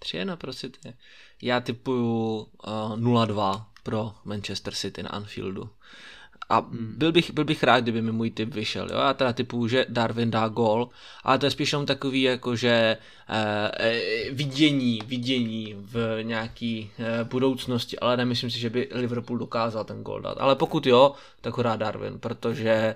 [0.06, 0.94] 3-1 pro City.
[1.42, 5.70] Já typuju uh, 0-2 pro Manchester City na Anfieldu.
[6.52, 6.94] A hmm.
[6.98, 8.88] byl bych, byl bych rád, kdyby mi můj typ vyšel.
[8.92, 8.98] Jo?
[9.00, 10.90] Já teda typu, že Darwin dá gol,
[11.24, 12.98] ale to je spíš jenom takový jako, že
[13.30, 20.04] eh, vidění, vidění v nějaký eh, budoucnosti, ale nemyslím si, že by Liverpool dokázal ten
[20.04, 20.38] gol dát.
[20.38, 22.96] Ale pokud jo, tak ho dá Darwin, protože eh,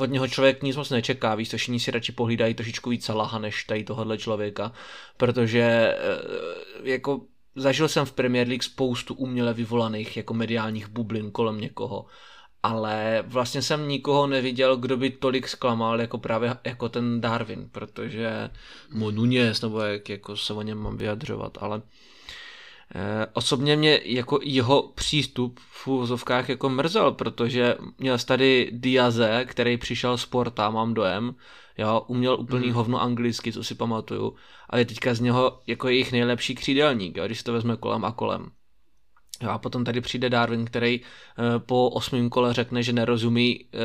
[0.00, 3.38] od něho člověk nic moc nečeká, víš, to všichni si radši pohlídají trošičku víc Salaha
[3.38, 4.72] než tady tohohle člověka,
[5.16, 7.20] protože eh, jako
[7.56, 12.06] zažil jsem v Premier League spoustu uměle vyvolaných jako mediálních bublin kolem někoho
[12.62, 18.50] ale vlastně jsem nikoho neviděl, kdo by tolik zklamal jako právě jako ten Darwin, protože
[18.90, 22.11] mu Nunes, nebo jak jako se o něm mám vyjadřovat, ale eh,
[23.32, 30.18] osobně mě jako jeho přístup v úvozovkách jako mrzel, protože měl tady Diaze, který přišel
[30.18, 31.34] z Porta, mám dojem,
[31.78, 32.72] jo, uměl úplný mm.
[32.72, 34.34] hovno anglicky, co si pamatuju,
[34.70, 38.50] ale teďka z něho jako jejich nejlepší křídelník, jo, když to vezme kolem a kolem.
[39.48, 43.80] A potom tady přijde Darwin, který uh, po osmém kole řekne, že nerozumí uh,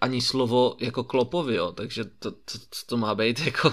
[0.00, 3.68] ani slovo jako klopovi, jo, takže to, to, to, má být jako...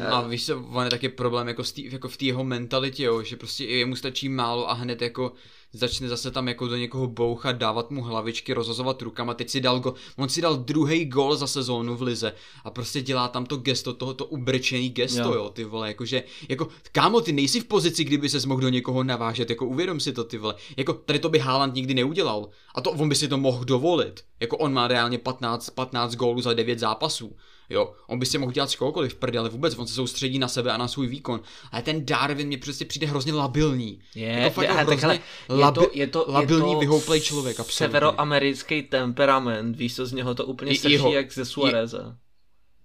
[0.00, 3.22] Uh, a víš on je taky problém jako, stý, jako v té jeho mentalitě, jo,
[3.22, 5.32] že prostě jemu stačí málo a hned jako
[5.76, 9.80] začne zase tam jako do někoho bouchat, dávat mu hlavičky, rozhazovat rukama, teď si dal
[9.80, 12.32] go, on si dal druhý gol za sezónu v lize
[12.64, 15.34] a prostě dělá tam to gesto, tohoto ubrečený gesto, jo.
[15.34, 19.02] jo, ty vole, jakože, jako, kámo, ty nejsi v pozici, kdyby se mohl do někoho
[19.02, 22.48] navážet, jako uvědom si to, ty vole, jako, tady to by Haaland nikdy neudělal.
[22.74, 26.40] A to on by si to mohl dovolit, jako on má reálně 15, 15 gólů
[26.40, 27.36] za 9 zápasů,
[27.70, 28.70] Jo, on by si mohl dělat
[29.08, 31.40] v prdě, ale vůbec on se soustředí na sebe a na svůj výkon.
[31.72, 34.00] Ale ten Darwin mě prostě přijde hrozně labilní.
[34.14, 36.80] Je, jako fakt je, jako hrozně takhle, labi, je to, je to, labilní, je to
[36.80, 37.86] vyhouplej člověk, absolutně.
[37.86, 42.16] Severoamerický temperament, víš co, z něho to úplně srší jak ze Suareza.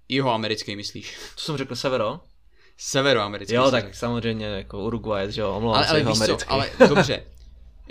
[0.10, 1.18] Jeho americký myslíš?
[1.36, 2.20] Co jsem řekl, severo?
[2.78, 3.56] Severoamerický.
[3.56, 7.24] Jo, tak samozřejmě jako Uruguay, že jo, omlouvám ale, se, ale, víš co, ale dobře,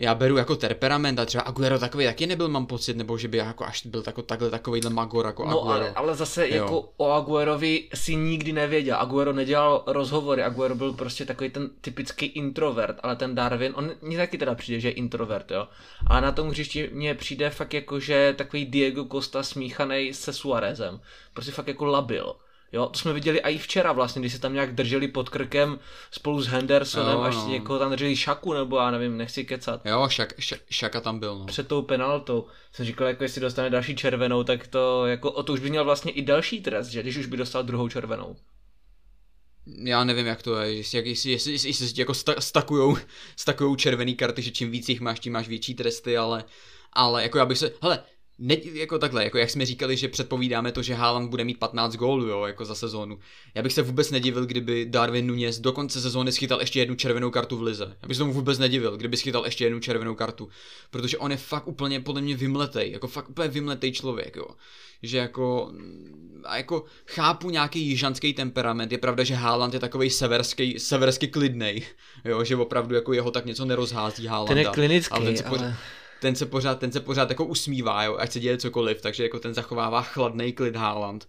[0.01, 3.36] já beru jako temperament a třeba Aguero takový taky nebyl, mám pocit, nebo že by
[3.36, 5.70] jako až byl tako, takhle takovýhle magor jako no, Aguero.
[5.70, 6.55] Ale, ale zase jo.
[6.55, 8.97] jako o Aguerovi si nikdy nevěděl.
[8.97, 14.16] Aguero nedělal rozhovory, Aguero byl prostě takový ten typický introvert, ale ten Darwin, on mě
[14.16, 15.68] taky teda přijde, že je introvert, jo.
[16.06, 21.01] A na tom hřišti mně přijde fakt jako, že takový Diego Costa smíchaný se Suarezem.
[21.35, 22.35] Prostě fakt jako labil.
[22.73, 25.79] Jo, to jsme viděli i včera vlastně, když se tam nějak drželi pod krkem
[26.11, 27.49] spolu s Hendersonem, jo, až no.
[27.49, 29.87] někoho tam drželi šaku, nebo já nevím, nechci kecat.
[29.87, 31.47] Jo, šak, šak, šaka tam byl, no.
[31.47, 32.47] Před tou penaltou.
[32.73, 35.85] Jsem říkal, jako jestli dostane další červenou, tak to, jako, o to už by měl
[35.85, 38.37] vlastně i další trest, že když už by dostal druhou červenou.
[39.85, 42.97] Já nevím, jak to je, jestli, jestli, jestli, jestli, jestli jako sta, stakujou,
[43.37, 46.45] stakujou červený karty, že čím víc jich máš, tím máš větší tresty, ale,
[46.93, 48.03] ale jako já bych se, hele,
[48.41, 51.97] ne, jako takhle, jako jak jsme říkali, že předpovídáme to, že Haaland bude mít 15
[51.97, 53.19] gólů, jo, jako za sezónu.
[53.55, 57.31] Já bych se vůbec nedivil, kdyby Darwin Nunez do konce sezóny schytal ještě jednu červenou
[57.31, 57.97] kartu v lize.
[58.03, 60.49] Já bych se tomu vůbec nedivil, kdyby schytal ještě jednu červenou kartu.
[60.91, 64.47] Protože on je fakt úplně podle mě vymletej, jako fakt úplně vymletej člověk, jo.
[65.03, 65.73] Že jako,
[66.45, 71.83] a jako chápu nějaký jižanský temperament, je pravda, že Haaland je takový severský, seversky klidnej,
[72.25, 74.55] jo, že opravdu jako jeho tak něco nerozhází Haalanda.
[74.55, 75.35] Ten je klinický, ale...
[75.47, 75.77] ale
[76.21, 79.39] ten se pořád, ten se pořád jako usmívá, jo, ať se děje cokoliv, takže jako
[79.39, 81.29] ten zachovává chladný klid Haaland.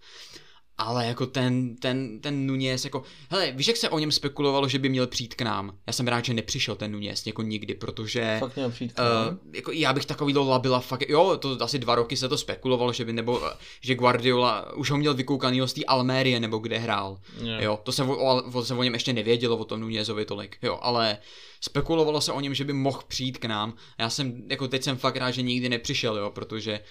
[0.81, 4.79] Ale jako ten, ten, ten Nunes, jako, hele, víš, jak se o něm spekulovalo, že
[4.79, 5.77] by měl přijít k nám?
[5.87, 8.37] Já jsem rád, že nepřišel ten Nunes jako nikdy, protože...
[8.39, 9.27] Fakt měl přijít k nám.
[9.27, 12.93] Uh, jako já bych takový labila fakt, jo, to asi dva roky se to spekulovalo,
[12.93, 13.41] že by, nebo,
[13.81, 17.17] že Guardiola už ho měl vykoukaný z té Almérie, nebo kde hrál.
[17.43, 17.63] Yeah.
[17.63, 20.79] Jo, to se o, o, se o něm ještě nevědělo, o tom Nunezovi tolik, jo,
[20.81, 21.17] ale
[21.61, 23.73] spekulovalo se o něm, že by mohl přijít k nám.
[23.97, 26.85] Já jsem, jako teď jsem fakt rád, že nikdy nepřišel, jo, protože uh,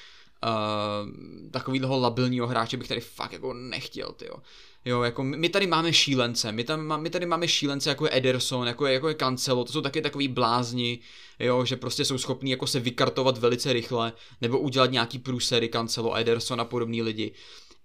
[1.51, 4.37] takovýhle labilního hráče bych tady fakt jako nechtěl, jo.
[4.85, 8.67] Jo, jako my tady máme šílence, my, tam, my tady máme šílence jako je Ederson,
[8.67, 10.99] jako je, jako je Cancelo, to jsou taky takový blázni,
[11.39, 16.17] jo, že prostě jsou schopní jako se vykartovat velice rychle, nebo udělat nějaký průsery Cancelo,
[16.17, 17.33] Ederson a podobní lidi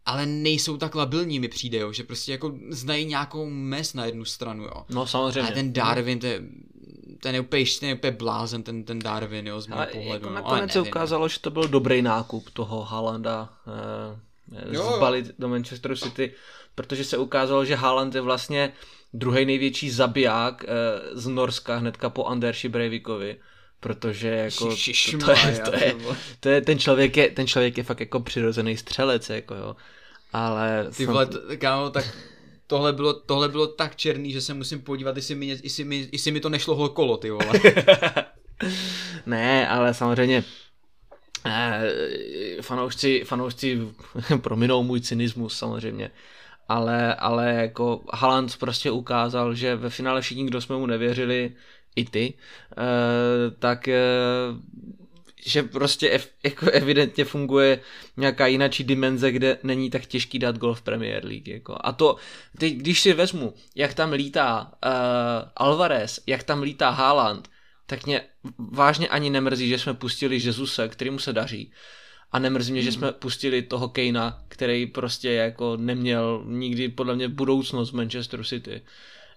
[0.06, 4.26] ale nejsou tak labilní mi přijde, jo, že prostě jako znají nějakou mes na jednu
[4.26, 4.86] stranu, jo.
[4.90, 5.50] No samozřejmě.
[5.50, 6.42] A ten Darwin, to je,
[7.20, 10.14] ten je úplně, ten je úplně blázen, ten, ten Darwin, jo, z mého pohledu.
[10.14, 13.50] Jako no, nakonec se ukázalo, že to byl dobrý nákup toho Halanda
[14.62, 16.34] eh, zbalit do Manchesteru City,
[16.76, 18.74] protože se ukázalo, že Haaland je vlastně
[19.14, 20.68] druhý největší zabiják eh,
[21.14, 23.38] z Norska hnedka po Anderši Breivikovi
[23.80, 25.96] protože jako to, to, je, to, je,
[26.40, 29.76] to je, ten člověk je, ten člověk je fakt jako přirozený střelec, jako jo.
[30.34, 30.88] Ale...
[30.98, 32.06] Ty vole, kámo, tak
[32.68, 36.32] tohle bylo, tohle bylo tak černý, že se musím podívat, jestli mi, jestli mi, jestli
[36.32, 37.52] mi to nešlo kolo, ty vole.
[39.26, 40.44] ne, ale samozřejmě
[41.46, 41.82] eh,
[42.62, 43.88] fanoušci, fanoušci
[44.42, 46.12] prominou můj cynismus samozřejmě.
[46.68, 51.56] Ale, ale jako Haaland prostě ukázal, že ve finále všichni, kdo jsme mu nevěřili,
[51.96, 52.34] i ty,
[52.72, 54.02] eh, tak eh,
[55.46, 57.80] že prostě jako evidentně funguje
[58.18, 61.48] nějaká jinačí dimenze, kde není tak těžký dát gol v Premier League.
[61.48, 61.78] Jako.
[61.80, 62.16] A to,
[62.58, 64.92] teď, když si vezmu, jak tam lítá uh,
[65.56, 67.50] Alvarez, jak tam lítá Haaland,
[67.86, 68.22] tak mě
[68.58, 71.72] vážně ani nemrzí, že jsme pustili Jezuse, kterýmu se daří.
[72.32, 72.86] A nemrzí mě, hmm.
[72.86, 78.44] že jsme pustili toho Kejna, který prostě jako neměl nikdy podle mě budoucnost v Manchesteru
[78.44, 78.82] City.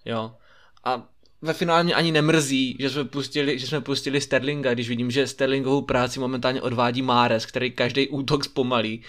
[0.05, 0.35] Jo.
[0.83, 1.07] A
[1.41, 5.27] ve finále mě ani nemrzí, že jsme pustili, že jsme pustili Sterlinga, když vidím, že
[5.27, 9.03] Sterlingovou práci momentálně odvádí Mares, který každý útok zpomalí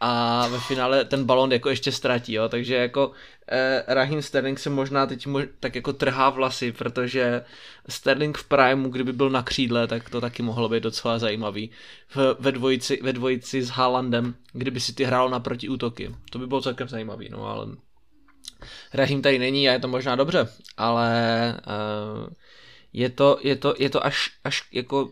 [0.00, 3.12] a ve finále ten balon jako ještě ztratí, jo, takže jako
[3.48, 7.44] eh, Rahim Sterling se možná teď mož, tak jako trhá vlasy, protože
[7.88, 11.70] Sterling v Primeu, kdyby byl na křídle, tak to taky mohlo být docela zajímavý.
[12.08, 16.46] V, ve, dvojici, ve dvojici s Haalandem, kdyby si ty hrál na protiútoky, to by
[16.46, 17.66] bylo celkem zajímavý, no ale
[18.94, 21.10] Rahim tady není a je to možná dobře, ale
[21.66, 22.28] uh,
[22.92, 25.10] je, to, je, to, je to až, až jako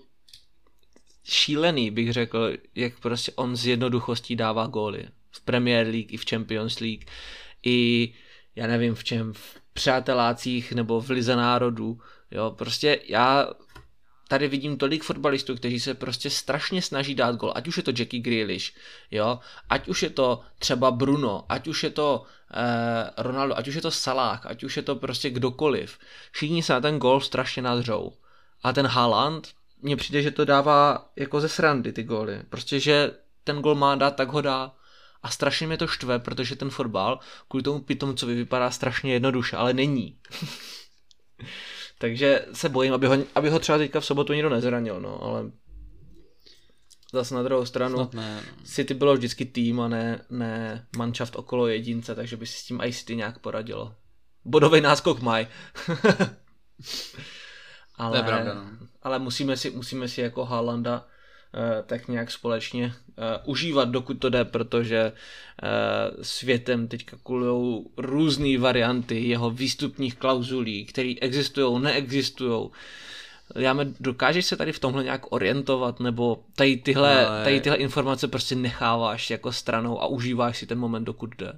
[1.25, 5.05] šílený, bych řekl, jak prostě on z jednoduchostí dává góly.
[5.31, 7.05] V Premier League i v Champions League.
[7.67, 8.13] I,
[8.57, 12.01] já nevím v čem, v přátelácích nebo v Lize národů.
[12.31, 13.49] Jo, prostě já
[14.29, 17.91] tady vidím tolik fotbalistů, kteří se prostě strašně snaží dát gol, ať už je to
[17.91, 18.73] Jackie Grealish,
[19.11, 19.39] jo,
[19.71, 22.23] ať už je to třeba Bruno, ať už je to
[22.55, 25.99] eh, Ronaldo, ať už je to Salah, ať už je to prostě kdokoliv.
[26.33, 28.13] Všichni se na ten gol strašně nadřou.
[28.63, 29.49] A ten Haaland,
[29.83, 32.43] mně přijde, že to dává jako ze srandy ty góly.
[32.51, 33.11] Prostě, že
[33.45, 34.75] ten gol má dát, tak ho dá.
[35.23, 39.73] A strašně mě to štve, protože ten fotbal kvůli tomu pitomcovi vypadá strašně jednoduše, ale
[39.73, 40.19] není.
[41.99, 45.51] Takže se bojím, aby ho, aby ho třeba teďka v sobotu nikdo nezranil, no, ale
[47.13, 48.65] zase na druhou stranu ne, no.
[48.65, 52.81] City bylo vždycky tým a ne, ne manšaft okolo jedince, takže by si s tím
[52.81, 53.95] i City nějak poradilo.
[54.45, 55.47] Bodový náskok mají.
[57.95, 58.71] ale, to je pravda, no.
[59.03, 61.07] ale musíme si, musíme si jako Haalanda
[61.87, 69.29] tak nějak společně eh, užívat, dokud to jde, protože eh, světem teďka kulují různé varianty
[69.29, 72.71] jeho výstupních klauzulí, které existují, neexistují.
[73.55, 77.45] Jáme, dokážeš se tady v tomhle nějak orientovat, nebo tady tyhle, Ale...
[77.45, 81.53] tady tyhle informace prostě necháváš jako stranou a užíváš si ten moment, dokud jde?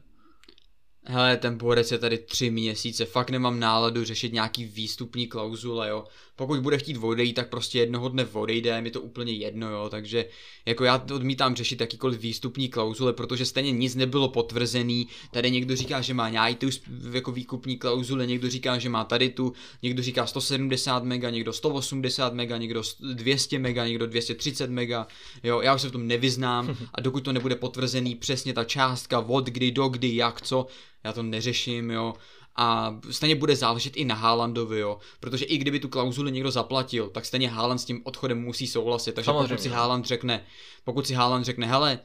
[1.06, 6.04] Hele, ten borec je tady tři měsíce, fakt nemám náladu řešit nějaký výstupní klauzule, jo
[6.40, 10.24] pokud bude chtít odejít, tak prostě jednoho dne odejde, mi to úplně jedno, jo, takže
[10.66, 16.00] jako já odmítám řešit jakýkoliv výstupní klauzule, protože stejně nic nebylo potvrzený, tady někdo říká,
[16.00, 16.66] že má nějaký tu
[17.12, 19.52] jako výkupní klauzule, někdo říká, že má tady tu,
[19.82, 25.06] někdo říká 170 mega, někdo 180 mega, někdo 200 mega, někdo 230 mega,
[25.42, 29.18] jo, já už se v tom nevyznám a dokud to nebude potvrzený přesně ta částka,
[29.18, 30.66] od kdy, do kdy, jak, co,
[31.04, 32.14] já to neřeším, jo,
[32.56, 37.10] a stejně bude záležet i na Haalandovi, jo, protože i kdyby tu klauzuli někdo zaplatil,
[37.10, 39.48] tak stejně Haaland s tím odchodem musí souhlasit, takže Samozřejmě.
[39.48, 40.44] pokud si Haaland řekne,
[40.84, 41.98] pokud si Haaland řekne, hele,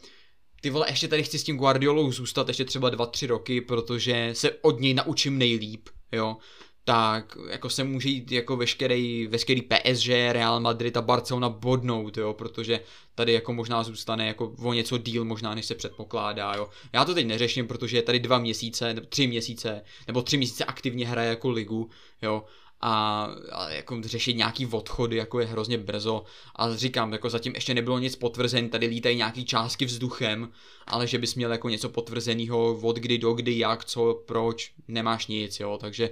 [0.61, 4.51] ty vole, ještě tady chci s tím Guardiolou zůstat ještě třeba 2-3 roky, protože se
[4.51, 6.37] od něj naučím nejlíp, jo,
[6.87, 12.33] tak jako se může jít jako veškerý, veškerý PSG, Real Madrid a Barcelona bodnout, jo,
[12.33, 12.79] protože
[13.15, 16.69] tady jako možná zůstane jako o něco díl možná, než se předpokládá, jo.
[16.93, 20.65] Já to teď neřeším, protože je tady dva měsíce, nebo tři měsíce, nebo tři měsíce
[20.65, 21.89] aktivně hraje jako ligu,
[22.21, 22.43] jo,
[22.81, 26.23] a, a jako řešit nějaký odchody, jako je hrozně brzo
[26.55, 30.51] a říkám, jako zatím ještě nebylo nic potvrzené, tady lítají nějaký částky vzduchem,
[30.87, 35.27] ale že bys měl jako něco potvrzeného od kdy do kdy, jak, co, proč, nemáš
[35.27, 36.09] nic, jo, takže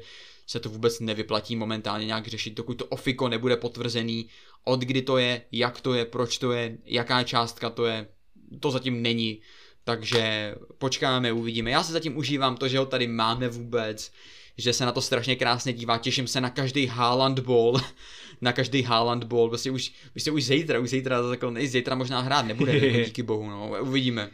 [0.48, 4.30] se to vůbec nevyplatí momentálně nějak řešit, dokud to ofiko nebude potvrzený,
[4.64, 8.08] od kdy to je, jak to je, proč to je, jaká částka to je,
[8.60, 9.42] to zatím není,
[9.84, 11.72] takže počkáme, uvidíme.
[11.72, 14.12] Já se zatím užívám to, že ho tady máme vůbec,
[14.58, 17.82] že se na to strašně krásně dívá, těším se na každý Haaland ball,
[18.42, 22.22] na každý Haaland ball, prostě už, prostě už zítra, už zítra, jako, nej, zítra možná
[22.22, 24.30] hrát nebude, díky bohu, no, uvidíme.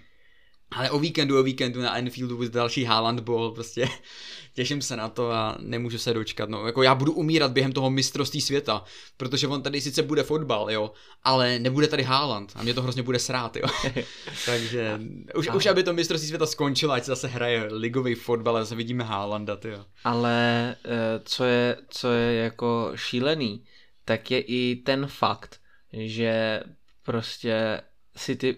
[0.71, 3.89] Ale o víkendu, o víkendu na Enfieldu bude další Haaland ball, prostě
[4.53, 7.89] těším se na to a nemůžu se dočkat, no, jako já budu umírat během toho
[7.89, 8.83] mistrovství světa,
[9.17, 10.91] protože on tady sice bude fotbal, jo,
[11.23, 13.67] ale nebude tady Haaland a mě to hrozně bude srát, jo.
[14.45, 14.99] Takže
[15.35, 18.75] už, už aby to mistrovství světa skončilo, ať se zase hraje ligový fotbal a zase
[18.75, 19.85] vidíme Haalanda, jo.
[20.03, 23.63] Ale eh, co je, co je jako šílený,
[24.05, 25.59] tak je i ten fakt,
[25.93, 26.63] že
[27.03, 27.81] prostě
[28.17, 28.57] City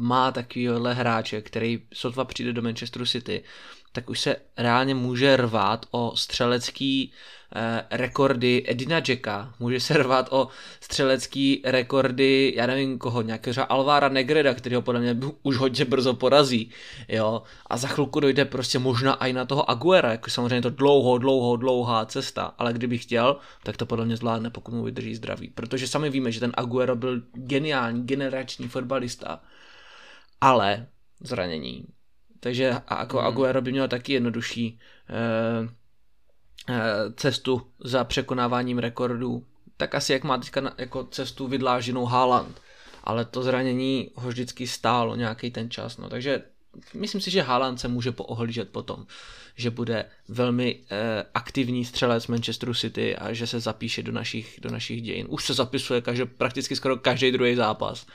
[0.00, 3.42] má takovýhle hráče, který sotva přijde do Manchesteru City,
[3.92, 7.12] tak už se reálně může rvát o střelecký
[7.54, 10.48] eh, rekordy Edina Jacka, může se rvát o
[10.80, 15.84] střelecký rekordy, já nevím koho, nějakého třeba Alvára Negreda, který ho podle mě už hodně
[15.84, 16.70] brzo porazí,
[17.08, 21.18] jo, a za chvilku dojde prostě možná i na toho Aguera, jako samozřejmě to dlouho,
[21.18, 25.48] dlouho, dlouhá cesta, ale kdyby chtěl, tak to podle mě zvládne, pokud mu vydrží zdraví,
[25.54, 29.40] protože sami víme, že ten Aguero byl geniální, generační fotbalista,
[30.40, 30.86] ale
[31.20, 31.84] zranění.
[32.40, 33.26] Takže jako hmm.
[33.26, 35.68] Aguero by měl taky jednodušší eh,
[36.68, 39.46] eh, cestu za překonáváním rekordů.
[39.76, 42.60] Tak asi jak má teďka na, jako cestu vydláženou Haaland.
[43.04, 45.96] Ale to zranění ho vždycky stálo nějaký ten čas.
[45.96, 46.08] No.
[46.08, 46.42] Takže
[46.94, 49.06] myslím si, že Haaland se může poohlížet potom,
[49.56, 54.70] že bude velmi eh, aktivní střelec Manchesteru City a že se zapíše do našich, do
[54.70, 55.26] našich dějin.
[55.28, 58.06] Už se zapisuje každý, prakticky skoro každý druhý zápas.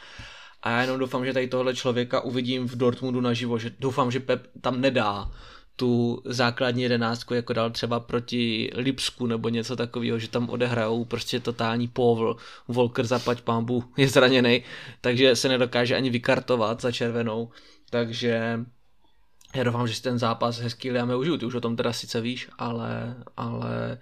[0.66, 4.20] A já jenom doufám, že tady tohle člověka uvidím v Dortmundu naživo, že doufám, že
[4.20, 5.32] Pep tam nedá
[5.76, 11.40] tu základní jedenáctku, jako dal třeba proti Lipsku nebo něco takového, že tam odehrajou prostě
[11.40, 12.36] totální povl.
[12.68, 14.64] Volker zapať pambu je zraněný,
[15.02, 17.50] takže se nedokáže ani vykartovat za červenou.
[17.90, 18.60] Takže
[19.56, 21.38] já doufám, že si ten zápas hezký Liame užiju.
[21.38, 23.98] Ty už o tom teda sice víš, ale, ale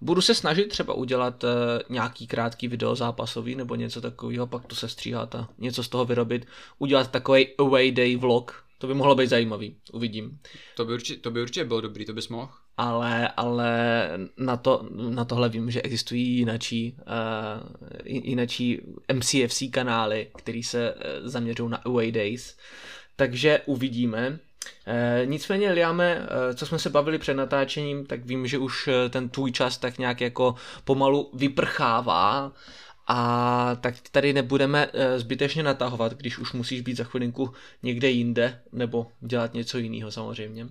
[0.00, 1.50] Budu se snažit třeba udělat uh,
[1.88, 6.04] nějaký krátký video zápasový nebo něco takového, pak to se stříhat a něco z toho
[6.04, 6.46] vyrobit.
[6.78, 10.38] Udělat takový away day vlog, To by mohlo být zajímavý, uvidím.
[10.76, 12.52] To by určitě, to by určitě bylo dobrý, to bys mohl.
[12.76, 13.70] Ale, ale
[14.36, 18.80] na, to, na tohle vím, že existují jinačí, uh, jinačí
[19.12, 22.56] MCFC kanály, které se uh, zaměřují na away days.
[23.16, 24.38] Takže uvidíme.
[24.86, 29.28] E, nicméně, Liame, e, co jsme se bavili před natáčením, tak vím, že už ten
[29.28, 32.52] tvůj čas tak nějak jako pomalu vyprchává
[33.08, 37.52] a tak tady nebudeme zbytečně natahovat, když už musíš být za chvilinku
[37.82, 40.66] někde jinde, nebo dělat něco jiného samozřejmě.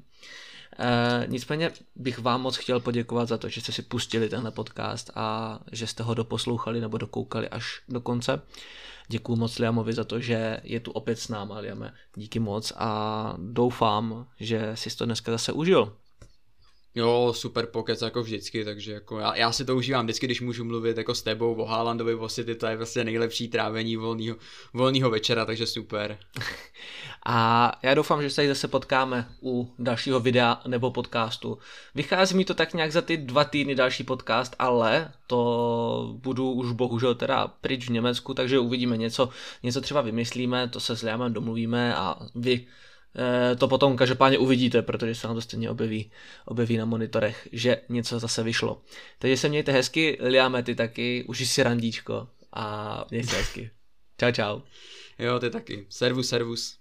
[1.26, 5.59] Nicméně bych vám moc chtěl poděkovat za to, že jste si pustili tenhle podcast a
[5.72, 8.41] že jste ho doposlouchali nebo dokoukali až do konce.
[9.07, 11.94] Děkuji moc Liamovi za to, že je tu opět s náma, Liame.
[12.15, 15.98] Díky moc a doufám, že jsi to dneska zase užil.
[16.95, 20.63] Jo, super pokec jako vždycky, takže jako já, já si to užívám vždycky, když můžu
[20.63, 23.97] mluvit jako s tebou o Haalandovi o City, to je vlastně nejlepší trávení
[24.73, 26.17] volného, večera, takže super.
[27.26, 31.57] A já doufám, že se tady zase potkáme u dalšího videa nebo podcastu.
[31.95, 36.72] Vychází mi to tak nějak za ty dva týdny další podcast, ale to budu už
[36.72, 39.30] bohužel teda pryč v Německu, takže uvidíme něco,
[39.63, 42.67] něco třeba vymyslíme, to se s Liamem domluvíme a vy
[43.16, 46.12] Eh, to potom každopádně uvidíte, protože se vám to stejně objeví,
[46.46, 48.82] objeví na monitorech, že něco zase vyšlo.
[49.20, 53.70] Takže se mějte hezky, liáme ty taky, už si randíčko a mějte se hezky.
[54.20, 54.62] Čau, čau.
[55.20, 55.86] Jo, ty taky.
[55.90, 56.78] Servus, servus.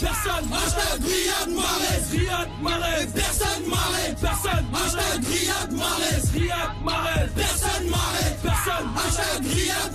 [0.00, 1.00] Dersen Hashtag
[5.28, 6.72] Riyad Hashtag Riyad
[8.94, 9.92] Hashtag Riyad